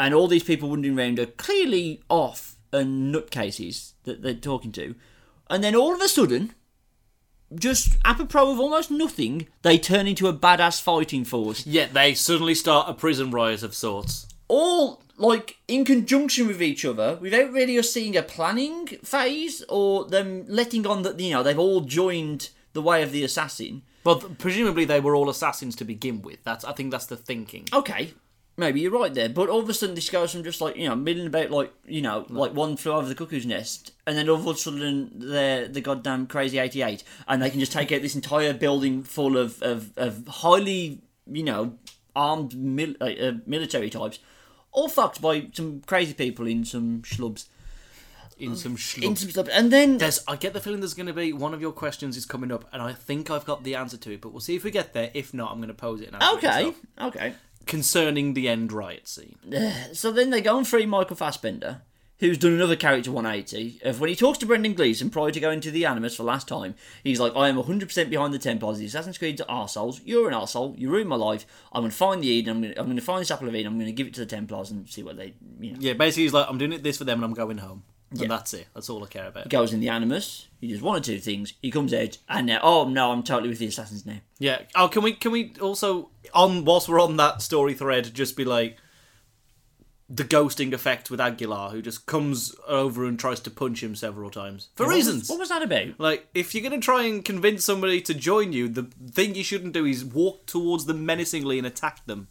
And 0.00 0.14
all 0.14 0.26
these 0.26 0.42
people 0.42 0.70
wandering 0.70 0.98
around 0.98 1.18
are 1.18 1.26
clearly 1.26 2.02
off 2.08 2.56
and 2.72 3.14
nutcases 3.14 3.92
that 4.04 4.22
they're 4.22 4.32
talking 4.32 4.72
to. 4.72 4.94
And 5.50 5.62
then 5.62 5.76
all 5.76 5.94
of 5.94 6.00
a 6.00 6.08
sudden, 6.08 6.54
just 7.54 7.98
apropos 8.06 8.52
of 8.52 8.58
almost 8.58 8.90
nothing, 8.90 9.48
they 9.60 9.76
turn 9.76 10.06
into 10.06 10.28
a 10.28 10.32
badass 10.32 10.80
fighting 10.80 11.26
force. 11.26 11.66
Yet 11.66 11.92
they 11.92 12.14
suddenly 12.14 12.54
start 12.54 12.88
a 12.88 12.94
prison 12.94 13.30
riot 13.30 13.62
of 13.62 13.74
sorts. 13.74 14.28
all 14.48 15.02
like 15.18 15.58
in 15.68 15.84
conjunction 15.84 16.46
with 16.46 16.62
each 16.62 16.84
other 16.84 17.18
without 17.20 17.52
really 17.52 17.78
us 17.78 17.90
seeing 17.92 18.16
a 18.16 18.22
planning 18.22 18.86
phase 19.04 19.62
or 19.68 20.04
them 20.06 20.44
letting 20.48 20.86
on 20.86 21.02
that 21.02 21.18
you 21.20 21.32
know 21.32 21.42
they've 21.42 21.58
all 21.58 21.80
joined 21.82 22.50
the 22.72 22.82
way 22.82 23.02
of 23.02 23.12
the 23.12 23.24
assassin 23.24 23.82
Well, 24.04 24.20
presumably 24.38 24.84
they 24.84 25.00
were 25.00 25.14
all 25.16 25.28
assassins 25.28 25.74
to 25.76 25.84
begin 25.84 26.22
with. 26.22 26.38
That's 26.44 26.64
I 26.64 26.72
think 26.72 26.90
that's 26.92 27.06
the 27.06 27.16
thinking. 27.16 27.66
okay 27.72 28.14
maybe 28.56 28.80
you're 28.80 28.90
right 28.90 29.14
there 29.14 29.28
but 29.28 29.48
all 29.48 29.60
of 29.60 29.68
a 29.68 29.72
sudden 29.74 29.94
this 29.94 30.10
goes 30.10 30.32
from 30.32 30.42
just 30.42 30.60
like 30.60 30.74
you 30.76 30.88
know 30.88 30.96
milling 30.96 31.28
about 31.28 31.48
like 31.50 31.72
you 31.86 32.02
know 32.02 32.26
like 32.28 32.52
one 32.52 32.76
flew 32.76 32.90
over 32.92 33.06
the 33.08 33.14
cuckoo's 33.14 33.46
nest 33.46 33.92
and 34.04 34.16
then 34.18 34.28
all 34.28 34.34
of 34.34 34.46
a 34.48 34.56
sudden 34.56 35.12
they're 35.14 35.68
the 35.68 35.80
goddamn 35.80 36.26
crazy 36.26 36.58
88 36.58 37.04
and 37.28 37.40
they 37.40 37.50
can 37.50 37.60
just 37.60 37.70
take 37.70 37.92
out 37.92 38.02
this 38.02 38.16
entire 38.16 38.52
building 38.52 39.04
full 39.04 39.36
of 39.38 39.62
of, 39.62 39.92
of 39.96 40.26
highly 40.26 41.00
you 41.30 41.44
know 41.44 41.74
armed 42.16 42.56
mil- 42.56 42.96
uh, 43.00 43.04
uh, 43.04 43.32
military 43.46 43.90
types 43.90 44.18
all 44.72 44.88
fucked 44.88 45.20
by 45.20 45.48
some 45.52 45.82
crazy 45.86 46.14
people 46.14 46.46
in 46.46 46.64
some 46.64 47.02
schlubs 47.02 47.46
In 48.38 48.54
some 48.54 48.76
schlub. 48.76 49.02
in 49.02 49.16
some 49.16 49.30
stuff, 49.30 49.48
and 49.50 49.72
then 49.72 49.98
There's, 49.98 50.22
I 50.28 50.36
get 50.36 50.52
the 50.52 50.60
feeling 50.60 50.80
there's 50.80 50.94
going 50.94 51.06
to 51.08 51.12
be 51.12 51.32
one 51.32 51.54
of 51.54 51.60
your 51.60 51.72
questions 51.72 52.16
is 52.16 52.24
coming 52.24 52.52
up, 52.52 52.64
and 52.72 52.80
I 52.80 52.92
think 52.92 53.30
I've 53.30 53.44
got 53.44 53.64
the 53.64 53.74
answer 53.74 53.96
to 53.96 54.12
it. 54.12 54.20
But 54.20 54.30
we'll 54.32 54.40
see 54.40 54.54
if 54.54 54.62
we 54.64 54.70
get 54.70 54.92
there. 54.92 55.10
If 55.14 55.34
not, 55.34 55.50
I'm 55.50 55.58
going 55.58 55.68
to 55.68 55.74
pose 55.74 56.00
it. 56.00 56.12
And 56.12 56.22
answer 56.22 56.34
it 56.34 56.38
okay, 56.38 56.46
myself. 56.48 56.76
okay. 57.00 57.34
Concerning 57.66 58.34
the 58.34 58.48
end 58.48 58.72
riot 58.72 59.08
scene. 59.08 59.36
So 59.92 60.12
then 60.12 60.30
they 60.30 60.40
go 60.40 60.56
and 60.56 60.66
free 60.66 60.86
Michael 60.86 61.16
Fassbender, 61.16 61.82
who's 62.20 62.38
done 62.38 62.52
another 62.52 62.76
character 62.76 63.10
180. 63.10 63.80
Of 63.84 64.00
when 64.00 64.10
he 64.10 64.16
talks 64.16 64.38
to 64.38 64.46
Brendan 64.46 64.74
Gleeson 64.74 65.10
prior 65.10 65.30
to 65.30 65.40
going 65.40 65.60
to 65.60 65.70
the 65.70 65.84
Animus 65.84 66.16
for 66.16 66.24
last 66.24 66.48
time, 66.48 66.74
he's 67.02 67.20
like, 67.20 67.34
"I 67.36 67.48
am 67.48 67.56
100% 67.56 68.10
behind 68.10 68.34
the 68.34 68.38
Templars. 68.38 68.78
The 68.78 68.86
Assassin's 68.86 69.18
Creed 69.18 69.40
are 69.40 69.66
arseholes. 69.66 70.00
You're 70.04 70.28
an 70.28 70.34
arsehole. 70.34 70.78
You 70.78 70.90
ruined 70.90 71.08
my 71.08 71.16
life. 71.16 71.46
I'm 71.72 71.82
going 71.82 71.90
to 71.90 71.96
find 71.96 72.22
the 72.22 72.28
Eden. 72.28 72.56
I'm 72.56 72.62
going 72.62 72.74
to, 72.74 72.80
I'm 72.80 72.86
going 72.86 72.96
to 72.96 73.02
find 73.02 73.20
this 73.20 73.30
apple 73.30 73.48
of 73.48 73.54
Eden. 73.54 73.72
I'm 73.72 73.78
going 73.78 73.86
to 73.86 73.92
give 73.92 74.06
it 74.06 74.14
to 74.14 74.20
the 74.20 74.26
Templars 74.26 74.70
and 74.70 74.88
see 74.88 75.02
what 75.02 75.16
they, 75.16 75.34
you 75.60 75.72
know." 75.72 75.78
Yeah, 75.80 75.92
basically 75.94 76.24
he's 76.24 76.32
like, 76.32 76.46
I'm 76.48 76.58
doing 76.58 76.72
it 76.72 76.82
this 76.82 76.98
for 76.98 77.04
them, 77.04 77.18
and 77.18 77.24
I'm 77.24 77.34
going 77.34 77.58
home. 77.58 77.82
And 78.10 78.30
that's 78.30 78.54
it. 78.54 78.66
That's 78.74 78.88
all 78.88 79.04
I 79.04 79.06
care 79.06 79.26
about. 79.26 79.50
Goes 79.50 79.72
in 79.72 79.80
the 79.80 79.90
Animus. 79.90 80.48
He 80.60 80.68
does 80.68 80.80
one 80.80 80.96
or 80.96 81.00
two 81.00 81.18
things. 81.18 81.52
He 81.60 81.70
comes 81.70 81.92
out, 81.92 82.16
and 82.28 82.46
now, 82.46 82.60
oh 82.62 82.88
no, 82.88 83.12
I'm 83.12 83.22
totally 83.22 83.50
with 83.50 83.58
the 83.58 83.66
Assassins 83.66 84.06
now. 84.06 84.20
Yeah. 84.38 84.62
Oh, 84.74 84.88
can 84.88 85.02
we 85.02 85.12
can 85.12 85.30
we 85.30 85.52
also 85.60 86.08
on 86.32 86.64
whilst 86.64 86.88
we're 86.88 87.00
on 87.00 87.16
that 87.18 87.42
story 87.42 87.74
thread, 87.74 88.12
just 88.14 88.36
be 88.36 88.46
like 88.46 88.78
the 90.10 90.24
ghosting 90.24 90.72
effect 90.72 91.10
with 91.10 91.20
Aguilar, 91.20 91.70
who 91.70 91.82
just 91.82 92.06
comes 92.06 92.54
over 92.66 93.04
and 93.04 93.18
tries 93.18 93.40
to 93.40 93.50
punch 93.50 93.82
him 93.82 93.94
several 93.94 94.30
times 94.30 94.68
for 94.74 94.84
What 94.86 94.94
was- 94.96 95.06
reasons. 95.06 95.28
What 95.28 95.38
was 95.38 95.50
that 95.50 95.62
about? 95.62 95.98
Like, 96.00 96.28
if 96.34 96.54
you're 96.54 96.66
going 96.66 96.80
to 96.80 96.84
try 96.84 97.02
and 97.04 97.22
convince 97.24 97.64
somebody 97.64 98.00
to 98.02 98.14
join 98.14 98.52
you, 98.54 98.68
the 98.68 98.84
thing 99.10 99.34
you 99.34 99.44
shouldn't 99.44 99.74
do 99.74 99.84
is 99.84 100.04
walk 100.04 100.46
towards 100.46 100.86
them 100.86 101.04
menacingly 101.04 101.58
and 101.58 101.66
attack 101.66 102.06
them. 102.06 102.28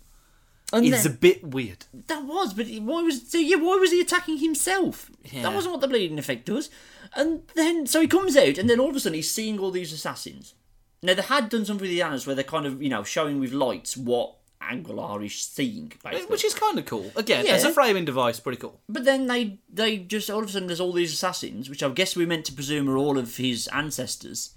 And 0.73 0.85
It's 0.85 1.03
then- 1.03 1.11
a 1.13 1.15
bit 1.15 1.43
weird. 1.45 1.85
That 2.07 2.25
was, 2.25 2.53
but 2.53 2.67
why 2.67 3.01
was 3.03 3.29
so? 3.29 3.37
Yeah, 3.37 3.55
why 3.57 3.75
was 3.75 3.91
he 3.91 4.01
attacking 4.01 4.39
himself? 4.39 5.09
Yeah. 5.31 5.43
That 5.43 5.53
wasn't 5.53 5.73
what 5.73 5.81
the 5.81 5.87
bleeding 5.87 6.19
effect 6.19 6.45
does. 6.47 6.69
And 7.15 7.43
then, 7.55 7.85
so 7.87 8.01
he 8.01 8.07
comes 8.07 8.35
out, 8.35 8.57
and 8.57 8.69
then 8.69 8.79
all 8.79 8.89
of 8.89 8.95
a 8.95 8.99
sudden 8.99 9.13
he's 9.15 9.31
seeing 9.31 9.59
all 9.59 9.71
these 9.71 9.93
assassins. 9.93 10.55
Now 11.03 11.13
they 11.13 11.21
had 11.21 11.47
done 11.49 11.63
something 11.63 11.83
with 11.83 11.91
the 11.91 12.01
Annas 12.01 12.25
where 12.25 12.35
they're 12.35 12.43
kind 12.43 12.65
of, 12.65 12.81
you 12.81 12.89
know, 12.89 13.03
showing 13.03 13.39
with 13.39 13.53
lights 13.53 13.95
what 13.95 14.36
Angular-ish 14.61 15.45
thing, 15.45 15.93
basically. 16.03 16.25
Which 16.27 16.43
is 16.43 16.53
kind 16.53 16.77
of 16.79 16.85
cool. 16.85 17.11
Again, 17.15 17.45
Yeah. 17.45 17.53
as 17.53 17.63
a 17.63 17.71
framing 17.71 18.05
device, 18.05 18.39
pretty 18.39 18.57
cool. 18.59 18.81
But 18.89 19.05
then 19.05 19.27
they 19.27 19.59
they 19.71 19.97
just 19.97 20.29
all 20.29 20.43
of 20.43 20.49
a 20.49 20.51
sudden 20.51 20.67
there's 20.67 20.79
all 20.81 20.91
these 20.93 21.13
assassins, 21.13 21.69
which 21.69 21.83
I 21.83 21.89
guess 21.89 22.15
we're 22.15 22.27
meant 22.27 22.45
to 22.45 22.53
presume 22.53 22.89
are 22.89 22.97
all 22.97 23.17
of 23.17 23.37
his 23.37 23.67
ancestors, 23.69 24.51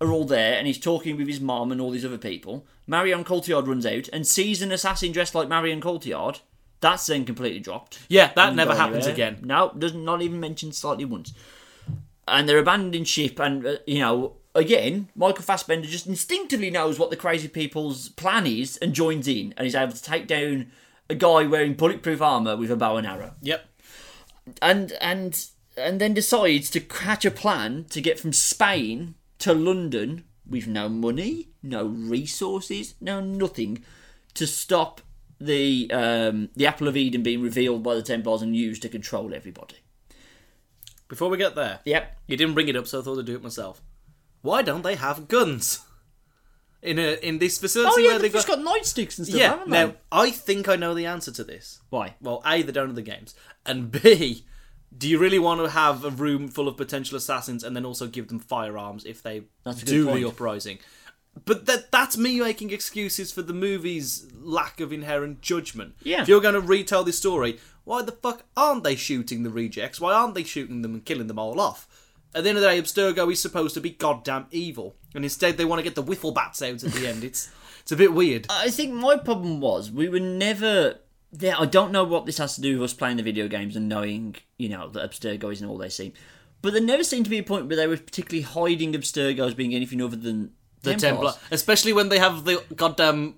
are 0.00 0.10
all 0.10 0.24
there, 0.24 0.54
and 0.58 0.66
he's 0.66 0.78
talking 0.78 1.16
with 1.16 1.28
his 1.28 1.40
mom 1.40 1.70
and 1.72 1.80
all 1.80 1.90
these 1.90 2.04
other 2.04 2.18
people. 2.18 2.66
Marion 2.86 3.22
Cotillard 3.24 3.66
runs 3.66 3.84
out 3.86 4.08
and 4.12 4.26
sees 4.26 4.62
an 4.62 4.72
assassin 4.72 5.12
dressed 5.12 5.34
like 5.34 5.48
Marion 5.48 5.80
Cotillard. 5.80 6.40
That's 6.80 7.06
then 7.06 7.24
completely 7.24 7.60
dropped. 7.60 7.98
Yeah, 8.08 8.32
that 8.34 8.54
never 8.54 8.74
happens 8.74 9.06
anywhere. 9.06 9.30
again. 9.32 9.46
No, 9.46 9.72
doesn't 9.76 10.04
not 10.04 10.22
even 10.22 10.40
mentioned 10.40 10.74
slightly 10.74 11.04
once. 11.04 11.32
And 12.26 12.48
they're 12.48 12.58
abandoning 12.58 13.04
ship, 13.04 13.38
and 13.40 13.66
uh, 13.66 13.76
you 13.86 13.98
know, 14.00 14.36
again, 14.58 15.08
Michael 15.14 15.42
Fassbender 15.44 15.86
just 15.88 16.06
instinctively 16.06 16.70
knows 16.70 16.98
what 16.98 17.10
the 17.10 17.16
crazy 17.16 17.48
people's 17.48 18.08
plan 18.10 18.46
is 18.46 18.76
and 18.78 18.92
joins 18.94 19.26
in, 19.28 19.54
and 19.56 19.64
he's 19.64 19.74
able 19.74 19.92
to 19.92 20.02
take 20.02 20.26
down 20.26 20.70
a 21.08 21.14
guy 21.14 21.44
wearing 21.44 21.74
bulletproof 21.74 22.20
armor 22.20 22.56
with 22.56 22.70
a 22.70 22.76
bow 22.76 22.96
and 22.96 23.06
arrow 23.06 23.34
Yep. 23.40 23.64
and 24.60 24.92
and 25.00 25.46
and 25.76 26.00
then 26.00 26.12
decides 26.12 26.68
to 26.70 26.80
hatch 26.80 27.24
a 27.24 27.30
plan 27.30 27.86
to 27.90 28.00
get 28.00 28.18
from 28.18 28.32
Spain 28.32 29.14
to 29.38 29.54
London 29.54 30.24
with 30.46 30.66
no 30.66 30.88
money, 30.88 31.48
no 31.62 31.84
resources, 31.86 32.94
no 33.00 33.20
nothing, 33.20 33.84
to 34.34 34.46
stop 34.46 35.00
the 35.40 35.88
um, 35.92 36.48
the 36.56 36.66
Apple 36.66 36.88
of 36.88 36.96
Eden 36.96 37.22
being 37.22 37.40
revealed 37.42 37.82
by 37.82 37.94
the 37.94 38.02
Templars 38.02 38.42
and 38.42 38.56
used 38.56 38.82
to 38.82 38.88
control 38.88 39.32
everybody. 39.32 39.76
Before 41.08 41.30
we 41.30 41.38
get 41.38 41.54
there, 41.54 41.78
Yep. 41.84 42.18
you 42.26 42.36
didn't 42.36 42.54
bring 42.54 42.68
it 42.68 42.76
up, 42.76 42.86
so 42.86 42.98
I 43.00 43.02
thought 43.02 43.18
I'd 43.18 43.24
do 43.24 43.36
it 43.36 43.42
myself. 43.42 43.80
Why 44.42 44.62
don't 44.62 44.82
they 44.82 44.94
have 44.94 45.28
guns 45.28 45.84
in 46.82 46.98
a 46.98 47.14
in 47.22 47.38
this 47.38 47.58
facility 47.58 47.92
Oh 47.94 47.98
yeah, 47.98 48.10
where 48.10 48.18
they've 48.18 48.32
they 48.32 48.38
just 48.38 48.46
got 48.48 48.60
nightsticks 48.60 49.18
and 49.18 49.26
stuff, 49.26 49.40
yeah? 49.40 49.48
haven't 49.50 49.70
they? 49.70 49.84
Now 49.86 49.94
I 50.12 50.30
think 50.30 50.68
I 50.68 50.76
know 50.76 50.94
the 50.94 51.06
answer 51.06 51.32
to 51.32 51.44
this. 51.44 51.80
Why? 51.90 52.14
Well, 52.20 52.42
a 52.46 52.62
they 52.62 52.72
don't 52.72 52.88
know 52.88 52.94
the 52.94 53.02
games, 53.02 53.34
and 53.66 53.90
b 53.90 54.44
do 54.96 55.08
you 55.08 55.18
really 55.18 55.38
want 55.38 55.60
to 55.60 55.68
have 55.70 56.04
a 56.04 56.10
room 56.10 56.48
full 56.48 56.66
of 56.66 56.76
potential 56.76 57.16
assassins 57.16 57.62
and 57.62 57.76
then 57.76 57.84
also 57.84 58.06
give 58.06 58.28
them 58.28 58.38
firearms 58.38 59.04
if 59.04 59.22
they 59.22 59.42
That's 59.64 59.82
do 59.82 60.06
point. 60.06 60.20
the 60.20 60.28
uprising? 60.28 60.78
But 61.44 61.66
that 61.66 61.90
that's 61.92 62.16
me 62.16 62.40
making 62.40 62.70
excuses 62.70 63.30
for 63.30 63.42
the 63.42 63.52
movie's 63.52 64.26
lack 64.34 64.80
of 64.80 64.92
inherent 64.92 65.40
judgment. 65.40 65.94
Yeah. 66.02 66.22
If 66.22 66.28
you're 66.28 66.40
going 66.40 66.54
to 66.54 66.60
retell 66.60 67.04
this 67.04 67.18
story, 67.18 67.58
why 67.84 68.02
the 68.02 68.12
fuck 68.12 68.44
aren't 68.56 68.82
they 68.82 68.96
shooting 68.96 69.42
the 69.42 69.50
rejects? 69.50 70.00
Why 70.00 70.14
aren't 70.14 70.34
they 70.34 70.42
shooting 70.42 70.82
them 70.82 70.94
and 70.94 71.04
killing 71.04 71.26
them 71.26 71.38
all 71.38 71.60
off? 71.60 71.86
At 72.34 72.44
the 72.44 72.50
end 72.50 72.58
of 72.58 72.62
the 72.62 72.68
day, 72.68 72.80
Abstergo 72.80 73.30
is 73.32 73.40
supposed 73.40 73.74
to 73.74 73.80
be 73.80 73.90
goddamn 73.90 74.46
evil, 74.50 74.96
and 75.14 75.24
instead 75.24 75.56
they 75.56 75.64
want 75.64 75.78
to 75.80 75.82
get 75.82 75.94
the 75.94 76.02
wiffle 76.02 76.34
bats 76.34 76.60
out 76.62 76.82
at 76.84 76.92
the 76.92 77.06
end. 77.08 77.24
It's 77.24 77.50
it's 77.80 77.92
a 77.92 77.96
bit 77.96 78.12
weird. 78.12 78.46
I 78.50 78.70
think 78.70 78.92
my 78.92 79.16
problem 79.16 79.60
was 79.60 79.90
we 79.90 80.08
were 80.08 80.20
never 80.20 80.96
there. 81.32 81.54
I 81.58 81.64
don't 81.64 81.90
know 81.90 82.04
what 82.04 82.26
this 82.26 82.38
has 82.38 82.54
to 82.56 82.60
do 82.60 82.74
with 82.74 82.90
us 82.90 82.92
playing 82.94 83.16
the 83.16 83.22
video 83.22 83.48
games 83.48 83.76
and 83.76 83.88
knowing, 83.88 84.36
you 84.58 84.68
know, 84.68 84.88
that 84.90 85.10
Abstergo 85.10 85.52
isn't 85.52 85.66
all 85.66 85.78
they 85.78 85.88
seem. 85.88 86.12
But 86.60 86.72
there 86.74 86.82
never 86.82 87.04
seemed 87.04 87.24
to 87.24 87.30
be 87.30 87.38
a 87.38 87.42
point 87.42 87.66
where 87.66 87.76
they 87.76 87.86
were 87.86 87.96
particularly 87.96 88.42
hiding 88.42 88.92
Abstergo 88.92 89.46
as 89.46 89.54
being 89.54 89.74
anything 89.74 90.02
other 90.02 90.16
than 90.16 90.50
the 90.82 90.94
Templars. 90.96 91.34
Templar, 91.34 91.48
especially 91.50 91.92
when 91.92 92.08
they 92.08 92.18
have 92.18 92.44
the 92.44 92.62
goddamn 92.74 93.36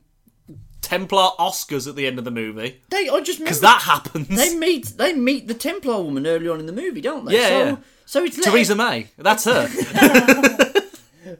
Templar 0.81 1.31
Oscars 1.39 1.87
at 1.87 1.95
the 1.95 2.07
end 2.07 2.19
of 2.19 2.25
the 2.25 2.31
movie, 2.31 2.83
They, 2.91 3.09
I 3.09 3.21
just 3.21 3.39
because 3.39 3.61
that 3.61 3.83
happens. 3.83 4.27
they 4.29 4.57
meet 4.57 4.87
they 4.97 5.13
meet 5.13 5.47
the 5.47 5.55
Templar 5.55 6.03
woman 6.03 6.27
early 6.27 6.49
on 6.49 6.59
in 6.59 6.67
the 6.67 6.73
movie, 6.73 7.01
don't 7.01 7.25
they? 7.27 7.37
Yeah, 7.39 7.49
so, 7.49 7.65
yeah. 7.65 7.77
So 8.11 8.25
it's 8.25 8.45
Theresa 8.45 8.75
May, 8.75 9.07
that's 9.19 9.45
her. 9.45 9.69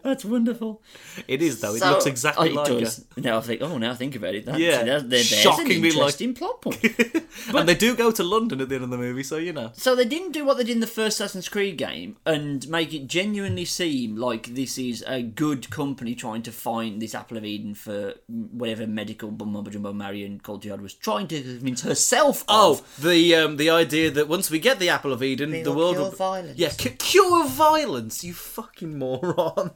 That's 0.03 0.25
wonderful. 0.25 0.83
it 1.29 1.43
is 1.43 1.61
though. 1.61 1.75
It 1.75 1.81
So- 1.81 1.91
looks 1.91 2.07
exactly 2.07 2.51
oh, 2.51 2.55
like 2.55 2.71
it 2.71 2.81
does. 2.81 3.05
Now 3.17 3.39
I 3.39 3.41
think, 3.41 3.63
oh, 3.63 3.79
now 3.79 3.91
I 3.93 3.95
think 3.95 4.17
about 4.17 4.35
it. 4.35 4.47
That's, 4.47 4.59
Yeah. 4.59 4.83
that's, 4.83 4.85
there- 4.85 5.01
there's 5.03 5.27
Shockingly 5.27 5.77
an 5.77 5.83
like- 5.83 5.93
interesting 5.95 6.35
plot 6.35 6.63
point. 6.63 6.81
her, 6.83 7.23
and 7.59 7.69
they 7.69 7.75
do 7.75 7.95
go 7.97 8.11
to 8.11 8.23
London 8.23 8.61
at 8.61 8.69
the 8.69 8.75
end 8.77 8.85
of 8.85 8.91
the 8.91 8.99
movie, 8.99 9.23
so 9.23 9.37
you 9.37 9.53
know. 9.53 9.71
So 9.75 9.95
they 9.95 10.05
didn't 10.05 10.33
do 10.33 10.45
what 10.45 10.57
they 10.57 10.65
did 10.65 10.73
in 10.75 10.81
the 10.81 10.87
first 10.87 11.21
Assassin's 11.21 11.49
Creed 11.49 11.77
game 11.77 12.17
and 12.27 12.69
make 12.69 12.93
it 12.95 13.07
genuinely 13.07 13.65
seem 13.65 14.17
like 14.17 14.55
this 14.55 14.79
is 14.79 15.05
a 15.07 15.23
good 15.23 15.71
company 15.71 16.15
trying 16.15 16.43
to 16.43 16.53
find 16.53 17.01
this 17.01 17.15
Apple 17.15 17.37
of 17.37 17.45
Eden 17.45 17.75
for 17.75 18.15
whatever 18.29 18.87
medical 18.87 19.31
mumbo 19.31 19.71
jumbo 19.71 19.93
Marion 19.93 20.41
Cotillard 20.43 20.81
was 20.81 20.95
trying 20.95 21.27
to 21.29 21.43
convince 21.43 21.83
herself 21.83 22.45
Oh, 22.49 22.73
of. 22.73 23.03
the 23.03 23.35
um, 23.35 23.57
the 23.57 23.71
idea 23.71 24.11
that 24.11 24.29
once 24.29 24.51
we 24.51 24.59
get 24.59 24.79
the 24.79 24.89
Apple 24.89 25.13
of 25.13 25.23
Eden, 25.23 25.51
the 25.51 25.63
will 25.71 25.77
world 25.77 25.95
cure 25.97 26.05
will 26.05 26.11
violence. 26.13 26.59
Yeah, 26.59 26.71
cu- 26.71 26.91
cure 26.91 27.47
violence. 27.47 28.25
You 28.25 28.35
fucking 28.35 28.99
moron. 28.99 29.71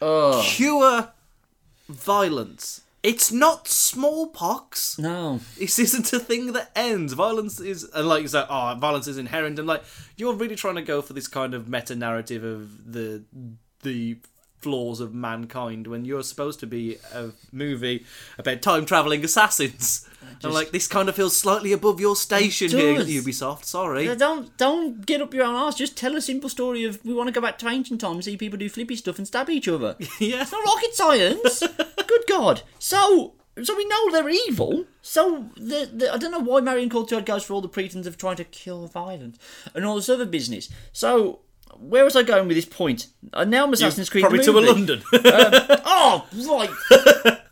Oh. 0.00 0.42
Cure 0.44 1.10
violence. 1.88 2.82
It's 3.02 3.32
not 3.32 3.66
smallpox. 3.66 4.98
No. 4.98 5.40
This 5.58 5.78
isn't 5.78 6.12
a 6.12 6.18
thing 6.18 6.52
that 6.52 6.70
ends. 6.76 7.14
Violence 7.14 7.58
is, 7.58 7.84
and 7.84 8.06
like 8.06 8.22
you 8.22 8.28
said, 8.28 8.46
oh, 8.50 8.76
violence 8.78 9.06
is 9.06 9.16
inherent, 9.16 9.58
and 9.58 9.66
like 9.66 9.82
you're 10.16 10.34
really 10.34 10.56
trying 10.56 10.74
to 10.74 10.82
go 10.82 11.00
for 11.00 11.14
this 11.14 11.26
kind 11.26 11.54
of 11.54 11.66
meta 11.68 11.96
narrative 11.96 12.44
of 12.44 12.92
the 12.92 13.22
the 13.82 14.18
flaws 14.60 15.00
of 15.00 15.14
mankind 15.14 15.86
when 15.86 16.04
you're 16.04 16.22
supposed 16.22 16.60
to 16.60 16.66
be 16.66 16.98
a 17.12 17.30
movie 17.52 18.04
about 18.38 18.62
time 18.62 18.84
traveling 18.84 19.24
assassins. 19.24 20.08
and 20.42 20.52
like 20.52 20.70
this 20.70 20.86
kind 20.86 21.08
of 21.08 21.16
feels 21.16 21.36
slightly 21.36 21.72
above 21.72 22.00
your 22.00 22.14
station 22.16 22.70
here. 22.70 23.00
Ubisoft. 23.00 23.64
Sorry. 23.64 24.14
Don't 24.16 24.56
don't 24.56 25.04
get 25.06 25.22
up 25.22 25.34
your 25.34 25.44
own 25.44 25.56
ass. 25.56 25.74
Just 25.74 25.96
tell 25.96 26.16
a 26.16 26.20
simple 26.20 26.48
story 26.48 26.84
of 26.84 27.04
we 27.04 27.14
want 27.14 27.28
to 27.28 27.32
go 27.32 27.40
back 27.40 27.58
to 27.58 27.68
ancient 27.68 28.00
times, 28.00 28.26
see 28.26 28.36
people 28.36 28.58
do 28.58 28.68
flippy 28.68 28.96
stuff 28.96 29.18
and 29.18 29.26
stab 29.26 29.48
each 29.50 29.68
other. 29.68 29.96
yeah. 30.18 30.42
It's 30.42 30.52
not 30.52 30.64
rocket 30.64 30.94
science. 30.94 31.60
Good 32.06 32.24
God. 32.28 32.62
So, 32.78 33.34
so 33.62 33.76
we 33.76 33.86
know 33.86 34.10
they're 34.10 34.28
evil. 34.28 34.84
So, 35.02 35.46
the, 35.56 35.88
the, 35.92 36.12
I 36.12 36.18
don't 36.18 36.32
know 36.32 36.40
why 36.40 36.60
Marion 36.60 36.90
Cotillard 36.90 37.24
goes 37.24 37.44
for 37.44 37.54
all 37.54 37.60
the 37.60 37.68
pretense 37.68 38.06
of 38.06 38.18
trying 38.18 38.36
to 38.36 38.44
kill 38.44 38.86
violence 38.86 39.38
and 39.74 39.84
all 39.84 39.96
this 39.96 40.08
other 40.08 40.26
business. 40.26 40.68
So, 40.92 41.40
where 41.80 42.04
was 42.04 42.14
I 42.14 42.22
going 42.22 42.46
with 42.46 42.56
this 42.56 42.66
point? 42.66 43.08
Uh, 43.32 43.44
now 43.44 43.64
I'm 43.64 43.72
Assassin's 43.72 44.10
Creed. 44.10 44.22
Probably 44.22 44.38
the 44.38 44.44
to 44.44 44.58
a. 44.58 44.60
London. 44.60 45.02
Oh, 46.02 46.26
right. 46.32 46.70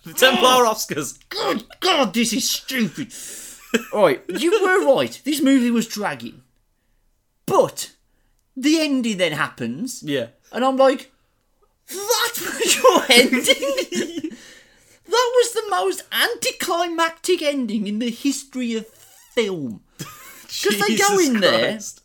the 0.05 0.15
Templar 0.15 0.65
Oscars. 0.65 1.19
Good 1.29 1.65
God, 1.81 2.15
this 2.15 2.33
is 2.33 2.49
stupid. 2.49 3.13
right, 3.93 4.23
you 4.29 4.51
were 4.51 4.95
right. 4.95 5.21
This 5.25 5.43
movie 5.43 5.71
was 5.71 5.87
dragging. 5.87 6.43
But, 7.47 7.93
the 8.57 8.81
ending 8.81 9.19
then 9.19 9.33
happens. 9.33 10.03
Yeah. 10.03 10.29
And 10.53 10.65
I'm 10.65 10.77
like, 10.77 11.13
that 11.89 12.33
was 12.37 12.77
your 12.77 13.03
ending? 13.11 14.31
that 15.07 15.31
was 15.37 15.53
the 15.53 15.67
most 15.71 16.05
anticlimactic 16.13 17.43
ending 17.43 17.87
in 17.87 17.99
the 17.99 18.11
history 18.11 18.75
of 18.75 18.87
film. 18.87 19.83
Because 19.99 20.81
they 20.81 20.97
go 20.97 21.19
in 21.19 21.41
there 21.41 21.73
Christ. 21.73 21.98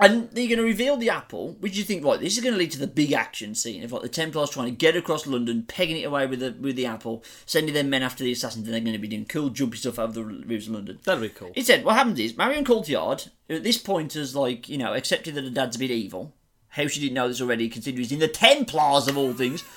And 0.00 0.30
they're 0.30 0.48
going 0.48 0.58
to 0.58 0.64
reveal 0.64 0.96
the 0.96 1.10
apple, 1.10 1.56
which 1.60 1.76
you 1.76 1.84
think, 1.84 2.04
right, 2.04 2.18
this 2.18 2.36
is 2.36 2.42
going 2.42 2.54
to 2.54 2.58
lead 2.58 2.72
to 2.72 2.78
the 2.78 2.86
big 2.86 3.12
action 3.12 3.54
scene 3.54 3.84
of 3.84 3.92
like 3.92 4.02
the 4.02 4.08
Templars 4.08 4.50
trying 4.50 4.66
to 4.66 4.72
get 4.72 4.96
across 4.96 5.26
London, 5.26 5.64
pegging 5.68 5.98
it 5.98 6.04
away 6.04 6.26
with 6.26 6.40
the 6.40 6.54
with 6.58 6.76
the 6.76 6.86
apple, 6.86 7.22
sending 7.46 7.74
their 7.74 7.84
men 7.84 8.02
after 8.02 8.24
the 8.24 8.32
assassins, 8.32 8.66
and 8.66 8.74
they're 8.74 8.80
going 8.80 8.92
to 8.92 8.98
be 8.98 9.08
doing 9.08 9.26
cool, 9.26 9.50
jumpy 9.50 9.76
stuff 9.76 9.98
over 9.98 10.12
the 10.12 10.24
roofs 10.24 10.66
of 10.66 10.74
London. 10.74 10.98
That'd 11.04 11.22
be 11.22 11.28
cool. 11.28 11.52
It 11.54 11.66
said 11.66 11.84
what 11.84 11.96
happens 11.96 12.18
is 12.18 12.36
Marion 12.36 12.64
Cotillard 12.64 13.28
at 13.48 13.62
this 13.62 13.78
point 13.78 14.14
has 14.14 14.34
like 14.34 14.68
you 14.68 14.78
know 14.78 14.94
accepted 14.94 15.34
that 15.34 15.44
her 15.44 15.50
dad's 15.50 15.76
a 15.76 15.80
bit 15.80 15.90
evil. 15.90 16.34
How 16.68 16.86
she 16.86 17.00
didn't 17.00 17.14
know 17.14 17.28
this 17.28 17.40
already, 17.40 17.68
considering 17.68 18.02
he's 18.02 18.12
in 18.12 18.20
the 18.20 18.28
Templars 18.28 19.08
of 19.08 19.18
all 19.18 19.32
things. 19.32 19.64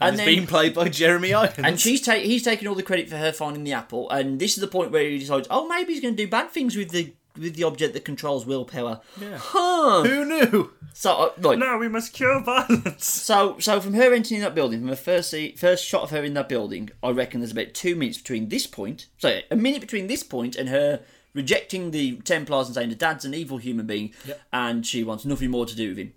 And, 0.00 0.16
it's 0.16 0.24
being 0.24 0.46
played 0.48 0.74
by 0.74 0.88
Jeremy 0.88 1.32
Irons. 1.32 1.54
and 1.56 1.80
she's 1.80 2.02
ta- 2.02 2.14
he's 2.14 2.42
taking 2.42 2.66
all 2.66 2.74
the 2.74 2.82
credit 2.82 3.08
for 3.08 3.16
her 3.16 3.32
finding 3.32 3.62
the 3.62 3.72
apple, 3.72 4.10
and 4.10 4.40
this 4.40 4.54
is 4.54 4.60
the 4.60 4.66
point 4.66 4.90
where 4.90 5.08
he 5.08 5.18
decides, 5.18 5.46
oh, 5.50 5.68
maybe 5.68 5.92
he's 5.92 6.02
going 6.02 6.16
to 6.16 6.22
do 6.22 6.28
bad 6.28 6.50
things 6.50 6.76
with 6.76 6.90
the 6.90 7.14
with 7.38 7.56
the 7.56 7.64
object 7.64 7.94
that 7.94 8.04
controls 8.04 8.46
willpower. 8.46 9.00
Yeah. 9.20 9.38
Huh. 9.40 10.04
Who 10.04 10.24
knew? 10.24 10.70
So 10.92 11.12
uh, 11.12 11.30
like 11.40 11.58
No, 11.58 11.76
we 11.78 11.88
must 11.88 12.12
cure 12.12 12.40
violence. 12.40 13.04
So, 13.04 13.58
so 13.58 13.80
from 13.80 13.94
her 13.94 14.12
entering 14.14 14.40
that 14.42 14.54
building, 14.54 14.80
from 14.80 14.88
the 14.90 14.96
first 14.96 15.30
see, 15.30 15.54
first 15.56 15.84
shot 15.84 16.02
of 16.04 16.10
her 16.10 16.22
in 16.22 16.34
that 16.34 16.48
building, 16.48 16.90
I 17.02 17.10
reckon 17.10 17.40
there's 17.40 17.50
about 17.52 17.74
two 17.74 17.96
minutes 17.96 18.18
between 18.18 18.48
this 18.48 18.66
point. 18.66 19.08
So, 19.18 19.40
a 19.50 19.56
minute 19.56 19.80
between 19.80 20.06
this 20.06 20.22
point 20.22 20.54
and 20.54 20.68
her 20.68 21.00
rejecting 21.32 21.90
the 21.90 22.16
Templars 22.18 22.68
and 22.68 22.74
saying 22.76 22.90
the 22.90 22.94
dad's 22.94 23.24
an 23.24 23.34
evil 23.34 23.58
human 23.58 23.86
being, 23.86 24.12
Yep. 24.24 24.40
and 24.52 24.86
she 24.86 25.02
wants 25.02 25.24
nothing 25.24 25.50
more 25.50 25.66
to 25.66 25.74
do 25.74 25.88
with 25.88 25.98
him. 25.98 26.12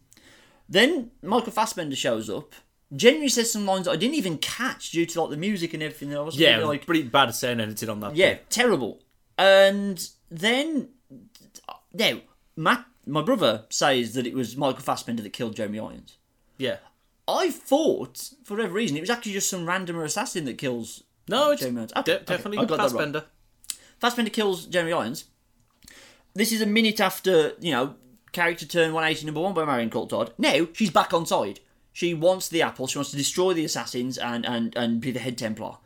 Then 0.70 1.10
Michael 1.24 1.52
Fassbender 1.52 1.96
shows 1.96 2.30
up. 2.30 2.54
Genuinely 2.96 3.30
says 3.30 3.52
some 3.52 3.66
lines 3.66 3.86
that 3.86 3.92
I 3.92 3.96
didn't 3.96 4.16
even 4.16 4.38
catch 4.38 4.92
due 4.92 5.06
to 5.08 5.22
like 5.22 5.32
the 5.32 5.38
music 5.38 5.74
and 5.74 5.82
everything. 5.82 6.16
I 6.16 6.22
was 6.22 6.38
Yeah, 6.40 6.58
really, 6.58 6.68
like, 6.68 6.86
pretty 6.86 7.04
bad 7.04 7.34
sound 7.34 7.60
edited 7.62 7.90
on 7.90 8.00
that. 8.02 8.16
yeah, 8.16 8.34
bit. 8.36 8.50
terrible. 8.50 9.02
And 9.38 10.08
then 10.30 10.90
now 11.98 12.20
Matt, 12.56 12.86
my 13.06 13.22
brother, 13.22 13.66
says 13.70 14.14
that 14.16 14.28
it 14.28 14.34
was 14.34 14.58
Michael 14.58 14.82
Fassbender 14.82 15.24
that 15.24 15.34
killed 15.34 15.56
Jeremy 15.56 15.80
Irons. 15.80 16.18
yeah. 16.58 16.78
I 17.30 17.52
thought, 17.52 18.32
for 18.46 18.56
whatever 18.56 18.76
reason, 18.76 18.96
it 18.96 19.02
was 19.02 19.10
actually 19.10 19.34
just 19.34 19.50
some 19.50 19.68
random 19.68 20.00
assassin 20.00 20.46
that 20.46 20.58
kills 20.58 21.04
No, 21.28 21.52
it's 21.52 21.62
Jeremy 21.62 21.80
Irons. 21.80 21.94
Okay, 21.98 22.16
okay, 22.16 22.24
definitely 22.26 22.60
I 22.60 22.62
got 22.62 22.78
that 22.78 22.84
right. 22.84 22.92
Fassbender. 22.92 23.26
Fassbender 24.00 24.32
kills 24.32 24.66
Jeremy 24.66 24.94
Irons. 24.94 25.26
This 26.34 26.54
is 26.54 26.62
a 26.62 26.66
minute 26.66 27.02
after, 27.02 27.54
you 27.60 27.74
know, 27.74 27.96
character 28.32 28.66
turn 28.66 28.94
180 28.94 29.26
number 29.26 29.42
one 29.42 29.54
by 29.54 29.66
Marion 29.66 29.90
Cotillard. 29.90 30.32
Now, 30.38 30.68
she's 30.72 30.90
back 30.90 31.14
on 31.14 31.26
side. 31.26 31.60
She 31.92 32.14
wants 32.14 32.48
the 32.48 32.62
apple, 32.62 32.88
she 32.88 32.98
wants 32.98 33.12
to 33.12 33.18
destroy 33.18 33.54
the 33.54 33.66
assassins 33.66 34.18
and, 34.18 34.46
and, 34.46 34.76
and 34.78 35.02
be 35.02 35.12
the 35.12 35.20
head 35.20 35.38
Templar. 35.38 35.78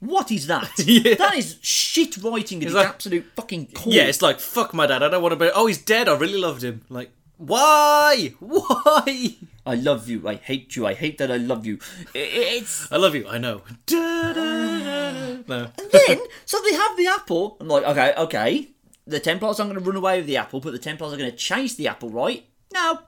What 0.00 0.32
is 0.32 0.46
that? 0.48 0.70
Yeah. 0.78 1.14
That 1.14 1.36
is 1.36 1.58
shit 1.60 2.16
writing 2.18 2.62
its 2.62 2.72
like- 2.72 2.88
absolute 2.88 3.26
fucking 3.36 3.68
core. 3.72 3.92
Yeah, 3.92 4.04
it's 4.04 4.22
like 4.22 4.40
fuck 4.40 4.74
my 4.74 4.86
dad. 4.86 5.02
I 5.02 5.08
don't 5.08 5.22
want 5.22 5.32
to 5.32 5.36
be. 5.36 5.50
Oh, 5.54 5.66
he's 5.66 5.78
dead. 5.78 6.08
I 6.08 6.16
really 6.16 6.38
loved 6.38 6.64
him. 6.64 6.82
Like 6.88 7.10
why? 7.40 8.34
Why? 8.40 9.36
I 9.64 9.74
love 9.74 10.10
you. 10.10 10.28
I 10.28 10.34
hate 10.34 10.76
you. 10.76 10.86
I 10.86 10.92
hate 10.92 11.16
that 11.18 11.30
I 11.32 11.38
love 11.38 11.64
you. 11.64 11.78
It's 12.14 12.90
I 12.92 12.98
love 12.98 13.14
you. 13.14 13.26
I 13.26 13.38
know. 13.38 13.62
Da-da-da. 13.86 14.40
Uh, 14.40 15.36
no. 15.48 15.70
then 15.90 16.18
so 16.44 16.58
they 16.62 16.74
have 16.74 16.96
the 16.98 17.06
apple. 17.06 17.56
I'm 17.58 17.68
like, 17.68 17.84
okay, 17.84 18.12
okay. 18.18 18.68
The 19.06 19.20
Templars 19.20 19.58
aren't 19.58 19.72
going 19.72 19.82
to 19.82 19.90
run 19.90 19.96
away 19.96 20.18
with 20.18 20.26
the 20.26 20.36
apple, 20.36 20.60
but 20.60 20.72
the 20.72 20.78
Templars 20.78 21.14
are 21.14 21.16
going 21.16 21.30
to 21.30 21.36
chase 21.36 21.74
the 21.76 21.88
apple, 21.88 22.10
right? 22.10 22.44
No. 22.74 23.00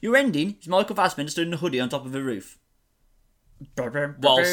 Your 0.00 0.16
ending 0.16 0.56
is 0.62 0.66
Michael 0.68 0.96
Fassbender 0.96 1.30
stood 1.30 1.46
in 1.46 1.52
a 1.52 1.58
hoodie 1.58 1.78
on 1.80 1.90
top 1.90 2.06
of 2.06 2.14
a 2.14 2.22
roof. 2.22 2.58
Whilst- 3.76 4.50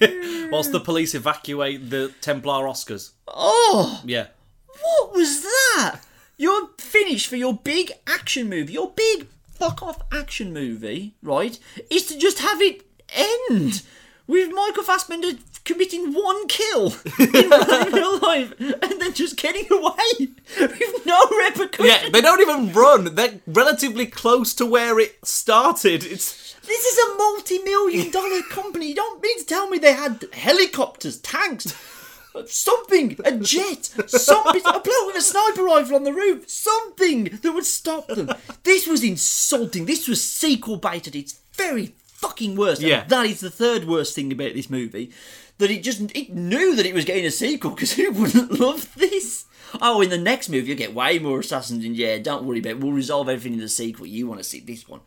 Whilst 0.52 0.72
the 0.72 0.80
police 0.80 1.14
evacuate 1.14 1.90
the 1.90 2.12
Templar 2.20 2.64
Oscars. 2.66 3.10
oh, 3.28 4.02
Yeah. 4.04 4.26
what 4.80 5.12
was 5.14 5.42
that? 5.42 6.00
You're 6.36 6.68
finished 6.78 7.26
for 7.28 7.36
your 7.36 7.54
big 7.54 7.92
action 8.06 8.48
movie. 8.48 8.72
Your 8.74 8.90
big 8.90 9.28
fuck 9.52 9.82
off 9.82 10.00
action 10.12 10.52
movie, 10.52 11.14
right? 11.22 11.58
Is 11.90 12.06
to 12.06 12.18
just 12.18 12.40
have 12.40 12.60
it 12.60 12.84
end 13.10 13.82
with 14.26 14.50
Michael 14.52 14.82
Fassbender 14.82 15.32
committing 15.64 16.12
one 16.12 16.46
kill 16.48 16.86
in 17.18 17.92
real 17.92 18.18
life 18.18 18.52
and 18.60 19.00
then 19.00 19.12
just 19.14 19.36
getting 19.36 19.66
away 19.72 20.28
with 20.60 21.06
no 21.06 21.20
repercussions. 21.38 21.88
Yeah, 21.88 22.08
they 22.10 22.20
don't 22.20 22.40
even 22.40 22.72
run. 22.72 23.14
They're 23.14 23.40
relatively 23.46 24.06
close 24.06 24.54
to 24.54 24.66
where 24.66 24.98
it 24.98 25.18
started. 25.24 26.04
It's 26.04 26.54
This 26.66 26.84
is 26.84 26.98
a 26.98 27.16
multi-million 27.16 28.10
dollar 28.10 28.42
company. 28.42 28.88
You 28.88 28.94
don't 28.96 29.22
mean 29.22 29.38
to 29.38 29.44
tell 29.46 29.68
me 29.68 29.78
they 29.78 29.92
had 29.94 30.24
helicopters, 30.32 31.18
tanks, 31.18 31.74
something, 32.46 33.16
a 33.24 33.32
jet, 33.38 33.84
something, 34.08 34.62
a 34.64 34.80
bloke 34.80 35.06
with 35.06 35.16
a 35.16 35.22
sniper 35.22 35.62
rifle 35.62 35.96
on 35.96 36.04
the 36.04 36.12
roof, 36.12 36.48
something 36.48 37.24
that 37.42 37.52
would 37.52 37.66
stop 37.66 38.06
them. 38.08 38.30
This 38.64 38.86
was 38.86 39.04
insulting. 39.04 39.84
This 39.86 40.08
was 40.08 40.22
sequel 40.24 40.76
baited. 40.76 41.14
It's 41.14 41.38
very 41.54 41.94
fucking 42.06 42.56
worse. 42.56 42.78
And 42.78 42.88
Yeah. 42.88 43.04
that 43.04 43.26
is 43.26 43.40
the 43.40 43.50
third 43.50 43.84
worst 43.86 44.14
thing 44.14 44.32
about 44.32 44.54
this 44.54 44.70
movie. 44.70 45.10
That 45.62 45.70
it 45.70 45.84
just 45.84 46.00
it 46.16 46.32
knew 46.32 46.74
that 46.74 46.86
it 46.86 46.92
was 46.92 47.04
getting 47.04 47.24
a 47.24 47.30
sequel 47.30 47.70
because 47.70 47.92
who 47.92 48.10
wouldn't 48.10 48.50
love 48.58 48.92
this? 48.96 49.44
Oh, 49.80 50.00
in 50.00 50.10
the 50.10 50.18
next 50.18 50.48
movie 50.48 50.66
you'll 50.66 50.76
get 50.76 50.92
way 50.92 51.20
more 51.20 51.38
assassins, 51.38 51.84
and 51.84 51.94
yeah, 51.94 52.18
don't 52.18 52.42
worry 52.42 52.58
about 52.58 52.70
it. 52.70 52.80
We'll 52.80 52.90
resolve 52.90 53.28
everything 53.28 53.52
in 53.52 53.60
the 53.60 53.68
sequel. 53.68 54.06
You 54.06 54.26
want 54.26 54.40
to 54.40 54.44
see 54.44 54.58
this 54.58 54.88
one? 54.88 55.02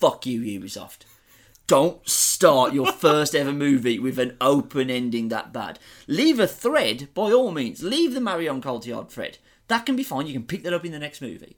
Fuck 0.00 0.26
you, 0.26 0.40
Ubisoft. 0.40 1.04
Don't 1.68 2.04
start 2.08 2.72
your 2.72 2.90
first 2.92 3.32
ever 3.32 3.52
movie 3.52 4.00
with 4.00 4.18
an 4.18 4.36
open 4.40 4.90
ending 4.90 5.28
that 5.28 5.52
bad. 5.52 5.78
Leave 6.08 6.40
a 6.40 6.48
thread, 6.48 7.08
by 7.14 7.30
all 7.30 7.52
means. 7.52 7.84
Leave 7.84 8.12
the 8.12 8.20
Marion 8.20 8.60
Cotillard 8.60 9.08
thread. 9.08 9.38
That 9.68 9.86
can 9.86 9.94
be 9.94 10.02
fine. 10.02 10.26
You 10.26 10.32
can 10.32 10.46
pick 10.46 10.64
that 10.64 10.74
up 10.74 10.84
in 10.84 10.90
the 10.90 10.98
next 10.98 11.22
movie. 11.22 11.56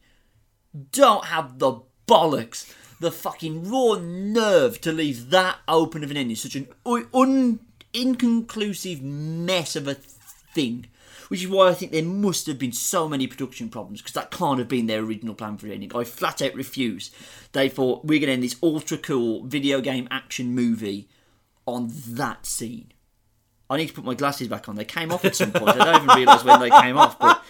Don't 0.92 1.24
have 1.24 1.58
the 1.58 1.80
bollocks, 2.06 2.70
the 3.00 3.10
fucking 3.10 3.70
raw 3.70 3.94
nerve 3.98 4.82
to 4.82 4.92
leave 4.92 5.30
that 5.30 5.56
open 5.66 6.04
of 6.04 6.10
an 6.10 6.18
ending. 6.18 6.36
Such 6.36 6.56
an 6.56 6.68
un- 6.84 7.60
inconclusive 7.94 9.00
mess 9.02 9.76
of 9.76 9.88
a 9.88 9.94
thing. 9.94 10.86
Which 11.28 11.42
is 11.42 11.48
why 11.48 11.68
I 11.68 11.74
think 11.74 11.90
there 11.90 12.04
must 12.04 12.46
have 12.48 12.58
been 12.58 12.72
so 12.72 13.08
many 13.08 13.26
production 13.26 13.70
problems 13.70 14.02
because 14.02 14.12
that 14.12 14.30
can't 14.30 14.58
have 14.58 14.68
been 14.68 14.86
their 14.86 15.00
original 15.00 15.34
plan 15.34 15.56
for 15.56 15.66
the 15.66 15.72
ending. 15.72 15.90
I 15.96 16.04
flat 16.04 16.42
out 16.42 16.54
refuse. 16.54 17.10
They 17.52 17.70
thought 17.70 18.04
we're 18.04 18.18
going 18.18 18.26
to 18.28 18.34
end 18.34 18.42
this 18.42 18.56
ultra 18.62 18.98
cool 18.98 19.42
video 19.42 19.80
game 19.80 20.06
action 20.10 20.54
movie 20.54 21.08
on 21.66 21.90
that 22.08 22.44
scene. 22.44 22.92
I 23.70 23.78
need 23.78 23.88
to 23.88 23.94
put 23.94 24.04
my 24.04 24.14
glasses 24.14 24.48
back 24.48 24.68
on. 24.68 24.76
They 24.76 24.84
came 24.84 25.10
off 25.10 25.24
at 25.24 25.34
some 25.34 25.50
point. 25.50 25.70
I 25.80 25.84
don't 25.92 26.04
even 26.04 26.14
realise 26.16 26.44
when 26.44 26.60
they 26.60 26.70
came 26.70 26.98
off, 26.98 27.18
but 27.18 27.42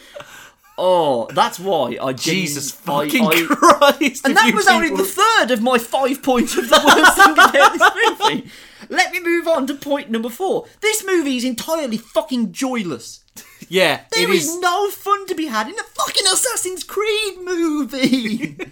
oh, 0.79 1.27
that's 1.35 1.59
why 1.59 1.99
I 2.01 2.13
Jesus 2.13 2.71
fucking 2.71 3.25
I, 3.25 3.29
I, 3.29 3.47
Christ. 3.49 4.25
and 4.25 4.37
that 4.37 4.55
was 4.55 4.69
only 4.69 4.91
people- 4.91 5.05
the 5.05 5.11
third 5.11 5.51
of 5.51 5.61
my 5.63 5.79
five 5.79 6.23
points 6.23 6.57
of 6.57 6.69
the 6.69 6.81
worst 6.87 7.17
thing 7.17 7.33
about 7.33 7.73
this 7.73 8.41
movie. 8.43 8.51
Let 8.95 9.13
me 9.13 9.21
move 9.21 9.47
on 9.49 9.67
to 9.67 9.75
point 9.75 10.11
number 10.11 10.29
four. 10.31 10.67
This 10.81 11.05
movie 11.05 11.37
is 11.37 11.45
entirely 11.45 11.97
fucking 11.97 12.53
joyless. 12.53 13.21
Yeah, 13.71 14.03
There 14.13 14.25
it 14.31 14.35
is 14.35 14.47
is. 14.47 14.59
no 14.61 14.91
fun 14.91 15.27
to 15.27 15.35
be 15.35 15.47
had 15.47 15.69
in 15.69 15.75
a 15.79 15.83
fucking 15.83 16.27
Assassin's 16.31 16.85
Creed 16.85 17.39
movie. 17.43 18.59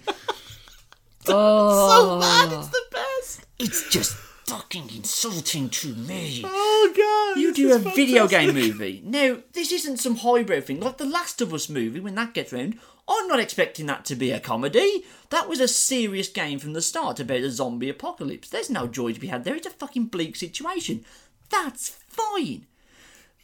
oh, 1.27 1.89
so 1.89 2.19
bad. 2.19 2.49
Oh. 2.53 2.59
It's 2.59 2.67
the 2.69 2.83
best. 2.91 3.45
it's 3.57 3.89
just 3.89 4.15
fucking 4.45 4.89
insulting 4.95 5.69
to 5.69 5.95
me. 5.95 6.41
Oh 6.43 6.93
god. 6.95 7.41
You 7.41 7.53
do 7.53 7.73
a 7.75 7.79
video 7.79 8.27
game 8.27 8.53
movie. 8.53 9.01
Now, 9.03 9.37
this 9.53 9.71
isn't 9.71 9.97
some 9.97 10.17
highbrow 10.17 10.61
thing 10.61 10.79
like 10.79 10.97
the 10.97 11.05
Last 11.05 11.41
of 11.41 11.53
Us 11.53 11.69
movie 11.69 11.99
when 11.99 12.15
that 12.15 12.33
gets 12.33 12.53
round. 12.53 12.79
I'm 13.07 13.27
not 13.27 13.39
expecting 13.39 13.85
that 13.87 14.05
to 14.05 14.15
be 14.15 14.31
a 14.31 14.39
comedy. 14.39 15.03
That 15.29 15.49
was 15.49 15.59
a 15.59 15.67
serious 15.67 16.29
game 16.29 16.59
from 16.59 16.73
the 16.73 16.81
start 16.81 17.19
about 17.19 17.41
a 17.41 17.51
zombie 17.51 17.89
apocalypse. 17.89 18.49
There's 18.49 18.69
no 18.69 18.87
joy 18.87 19.11
to 19.13 19.19
be 19.19 19.27
had 19.27 19.43
there. 19.43 19.55
It's 19.55 19.67
a 19.67 19.71
fucking 19.71 20.05
bleak 20.05 20.35
situation. 20.35 21.03
That's 21.49 21.89
fine. 21.89 22.65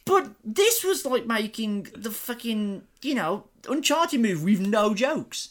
But 0.06 0.30
this 0.42 0.82
was 0.82 1.04
like 1.04 1.26
making 1.26 1.88
the 1.94 2.10
fucking, 2.10 2.82
you 3.02 3.14
know, 3.14 3.44
Uncharted 3.68 4.20
movie 4.20 4.56
with 4.56 4.66
no 4.66 4.94
jokes. 4.94 5.50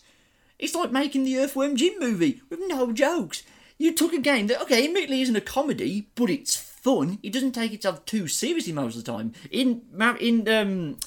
It's 0.58 0.76
like 0.76 0.92
making 0.92 1.24
the 1.24 1.38
Earthworm 1.38 1.76
Jim 1.76 1.94
movie 2.00 2.42
with 2.50 2.60
no 2.68 2.92
jokes. 2.92 3.44
You 3.82 3.94
took 3.94 4.12
a 4.14 4.20
game 4.20 4.48
that, 4.48 4.62
okay, 4.64 4.86
admittedly 4.86 5.22
isn't 5.22 5.36
a 5.38 5.42
comedy, 5.42 6.10
but 6.16 6.30
it's 6.30 6.56
fun. 6.58 7.18
It 7.24 7.32
doesn't 7.32 7.54
take 7.54 7.72
itself 7.74 8.06
too 8.06 8.28
seriously 8.28 8.74
most 8.74 8.98
of 8.98 9.06
the 9.06 9.12
time. 9.12 9.32
In 9.52 9.82
in 10.20 10.48
um, 10.50 10.98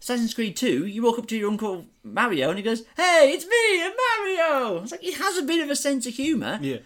Assassin's 0.00 0.32
Creed 0.32 0.56
2, 0.56 0.86
you 0.86 1.02
walk 1.02 1.18
up 1.18 1.26
to 1.28 1.36
your 1.36 1.50
uncle 1.50 1.84
Mario 2.02 2.48
and 2.48 2.58
he 2.58 2.64
goes, 2.64 2.84
"Hey, 2.96 3.32
it's 3.34 3.44
me, 3.44 3.92
Mario." 4.38 4.82
It's 4.82 4.92
like 4.92 5.04
it 5.04 5.14
has 5.18 5.36
a 5.36 5.42
bit 5.42 5.62
of 5.62 5.68
a 5.70 5.76
sense 5.76 6.06
of 6.06 6.14
humour. 6.14 6.58
Yeah. 6.62 6.78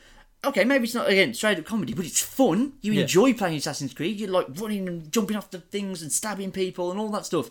Okay, 0.44 0.64
maybe 0.64 0.84
it's 0.84 0.94
not 0.94 1.08
again 1.08 1.32
straight 1.32 1.58
up 1.58 1.64
comedy, 1.64 1.94
but 1.94 2.04
it's 2.06 2.20
fun. 2.20 2.72
You 2.82 2.92
Yeah. 2.92 3.02
enjoy 3.02 3.32
playing 3.32 3.56
Assassin's 3.58 3.94
Creed. 3.94 4.18
You're 4.18 4.30
like 4.30 4.46
running 4.60 4.88
and 4.88 5.10
jumping 5.12 5.36
off 5.36 5.50
the 5.52 5.60
things 5.60 6.02
and 6.02 6.10
stabbing 6.12 6.50
people 6.50 6.90
and 6.90 6.98
all 6.98 7.08
that 7.10 7.24
stuff. 7.24 7.50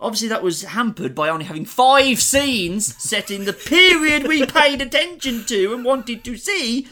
Obviously, 0.00 0.28
that 0.28 0.42
was 0.42 0.62
hampered 0.62 1.14
by 1.14 1.28
only 1.28 1.44
having 1.44 1.64
five 1.66 2.20
scenes 2.20 2.94
set 3.02 3.30
in 3.30 3.44
the 3.44 3.52
period 3.52 4.26
we 4.26 4.44
paid 4.46 4.80
attention 4.82 5.44
to 5.44 5.74
and 5.74 5.84
wanted 5.84 6.24
to 6.24 6.36
see. 6.38 6.86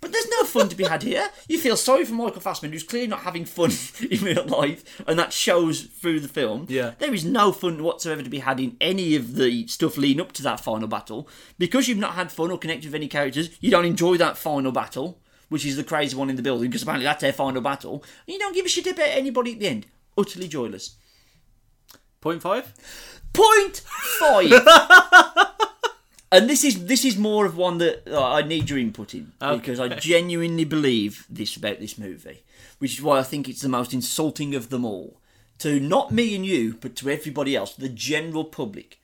But 0.00 0.12
there's 0.12 0.28
no 0.30 0.44
fun 0.44 0.70
to 0.70 0.76
be 0.76 0.84
had 0.84 1.02
here. 1.02 1.28
You 1.46 1.58
feel 1.58 1.76
sorry 1.76 2.06
for 2.06 2.14
Michael 2.14 2.40
Fassbender, 2.40 2.74
who's 2.74 2.82
clearly 2.82 3.08
not 3.08 3.20
having 3.20 3.44
fun 3.44 3.70
in 4.10 4.24
real 4.24 4.44
life, 4.46 4.82
and 5.06 5.18
that 5.18 5.32
shows 5.32 5.82
through 5.82 6.20
the 6.20 6.28
film. 6.28 6.66
Yeah. 6.68 6.92
There 6.98 7.12
is 7.12 7.24
no 7.24 7.52
fun 7.52 7.82
whatsoever 7.82 8.22
to 8.22 8.30
be 8.30 8.38
had 8.38 8.60
in 8.60 8.76
any 8.80 9.14
of 9.14 9.34
the 9.34 9.66
stuff 9.66 9.98
leading 9.98 10.22
up 10.22 10.32
to 10.32 10.42
that 10.44 10.60
final 10.60 10.88
battle. 10.88 11.28
Because 11.58 11.86
you've 11.86 11.98
not 11.98 12.14
had 12.14 12.32
fun 12.32 12.50
or 12.50 12.58
connected 12.58 12.86
with 12.86 12.94
any 12.94 13.08
characters, 13.08 13.50
you 13.60 13.70
don't 13.70 13.84
enjoy 13.84 14.16
that 14.16 14.38
final 14.38 14.72
battle, 14.72 15.20
which 15.50 15.66
is 15.66 15.76
the 15.76 15.84
crazy 15.84 16.16
one 16.16 16.30
in 16.30 16.36
the 16.36 16.42
building, 16.42 16.70
because 16.70 16.82
apparently 16.82 17.04
that's 17.04 17.20
their 17.20 17.32
final 17.32 17.60
battle, 17.60 18.02
and 18.26 18.32
you 18.32 18.38
don't 18.38 18.54
give 18.54 18.64
a 18.64 18.70
shit 18.70 18.86
about 18.86 19.08
anybody 19.08 19.52
at 19.52 19.58
the 19.58 19.68
end. 19.68 19.86
Utterly 20.16 20.48
joyless. 20.48 20.96
Point 22.22 22.40
five. 22.40 22.72
Point 23.32 23.82
five. 24.18 24.50
and 26.32 26.48
this 26.48 26.64
is 26.64 26.86
this 26.86 27.04
is 27.04 27.16
more 27.16 27.46
of 27.46 27.56
one 27.56 27.78
that 27.78 28.08
uh, 28.08 28.32
I 28.32 28.42
need 28.42 28.70
your 28.70 28.78
input 28.78 29.14
in 29.14 29.32
because 29.40 29.80
I 29.80 29.88
genuinely 29.88 30.64
believe 30.64 31.26
this 31.28 31.56
about 31.56 31.80
this 31.80 31.98
movie, 31.98 32.42
which 32.78 32.94
is 32.94 33.02
why 33.02 33.18
I 33.18 33.22
think 33.22 33.48
it's 33.48 33.62
the 33.62 33.68
most 33.68 33.92
insulting 33.92 34.54
of 34.54 34.70
them 34.70 34.84
all 34.84 35.20
to 35.60 35.78
not 35.78 36.10
me 36.10 36.34
and 36.34 36.44
you, 36.44 36.74
but 36.80 36.96
to 36.96 37.10
everybody 37.10 37.54
else, 37.54 37.74
the 37.74 37.88
general 37.88 38.44
public. 38.44 38.98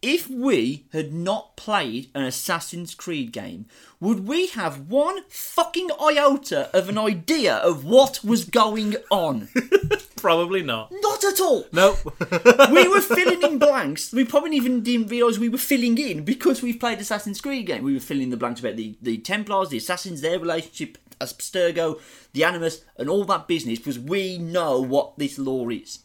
If 0.00 0.30
we 0.30 0.86
had 0.92 1.12
not 1.12 1.56
played 1.56 2.10
an 2.14 2.22
Assassin's 2.22 2.94
Creed 2.94 3.32
game, 3.32 3.66
would 3.98 4.28
we 4.28 4.46
have 4.48 4.88
one 4.88 5.24
fucking 5.28 5.90
iota 6.00 6.70
of 6.76 6.88
an 6.88 6.96
idea 6.96 7.56
of 7.56 7.84
what 7.84 8.22
was 8.22 8.44
going 8.44 8.94
on? 9.10 9.48
Probably 10.16 10.62
not. 10.62 10.92
Not 10.92 11.24
at 11.24 11.40
all 11.40 11.66
Nope. 11.72 11.98
we 12.70 12.86
were 12.86 13.00
filling 13.00 13.42
in 13.42 13.58
blanks. 13.58 14.12
We 14.12 14.24
probably 14.24 14.56
even 14.56 14.82
didn't 14.82 15.08
realise 15.08 15.38
we 15.38 15.48
were 15.48 15.58
filling 15.58 15.98
in 15.98 16.24
because 16.24 16.62
we've 16.62 16.80
played 16.80 16.98
Assassin's 16.98 17.40
Creed 17.40 17.66
game. 17.66 17.82
We 17.82 17.94
were 17.94 18.00
filling 18.00 18.24
in 18.24 18.30
the 18.30 18.36
blanks 18.36 18.60
about 18.60 18.76
the, 18.76 18.96
the 19.02 19.18
Templars, 19.18 19.68
the 19.68 19.78
Assassins, 19.78 20.20
their 20.20 20.38
relationship, 20.38 20.98
as 21.20 21.32
Abstergo, 21.32 22.00
the 22.32 22.44
Animus, 22.44 22.82
and 22.96 23.08
all 23.08 23.24
that 23.24 23.48
business 23.48 23.78
because 23.78 23.98
we 23.98 24.38
know 24.38 24.80
what 24.80 25.18
this 25.18 25.38
lore 25.38 25.72
is. 25.72 26.00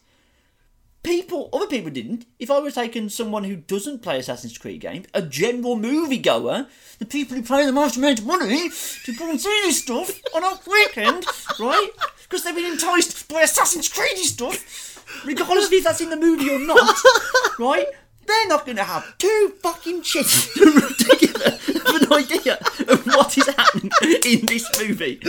People, 1.04 1.50
other 1.52 1.66
people 1.66 1.90
didn't. 1.90 2.24
If 2.38 2.50
I 2.50 2.60
were 2.60 2.70
taking 2.70 3.10
someone 3.10 3.44
who 3.44 3.56
doesn't 3.56 4.00
play 4.00 4.18
Assassin's 4.18 4.56
Creed 4.56 4.80
games, 4.80 5.06
a 5.12 5.20
general 5.20 5.76
moviegoer, 5.76 6.66
the 6.98 7.04
people 7.04 7.36
who 7.36 7.42
pay 7.42 7.66
the 7.66 7.72
most 7.72 7.98
amount 7.98 8.20
of 8.20 8.26
money 8.26 8.70
to 9.04 9.14
go 9.14 9.28
and 9.28 9.38
see 9.38 9.60
this 9.64 9.82
stuff 9.82 10.18
on 10.34 10.42
a 10.42 10.58
weekend, 10.66 11.26
right? 11.60 11.90
Because 12.22 12.42
they've 12.42 12.54
been 12.54 12.72
enticed 12.72 13.28
by 13.28 13.42
Assassin's 13.42 13.90
Creed 13.90 14.16
stuff, 14.16 15.04
regardless 15.26 15.70
if 15.70 15.84
that's 15.84 16.00
in 16.00 16.08
the 16.08 16.16
movie 16.16 16.48
or 16.48 16.58
not, 16.58 16.96
right? 17.58 17.86
They're 18.26 18.48
not 18.48 18.64
going 18.64 18.78
to 18.78 18.84
have 18.84 19.18
two 19.18 19.52
fucking 19.62 20.00
chits 20.02 20.54
together 20.54 21.58
of 21.86 22.02
an 22.02 22.12
idea 22.14 22.54
of 22.88 23.04
what 23.08 23.36
is 23.36 23.46
happening 23.46 23.90
in 24.24 24.46
this 24.46 24.66
movie. 24.80 25.20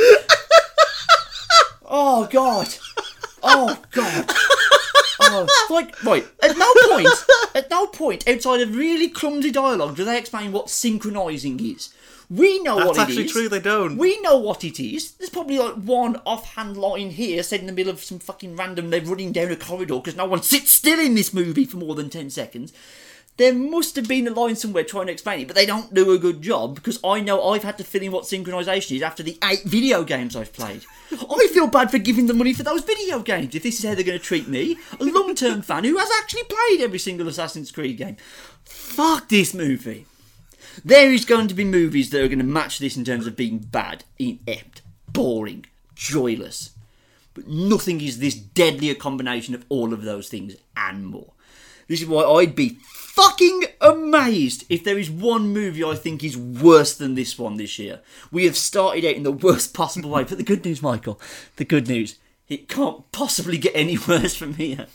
Oh 1.84 2.28
God. 2.32 2.74
Oh 3.44 3.78
god. 3.92 4.32
Oh, 5.28 5.68
like 5.70 6.04
right. 6.04 6.26
At 6.42 6.58
no 6.58 6.72
point, 6.88 7.08
at 7.56 7.70
no 7.70 7.88
point 7.88 8.28
outside 8.28 8.62
of 8.62 8.76
really 8.76 9.10
clumsy 9.10 9.52
dialogue 9.52 9.96
do 9.96 10.06
they 10.06 10.18
explain 10.18 10.52
what 10.52 10.70
synchronizing 10.70 11.60
is. 11.60 11.94
We 12.30 12.62
know 12.64 12.78
That's 12.78 12.88
what 12.88 12.98
it 12.98 13.02
actually 13.02 13.28
true, 13.28 13.50
they 13.50 13.60
don't. 13.60 13.98
We 13.98 14.20
know 14.22 14.38
what 14.38 14.64
it 14.64 14.80
is. 14.80 15.12
There's 15.12 15.30
probably 15.30 15.60
like 15.60 15.76
one 15.76 16.20
offhand 16.26 16.76
line 16.76 17.12
here 17.12 17.44
said 17.44 17.60
in 17.60 17.68
the 17.68 17.72
middle 17.72 17.94
of 17.94 18.04
some 18.04 18.20
fucking 18.20 18.56
random. 18.56 18.90
They're 18.90 19.02
running 19.02 19.32
down 19.32 19.52
a 19.52 19.56
corridor 19.56 19.96
because 19.96 20.16
no 20.16 20.26
one 20.26 20.42
sits 20.42 20.72
still 20.72 21.00
in 21.00 21.14
this 21.14 21.34
movie 21.34 21.66
for 21.66 21.78
more 21.78 21.94
than 21.94 22.10
ten 22.10 22.30
seconds. 22.30 22.74
There 23.38 23.54
must 23.54 23.98
have 23.98 24.08
been 24.08 24.28
a 24.28 24.32
line 24.32 24.56
somewhere 24.56 24.86
trying 24.86 25.08
to 25.08 25.12
explain 25.12 25.42
it, 25.42 25.48
but 25.48 25.58
they 25.58 25.66
don't 25.66 25.94
do 25.94 26.14
a 26.14 26.18
good 26.18 26.42
job 26.42 26.76
because 26.76 27.00
I 27.04 27.20
know 27.20 27.50
I've 27.50 27.64
had 27.64 27.78
to 27.80 27.84
fill 27.84 28.02
in 28.02 28.14
what 28.14 28.24
synchronization 28.24 28.96
is 28.96 29.02
after 29.02 29.24
the 29.24 29.38
eight 29.44 29.64
video 29.64 30.06
games 30.06 30.38
I've 30.38 30.54
played. 30.54 30.84
I 31.12 31.48
feel 31.52 31.68
bad 31.68 31.92
for 31.92 31.98
giving 31.98 32.28
them 32.28 32.38
money 32.38 32.54
for 32.54 32.64
those 32.64 32.84
video 32.84 33.20
games 33.20 33.54
if 33.54 33.64
this 33.64 33.80
is 33.80 33.86
how 33.86 33.94
they're 33.94 34.06
going 34.06 34.18
to 34.18 34.24
treat 34.24 34.48
me, 34.48 34.78
a 35.02 35.04
long 35.04 35.36
term 35.36 35.62
fan 35.62 35.84
who 35.84 35.98
has 35.98 36.10
actually 36.22 36.44
played 36.44 36.80
every 36.80 37.00
single 37.00 37.28
Assassin's 37.28 37.72
Creed 37.72 37.98
game. 37.98 38.16
Fuck 38.64 39.28
this 39.28 39.54
movie. 39.54 40.06
There 40.84 41.12
is 41.12 41.26
going 41.26 41.50
to 41.50 41.54
be 41.54 41.66
movies 41.66 42.10
that 42.10 42.22
are 42.22 42.28
going 42.30 42.40
to 42.40 42.46
match 42.46 42.80
this 42.80 42.96
in 42.96 43.04
terms 43.04 43.28
of 43.28 43.36
being 43.36 43.60
bad, 43.60 44.06
inept, 44.18 44.82
boring, 45.12 45.66
joyless. 45.94 46.72
But 47.34 47.50
nothing 47.50 48.00
is 48.00 48.20
this 48.20 48.36
deadly 48.36 48.90
a 48.90 48.96
combination 48.96 49.56
of 49.56 49.66
all 49.68 49.94
of 49.94 50.04
those 50.04 50.30
things 50.30 50.56
and 50.78 51.06
more. 51.06 51.34
This 51.88 52.02
is 52.02 52.08
why 52.08 52.24
I'd 52.24 52.56
be 52.56 52.78
fucking 53.16 53.64
amazed 53.80 54.66
if 54.70 54.84
there 54.84 54.98
is 54.98 55.10
one 55.10 55.54
movie 55.54 55.84
I 55.84 55.96
think 55.96 56.24
is 56.24 56.38
worse 56.38 56.96
than 56.96 57.16
this 57.16 57.40
one 57.40 57.56
this 57.56 57.80
year. 57.80 58.02
We 58.32 58.46
have 58.46 58.58
started 58.58 59.06
out 59.06 59.16
in 59.16 59.24
the 59.24 59.32
worst 59.32 59.74
possible 59.74 60.10
way. 60.10 60.24
But 60.24 60.38
the 60.38 60.44
good 60.44 60.66
news, 60.66 60.82
Michael, 60.82 61.20
the 61.56 61.66
good 61.66 61.88
news, 61.88 62.18
it 62.50 62.68
can't 62.68 63.10
possibly 63.12 63.58
get 63.58 63.76
any 63.76 63.98
worse 64.08 64.36
from 64.36 64.56
here. 64.56 64.88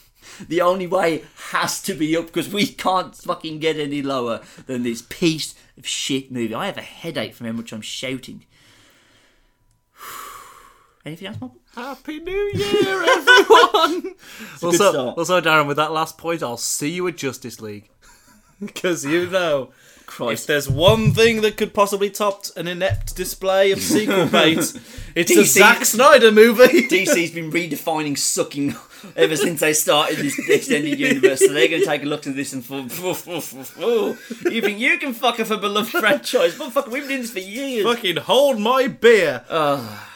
The 0.49 0.61
only 0.61 0.87
way 0.87 1.25
has 1.51 1.81
to 1.83 1.95
be 1.95 2.17
up 2.17 2.27
because 2.27 2.53
we 2.53 2.67
can't 2.67 3.15
fucking 3.15 3.59
get 3.59 3.79
any 3.79 4.03
lower 4.03 4.43
than 4.67 4.83
this 4.83 5.03
piece 5.09 5.55
of 5.79 5.87
shit 5.87 6.31
movie. 6.31 6.55
I 6.55 6.67
have 6.67 6.79
a 6.79 6.83
headache 6.83 7.35
from 7.35 7.47
how 7.47 7.53
much 7.53 7.73
I'm 7.73 7.81
shouting. 7.81 8.45
Anything 11.05 11.29
else, 11.29 11.41
Michael? 11.41 11.57
Happy 11.75 12.21
New 12.21 12.51
Year, 12.55 13.03
everyone! 13.09 14.15
also, 14.63 14.93
start. 14.93 15.19
also, 15.19 15.41
Darren, 15.41 15.67
with 15.67 15.79
that 15.79 15.93
last 15.93 16.19
point, 16.19 16.43
I'll 16.43 16.59
see 16.59 16.91
you 16.91 17.07
at 17.09 17.17
Justice 17.17 17.61
League. 17.61 17.89
Because 18.63 19.07
you 19.07 19.27
know, 19.27 19.71
if 19.73 20.07
Christ. 20.07 20.47
there's 20.47 20.69
one 20.69 21.13
thing 21.15 21.41
that 21.41 21.57
could 21.57 21.73
possibly 21.73 22.11
top 22.11 22.45
an 22.55 22.69
inept 22.69 23.17
display 23.17 23.73
of 23.73 23.81
sequel 23.81 24.27
bait, 24.31 24.59
it's 24.59 25.31
a 25.31 25.35
DC. 25.35 25.45
Zack 25.47 25.87
Snyder 25.87 26.31
movie. 26.31 26.87
DC's 26.87 27.31
been 27.31 27.51
redefining 27.51 28.19
sucking 28.19 28.77
ever 29.17 29.35
since 29.35 29.61
they 29.61 29.73
started 29.73 30.19
this 30.19 30.39
extended 30.47 30.99
universe. 30.99 31.39
So 31.39 31.55
they're 31.55 31.69
going 31.69 31.81
to 31.81 31.87
take 31.87 32.03
a 32.03 32.07
look 32.07 32.27
at 32.27 32.37
this 32.37 32.53
and 32.53 32.63
fall. 32.63 32.83
You 34.51 34.61
think 34.61 34.79
you 34.79 34.99
can 34.99 35.15
fuck 35.15 35.41
off 35.41 35.51
a 35.51 35.57
beloved 35.57 35.89
franchise? 35.89 36.55
Motherfucker, 36.57 36.89
we've 36.89 37.05
been 37.05 37.09
doing 37.09 37.21
this 37.23 37.31
for 37.31 37.39
years. 37.39 37.85
Fucking 37.85 38.17
hold 38.19 38.61
my 38.61 38.89
beer. 38.89 39.47
Ah. 39.49 40.10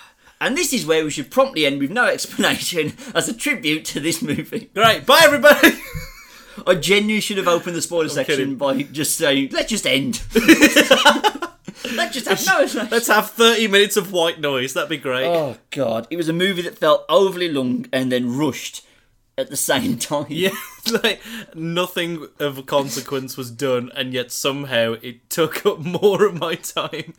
And 0.44 0.58
this 0.58 0.74
is 0.74 0.84
where 0.84 1.02
we 1.02 1.10
should 1.10 1.30
promptly 1.30 1.64
end 1.64 1.80
with 1.80 1.90
no 1.90 2.04
explanation 2.06 2.92
as 3.14 3.30
a 3.30 3.34
tribute 3.34 3.86
to 3.86 4.00
this 4.00 4.20
movie. 4.20 4.70
Great, 4.74 5.06
bye 5.06 5.22
everybody. 5.22 5.70
I 6.66 6.74
genuinely 6.74 7.20
should 7.20 7.38
have 7.38 7.48
opened 7.48 7.74
the 7.74 7.82
spoiler 7.82 8.10
section 8.10 8.36
kidding. 8.36 8.56
by 8.56 8.82
just 8.82 9.16
saying, 9.16 9.48
let's 9.52 9.70
just 9.70 9.86
end. 9.86 10.22
let's 10.34 12.14
just 12.14 12.28
have 12.28 12.46
no 12.46 12.60
explanation. 12.60 12.88
Let's 12.90 13.08
have 13.08 13.30
30 13.30 13.68
minutes 13.68 13.96
of 13.96 14.12
white 14.12 14.38
noise. 14.38 14.74
That'd 14.74 14.90
be 14.90 14.98
great. 14.98 15.26
Oh, 15.26 15.56
God. 15.70 16.06
It 16.10 16.16
was 16.16 16.28
a 16.28 16.32
movie 16.34 16.62
that 16.62 16.78
felt 16.78 17.06
overly 17.08 17.50
long 17.50 17.86
and 17.90 18.12
then 18.12 18.36
rushed 18.36 18.86
at 19.38 19.48
the 19.48 19.56
same 19.56 19.98
time. 19.98 20.26
Yeah, 20.28 20.50
like 21.02 21.20
nothing 21.54 22.28
of 22.38 22.66
consequence 22.66 23.36
was 23.36 23.50
done, 23.50 23.90
and 23.96 24.12
yet 24.12 24.30
somehow 24.30 24.96
it 25.02 25.28
took 25.30 25.64
up 25.66 25.80
more 25.80 26.24
of 26.24 26.38
my 26.38 26.54
time. 26.54 27.14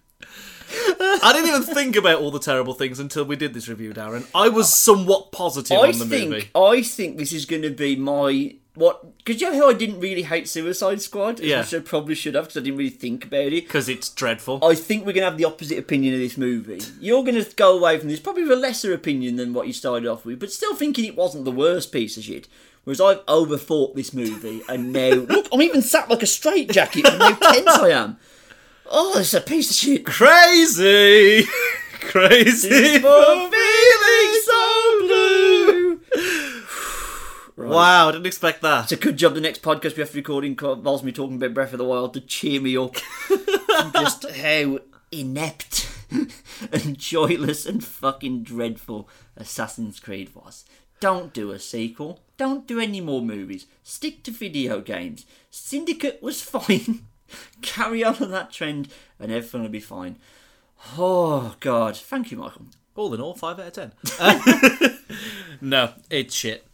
I 1.24 1.34
didn't 1.34 1.50
even 1.50 1.64
think 1.64 1.96
about 1.96 2.20
all 2.22 2.32
the 2.32 2.40
terrible 2.40 2.74
things 2.74 3.00
until 3.00 3.24
we 3.26 3.36
did 3.36 3.54
this 3.54 3.68
review, 3.68 3.94
Darren. 3.94 4.28
I 4.34 4.50
was 4.50 4.74
somewhat 4.74 5.32
positive 5.32 5.78
I 5.78 5.88
on 5.92 6.00
the 6.00 6.06
think 6.06 6.30
movie. 6.30 6.50
I 6.56 6.82
think 6.82 7.18
this 7.18 7.34
is 7.34 7.46
going 7.46 7.62
to 7.64 7.70
be 7.72 7.96
my 7.96 8.56
what 8.76 9.18
because 9.24 9.40
you 9.42 9.50
know 9.50 9.58
how 9.58 9.70
I 9.70 9.74
didn't 9.74 10.00
really 10.02 10.24
hate 10.24 10.48
Suicide 10.50 11.02
Squad, 11.02 11.40
Yeah. 11.40 11.62
which 11.62 11.74
I 11.74 11.80
probably 11.80 12.14
should 12.16 12.36
have 12.36 12.46
because 12.46 12.58
I 12.58 12.64
didn't 12.64 12.78
really 12.78 12.90
think 12.90 13.26
about 13.26 13.54
it. 13.54 13.66
Because 13.66 13.88
it's 13.90 14.10
dreadful. 14.10 14.64
I 14.64 14.76
think 14.76 15.02
we're 15.06 15.14
going 15.14 15.24
to 15.24 15.30
have 15.30 15.38
the 15.38 15.46
opposite 15.46 15.78
opinion 15.80 16.14
of 16.14 16.20
this 16.20 16.38
movie. 16.38 16.82
You're 17.00 17.24
going 17.24 17.42
to 17.42 17.56
go 17.56 17.78
away 17.78 17.98
from 18.00 18.10
this 18.10 18.20
probably 18.20 18.44
with 18.44 18.52
a 18.52 18.56
lesser 18.58 18.94
opinion 18.94 19.38
than 19.38 19.54
what 19.54 19.68
you 19.68 19.74
started 19.74 20.08
off 20.08 20.26
with, 20.26 20.40
but 20.40 20.52
still 20.52 20.76
thinking 20.76 21.06
it 21.06 21.16
wasn't 21.16 21.46
the 21.46 21.52
worst 21.52 21.92
piece 21.94 22.18
of 22.18 22.24
shit. 22.24 22.48
Whereas 22.84 23.02
I've 23.02 23.26
overthought 23.26 23.96
this 23.96 24.14
movie, 24.14 24.62
and 24.70 24.94
now 24.94 25.10
look, 25.30 25.48
I'm 25.52 25.62
even 25.64 25.82
sat 25.82 26.08
like 26.10 26.22
a 26.22 26.28
straight 26.28 26.70
jacket 26.70 27.08
from 27.08 27.20
how 27.20 27.34
tense 27.34 27.68
I 27.68 27.90
am. 27.90 28.18
Oh, 28.88 29.20
it's 29.20 29.34
a 29.34 29.42
piece 29.42 29.72
of 29.72 29.76
shit. 29.78 30.06
Crazy! 30.06 31.46
Crazy 32.02 33.00
for 33.00 33.50
feeling 33.50 34.42
so 34.44 35.00
blue! 35.00 36.02
Wow, 37.58 38.10
I 38.10 38.12
didn't 38.12 38.28
expect 38.28 38.62
that. 38.62 38.84
It's 38.84 38.92
a 38.92 38.98
good 38.98 39.16
job 39.18 39.34
the 39.34 39.42
next 39.42 39.62
podcast 39.62 39.96
we 39.96 40.02
have 40.02 40.12
to 40.12 40.18
record 40.18 40.44
involves 40.44 41.04
me 41.04 41.14
talking 41.14 41.38
about 41.38 41.54
Breath 41.54 41.72
of 41.72 41.80
the 41.80 41.86
Wild 41.86 42.14
to 42.14 42.22
cheer 42.22 42.60
me 42.60 42.76
up. 42.78 42.96
Just 43.94 44.30
how 44.30 44.80
inept 45.10 45.90
and 46.72 46.98
joyless 46.98 47.66
and 47.66 47.84
fucking 47.84 48.44
dreadful 48.44 49.10
Assassin's 49.38 50.02
Creed 50.02 50.36
was. 50.36 50.66
Don't 51.00 51.34
do 51.34 51.52
a 51.52 51.60
sequel. 51.60 52.20
Don't 52.38 52.68
do 52.68 52.80
any 52.80 53.00
more 53.00 53.22
movies. 53.22 53.68
Stick 53.84 54.24
to 54.24 54.32
video 54.32 54.82
games. 54.82 55.26
Syndicate 55.50 56.22
was 56.22 56.42
fine. 56.42 57.08
Carry 57.62 58.04
on 58.04 58.16
on 58.22 58.32
that 58.32 58.52
trend 58.52 58.90
and 59.20 59.32
everything 59.32 59.62
will 59.62 59.70
be 59.70 59.80
fine. 59.80 60.18
Oh, 60.98 61.56
God. 61.60 61.96
Thank 61.96 62.32
you, 62.32 62.38
Michael. 62.38 62.68
All 62.96 63.14
in 63.14 63.22
all, 63.22 63.34
5 63.34 63.60
out 63.60 63.78
of 63.78 63.92
10. 64.18 65.00
no, 65.62 65.94
it's 66.10 66.34
shit. 66.34 66.68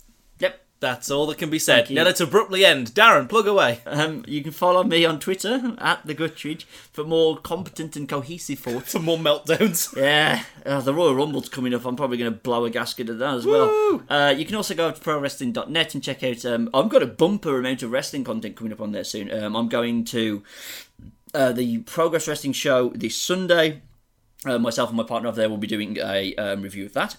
That's 0.81 1.11
all 1.11 1.27
that 1.27 1.37
can 1.37 1.51
be 1.51 1.59
said. 1.59 1.91
Now 1.91 2.05
let's 2.05 2.19
abruptly 2.19 2.65
end. 2.65 2.87
Darren, 2.95 3.29
plug 3.29 3.45
away. 3.45 3.81
Um, 3.85 4.25
you 4.27 4.41
can 4.41 4.51
follow 4.51 4.83
me 4.83 5.05
on 5.05 5.19
Twitter 5.19 5.75
at 5.77 6.03
the 6.07 6.15
Guttridge 6.15 6.63
for 6.91 7.03
more 7.03 7.37
competent 7.37 7.95
and 7.95 8.09
cohesive 8.09 8.57
thoughts. 8.57 8.89
Some 8.91 9.05
more 9.05 9.17
meltdowns. 9.17 9.95
Yeah, 10.01 10.43
uh, 10.65 10.81
the 10.81 10.93
Royal 10.93 11.13
Rumble's 11.13 11.49
coming 11.49 11.75
up. 11.75 11.85
I'm 11.85 11.95
probably 11.95 12.17
going 12.17 12.33
to 12.33 12.37
blow 12.37 12.65
a 12.65 12.71
gasket 12.71 13.09
at 13.09 13.19
that 13.19 13.35
as 13.35 13.45
well. 13.45 14.01
Uh, 14.09 14.33
you 14.35 14.43
can 14.43 14.55
also 14.55 14.73
go 14.73 14.89
to 14.89 14.99
prowrestling.net 14.99 15.93
and 15.93 16.03
check 16.03 16.23
out. 16.23 16.43
Um, 16.45 16.71
I've 16.73 16.89
got 16.89 17.03
a 17.03 17.07
bumper 17.07 17.59
amount 17.59 17.83
of 17.83 17.91
wrestling 17.91 18.23
content 18.23 18.55
coming 18.55 18.73
up 18.73 18.81
on 18.81 18.91
there 18.91 19.03
soon. 19.03 19.31
Um, 19.31 19.55
I'm 19.55 19.69
going 19.69 20.03
to 20.05 20.41
uh, 21.35 21.51
the 21.51 21.79
Progress 21.79 22.27
Wrestling 22.27 22.53
show 22.53 22.89
this 22.89 23.15
Sunday. 23.15 23.83
Uh, 24.45 24.57
myself 24.57 24.89
and 24.89 24.97
my 24.97 25.03
partner 25.03 25.29
over 25.29 25.39
there 25.39 25.49
will 25.49 25.57
be 25.57 25.67
doing 25.67 25.97
a 25.97 26.33
um, 26.35 26.63
review 26.63 26.87
of 26.87 26.93
that 26.93 27.17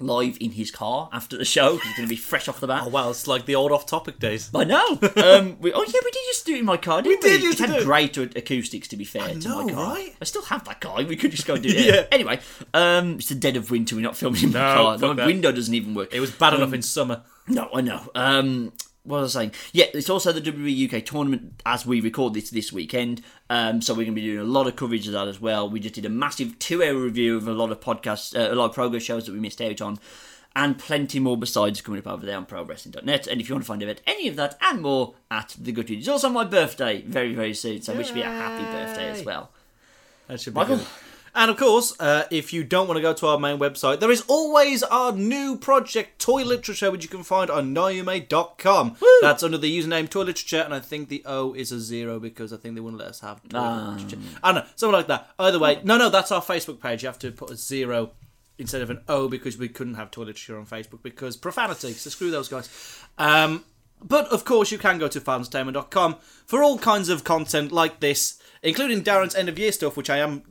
live 0.00 0.36
in 0.40 0.52
his 0.52 0.70
car 0.70 1.08
after 1.12 1.36
the 1.36 1.44
show 1.44 1.76
'cause 1.76 1.86
he's 1.86 1.96
going 1.96 2.08
to 2.08 2.10
be 2.12 2.16
fresh 2.16 2.48
off 2.48 2.58
the 2.60 2.66
bat. 2.66 2.82
Oh, 2.86 2.88
wow, 2.88 3.10
it's 3.10 3.26
like 3.26 3.46
the 3.46 3.54
old 3.54 3.70
off 3.72 3.86
topic 3.86 4.18
days. 4.18 4.50
I 4.54 4.64
know. 4.64 4.98
Um, 5.16 5.56
we, 5.60 5.72
oh 5.72 5.82
yeah, 5.86 6.00
we 6.04 6.10
did 6.10 6.22
just 6.28 6.46
do 6.46 6.54
it 6.54 6.60
in 6.60 6.64
my 6.64 6.76
car, 6.76 7.02
didn't 7.02 7.22
we? 7.22 7.30
did 7.30 7.42
used 7.42 7.60
it 7.60 7.68
had 7.68 7.84
great 7.84 8.16
acoustics, 8.16 8.88
to 8.88 8.96
be 8.96 9.04
fair, 9.04 9.28
to 9.28 9.48
know, 9.48 9.64
my 9.66 9.72
car. 9.72 9.94
right? 9.94 10.14
I 10.20 10.24
still 10.24 10.42
have 10.42 10.64
that 10.64 10.80
car. 10.80 11.02
We 11.02 11.16
could 11.16 11.30
just 11.30 11.46
go 11.46 11.54
and 11.54 11.62
do 11.62 11.68
it. 11.72 11.84
Yeah. 11.84 12.06
Anyway, 12.10 12.40
um, 12.74 13.14
it's 13.14 13.28
the 13.28 13.34
dead 13.34 13.56
of 13.56 13.70
winter. 13.70 13.94
We're 13.94 14.00
not 14.02 14.16
filming 14.16 14.42
in 14.44 14.52
my 14.52 14.58
No, 14.60 14.74
car. 14.74 14.98
My 14.98 15.14
that. 15.14 15.26
window 15.26 15.52
doesn't 15.52 15.74
even 15.74 15.94
work. 15.94 16.12
It 16.14 16.20
was 16.20 16.30
bad 16.30 16.54
enough 16.54 16.72
in 16.72 16.82
summer. 16.82 17.22
No, 17.48 17.68
I 17.74 17.80
know. 17.80 18.10
Um, 18.14 18.72
what 19.04 19.20
was 19.20 19.34
I 19.34 19.40
saying? 19.40 19.52
Yeah, 19.72 19.86
it's 19.94 20.10
also 20.10 20.32
the 20.32 20.40
WWE 20.40 20.92
UK 20.92 21.04
tournament 21.04 21.62
as 21.64 21.86
we 21.86 22.00
record 22.00 22.34
this 22.34 22.50
this 22.50 22.72
weekend. 22.72 23.22
Um, 23.48 23.80
so 23.80 23.94
we're 23.94 24.04
going 24.04 24.14
to 24.14 24.20
be 24.20 24.26
doing 24.26 24.38
a 24.46 24.50
lot 24.50 24.66
of 24.66 24.76
coverage 24.76 25.06
of 25.06 25.14
that 25.14 25.28
as 25.28 25.40
well. 25.40 25.68
We 25.68 25.80
just 25.80 25.94
did 25.94 26.04
a 26.04 26.10
massive 26.10 26.58
two-hour 26.58 26.94
review 26.96 27.36
of 27.36 27.48
a 27.48 27.52
lot 27.52 27.72
of 27.72 27.80
podcasts, 27.80 28.36
uh, 28.36 28.52
a 28.52 28.54
lot 28.54 28.66
of 28.66 28.74
progress 28.74 29.02
shows 29.02 29.26
that 29.26 29.32
we 29.32 29.40
missed 29.40 29.62
out 29.62 29.80
on, 29.80 29.98
and 30.54 30.78
plenty 30.78 31.18
more 31.18 31.36
besides 31.36 31.80
coming 31.80 32.00
up 32.00 32.06
over 32.06 32.26
there 32.26 32.36
on 32.36 32.44
ProWrestling.net. 32.44 33.26
And 33.26 33.40
if 33.40 33.48
you 33.48 33.54
want 33.54 33.64
to 33.64 33.68
find 33.68 33.82
out 33.82 33.88
about 33.88 34.02
any 34.06 34.28
of 34.28 34.36
that 34.36 34.58
and 34.60 34.82
more 34.82 35.14
at 35.30 35.56
the 35.58 35.72
Good 35.72 35.90
It's 35.90 36.08
also 36.08 36.28
my 36.28 36.44
birthday 36.44 37.02
very 37.02 37.34
very 37.34 37.54
soon, 37.54 37.80
so 37.82 37.94
wish 37.94 38.12
me 38.12 38.22
a 38.22 38.26
happy 38.26 38.64
birthday 38.64 39.08
as 39.08 39.24
well. 39.24 39.50
That 40.28 40.40
should 40.40 40.54
be 40.54 40.60
Michael? 40.60 40.76
good. 40.76 40.86
And 41.34 41.50
of 41.50 41.56
course, 41.56 41.94
uh, 42.00 42.24
if 42.30 42.52
you 42.52 42.64
don't 42.64 42.88
want 42.88 42.98
to 42.98 43.02
go 43.02 43.12
to 43.14 43.26
our 43.28 43.38
main 43.38 43.58
website, 43.58 44.00
there 44.00 44.10
is 44.10 44.22
always 44.26 44.82
our 44.82 45.12
new 45.12 45.56
project, 45.56 46.18
Toy 46.20 46.42
Literature, 46.42 46.90
which 46.90 47.04
you 47.04 47.08
can 47.08 47.22
find 47.22 47.50
on 47.50 47.74
noyume.com. 47.74 48.96
That's 49.22 49.42
under 49.42 49.58
the 49.58 49.78
username 49.78 50.08
Toy 50.10 50.22
Literature, 50.22 50.62
and 50.62 50.74
I 50.74 50.80
think 50.80 51.08
the 51.08 51.22
O 51.26 51.52
is 51.54 51.70
a 51.72 51.80
zero 51.80 52.18
because 52.18 52.52
I 52.52 52.56
think 52.56 52.74
they 52.74 52.80
wouldn't 52.80 53.00
let 53.00 53.08
us 53.08 53.20
have 53.20 53.42
Toy 53.48 53.58
Ah. 53.58 53.94
Literature. 53.96 54.18
I 54.42 54.52
don't 54.52 54.64
know, 54.64 54.70
something 54.76 54.92
like 54.96 55.06
that. 55.08 55.30
Either 55.38 55.58
way, 55.58 55.80
no, 55.84 55.96
no, 55.96 56.10
that's 56.10 56.32
our 56.32 56.42
Facebook 56.42 56.80
page. 56.80 57.02
You 57.02 57.08
have 57.08 57.18
to 57.20 57.30
put 57.30 57.50
a 57.50 57.56
zero 57.56 58.10
instead 58.58 58.82
of 58.82 58.90
an 58.90 59.00
O 59.08 59.28
because 59.28 59.56
we 59.56 59.68
couldn't 59.68 59.94
have 59.94 60.10
Toy 60.10 60.22
Literature 60.22 60.58
on 60.58 60.66
Facebook 60.66 61.02
because 61.02 61.36
profanity. 61.36 61.92
So 61.92 62.10
screw 62.10 62.30
those 62.30 62.48
guys. 62.48 62.68
Um, 63.18 63.64
but 64.02 64.26
of 64.28 64.44
course, 64.44 64.70
you 64.72 64.78
can 64.78 64.98
go 64.98 65.08
to 65.08 65.20
fanstatement.com 65.20 66.16
for 66.46 66.62
all 66.62 66.78
kinds 66.78 67.08
of 67.08 67.22
content 67.24 67.70
like 67.70 68.00
this, 68.00 68.38
including 68.62 69.02
Darren's 69.04 69.34
end 69.34 69.48
of 69.48 69.58
year 69.58 69.72
stuff, 69.72 69.96
which 69.96 70.10
I 70.10 70.18
am 70.18 70.42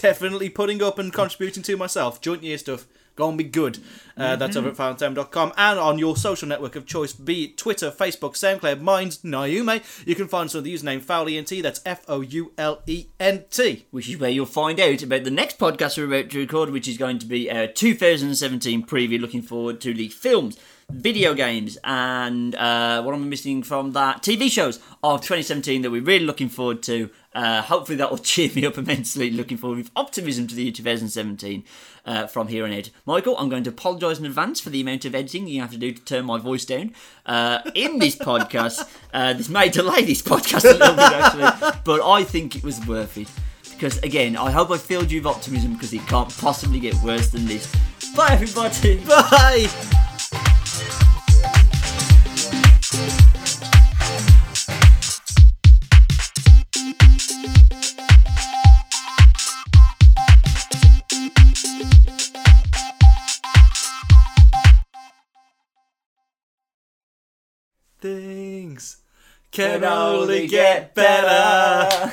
definitely 0.00 0.48
putting 0.50 0.82
up 0.82 0.98
and 0.98 1.12
contributing 1.12 1.62
to 1.64 1.76
myself. 1.76 2.20
Joint 2.20 2.42
year 2.42 2.58
stuff. 2.58 2.86
gonna 3.16 3.36
be 3.36 3.44
good. 3.44 3.78
Uh, 4.16 4.36
That's 4.36 4.56
over 4.56 4.68
at 4.68 4.76
fountain.com 4.76 5.52
and 5.56 5.78
on 5.78 5.98
your 5.98 6.16
social 6.16 6.46
network 6.48 6.76
of 6.76 6.84
choice, 6.86 7.12
be 7.14 7.44
it 7.44 7.56
Twitter, 7.56 7.90
Facebook, 7.90 8.32
SoundCloud, 8.34 8.80
Minds, 8.82 9.18
Nayume. 9.22 9.82
You 10.06 10.14
can 10.14 10.28
find 10.28 10.46
us 10.46 10.54
under 10.54 10.64
the 10.68 10.74
username 10.74 11.00
FoulENT. 11.02 11.62
That's 11.62 11.80
F 11.86 12.04
O 12.08 12.20
U 12.20 12.52
L 12.58 12.82
E 12.86 13.06
N 13.18 13.44
T. 13.50 13.86
which 13.90 14.08
is 14.08 14.18
where 14.18 14.30
you'll 14.30 14.46
find 14.46 14.78
out 14.80 15.02
about 15.02 15.24
the 15.24 15.30
next 15.30 15.58
podcast 15.58 15.96
we're 15.96 16.04
about 16.06 16.30
to 16.30 16.38
record, 16.38 16.70
which 16.70 16.88
is 16.88 16.98
going 16.98 17.18
to 17.18 17.26
be 17.26 17.50
our 17.50 17.66
2017 17.66 18.84
preview. 18.84 19.20
Looking 19.20 19.42
forward 19.42 19.80
to 19.80 19.94
the 19.94 20.08
films, 20.08 20.58
video 20.90 21.32
games, 21.34 21.78
and 21.84 22.54
uh, 22.54 23.02
what 23.02 23.14
am 23.14 23.22
I 23.22 23.26
missing 23.26 23.62
from 23.62 23.92
that? 23.92 24.22
TV 24.22 24.50
shows 24.50 24.78
of 25.02 25.20
2017 25.22 25.82
that 25.82 25.90
we're 25.90 26.02
really 26.02 26.26
looking 26.26 26.48
forward 26.50 26.82
to. 26.84 27.08
Uh, 27.36 27.60
hopefully, 27.60 27.96
that 27.96 28.10
will 28.10 28.18
cheer 28.32 28.50
me 28.54 28.64
up 28.64 28.78
immensely. 28.78 29.30
Looking 29.30 29.58
forward 29.58 29.76
with 29.76 29.90
optimism 29.94 30.46
to 30.46 30.54
the 30.54 30.64
year 30.64 30.72
2017 30.72 31.64
uh, 32.06 32.26
from 32.26 32.48
here 32.48 32.64
on 32.64 32.72
out. 32.72 32.88
Michael, 33.04 33.36
I'm 33.36 33.50
going 33.50 33.64
to 33.64 33.70
apologise 33.70 34.18
in 34.18 34.24
advance 34.24 34.58
for 34.58 34.70
the 34.70 34.80
amount 34.80 35.04
of 35.04 35.14
editing 35.14 35.46
you 35.46 35.60
have 35.60 35.70
to 35.72 35.76
do 35.76 35.92
to 35.92 36.02
turn 36.02 36.24
my 36.24 36.38
voice 36.38 36.64
down 36.64 36.94
uh, 37.26 37.60
in 37.74 37.98
this 37.98 38.16
podcast. 38.16 38.88
Uh, 39.14 39.32
this 39.32 39.48
may 39.48 39.70
delay 39.70 40.04
this 40.04 40.20
podcast 40.20 40.64
a 40.64 40.72
little 40.74 40.94
bit, 40.94 41.12
actually, 41.12 41.80
but 41.84 42.02
I 42.02 42.22
think 42.22 42.54
it 42.54 42.62
was 42.62 42.84
worth 42.86 43.16
it 43.16 43.30
because 43.70 43.96
again, 44.02 44.36
I 44.36 44.50
hope 44.50 44.70
I 44.70 44.76
filled 44.76 45.10
you 45.10 45.20
with 45.20 45.26
optimism 45.26 45.72
because 45.72 45.94
it 45.94 46.06
can't 46.06 46.28
possibly 46.36 46.80
get 46.80 46.94
worse 47.02 47.28
than 47.28 47.46
this. 47.46 47.74
Bye, 48.14 48.32
everybody. 48.32 48.98
Bye! 49.06 50.15
Can 69.56 69.84
only 69.84 70.46
get 70.46 70.94
better. 70.94 72.12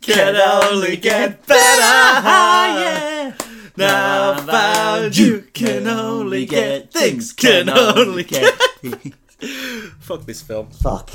Can 0.00 0.36
only 0.36 0.96
get 0.96 1.44
better. 1.44 1.58
yeah. 1.58 3.34
Now 3.76 4.30
I 4.30 4.40
found 4.40 5.18
you 5.18 5.40
can 5.52 5.88
only 5.88 6.46
get 6.46 6.92
things. 6.92 7.32
Can 7.32 7.68
only 7.68 8.22
get. 8.22 8.54
Fuck 9.98 10.24
this 10.26 10.40
film. 10.40 10.70
Fuck. 10.70 11.10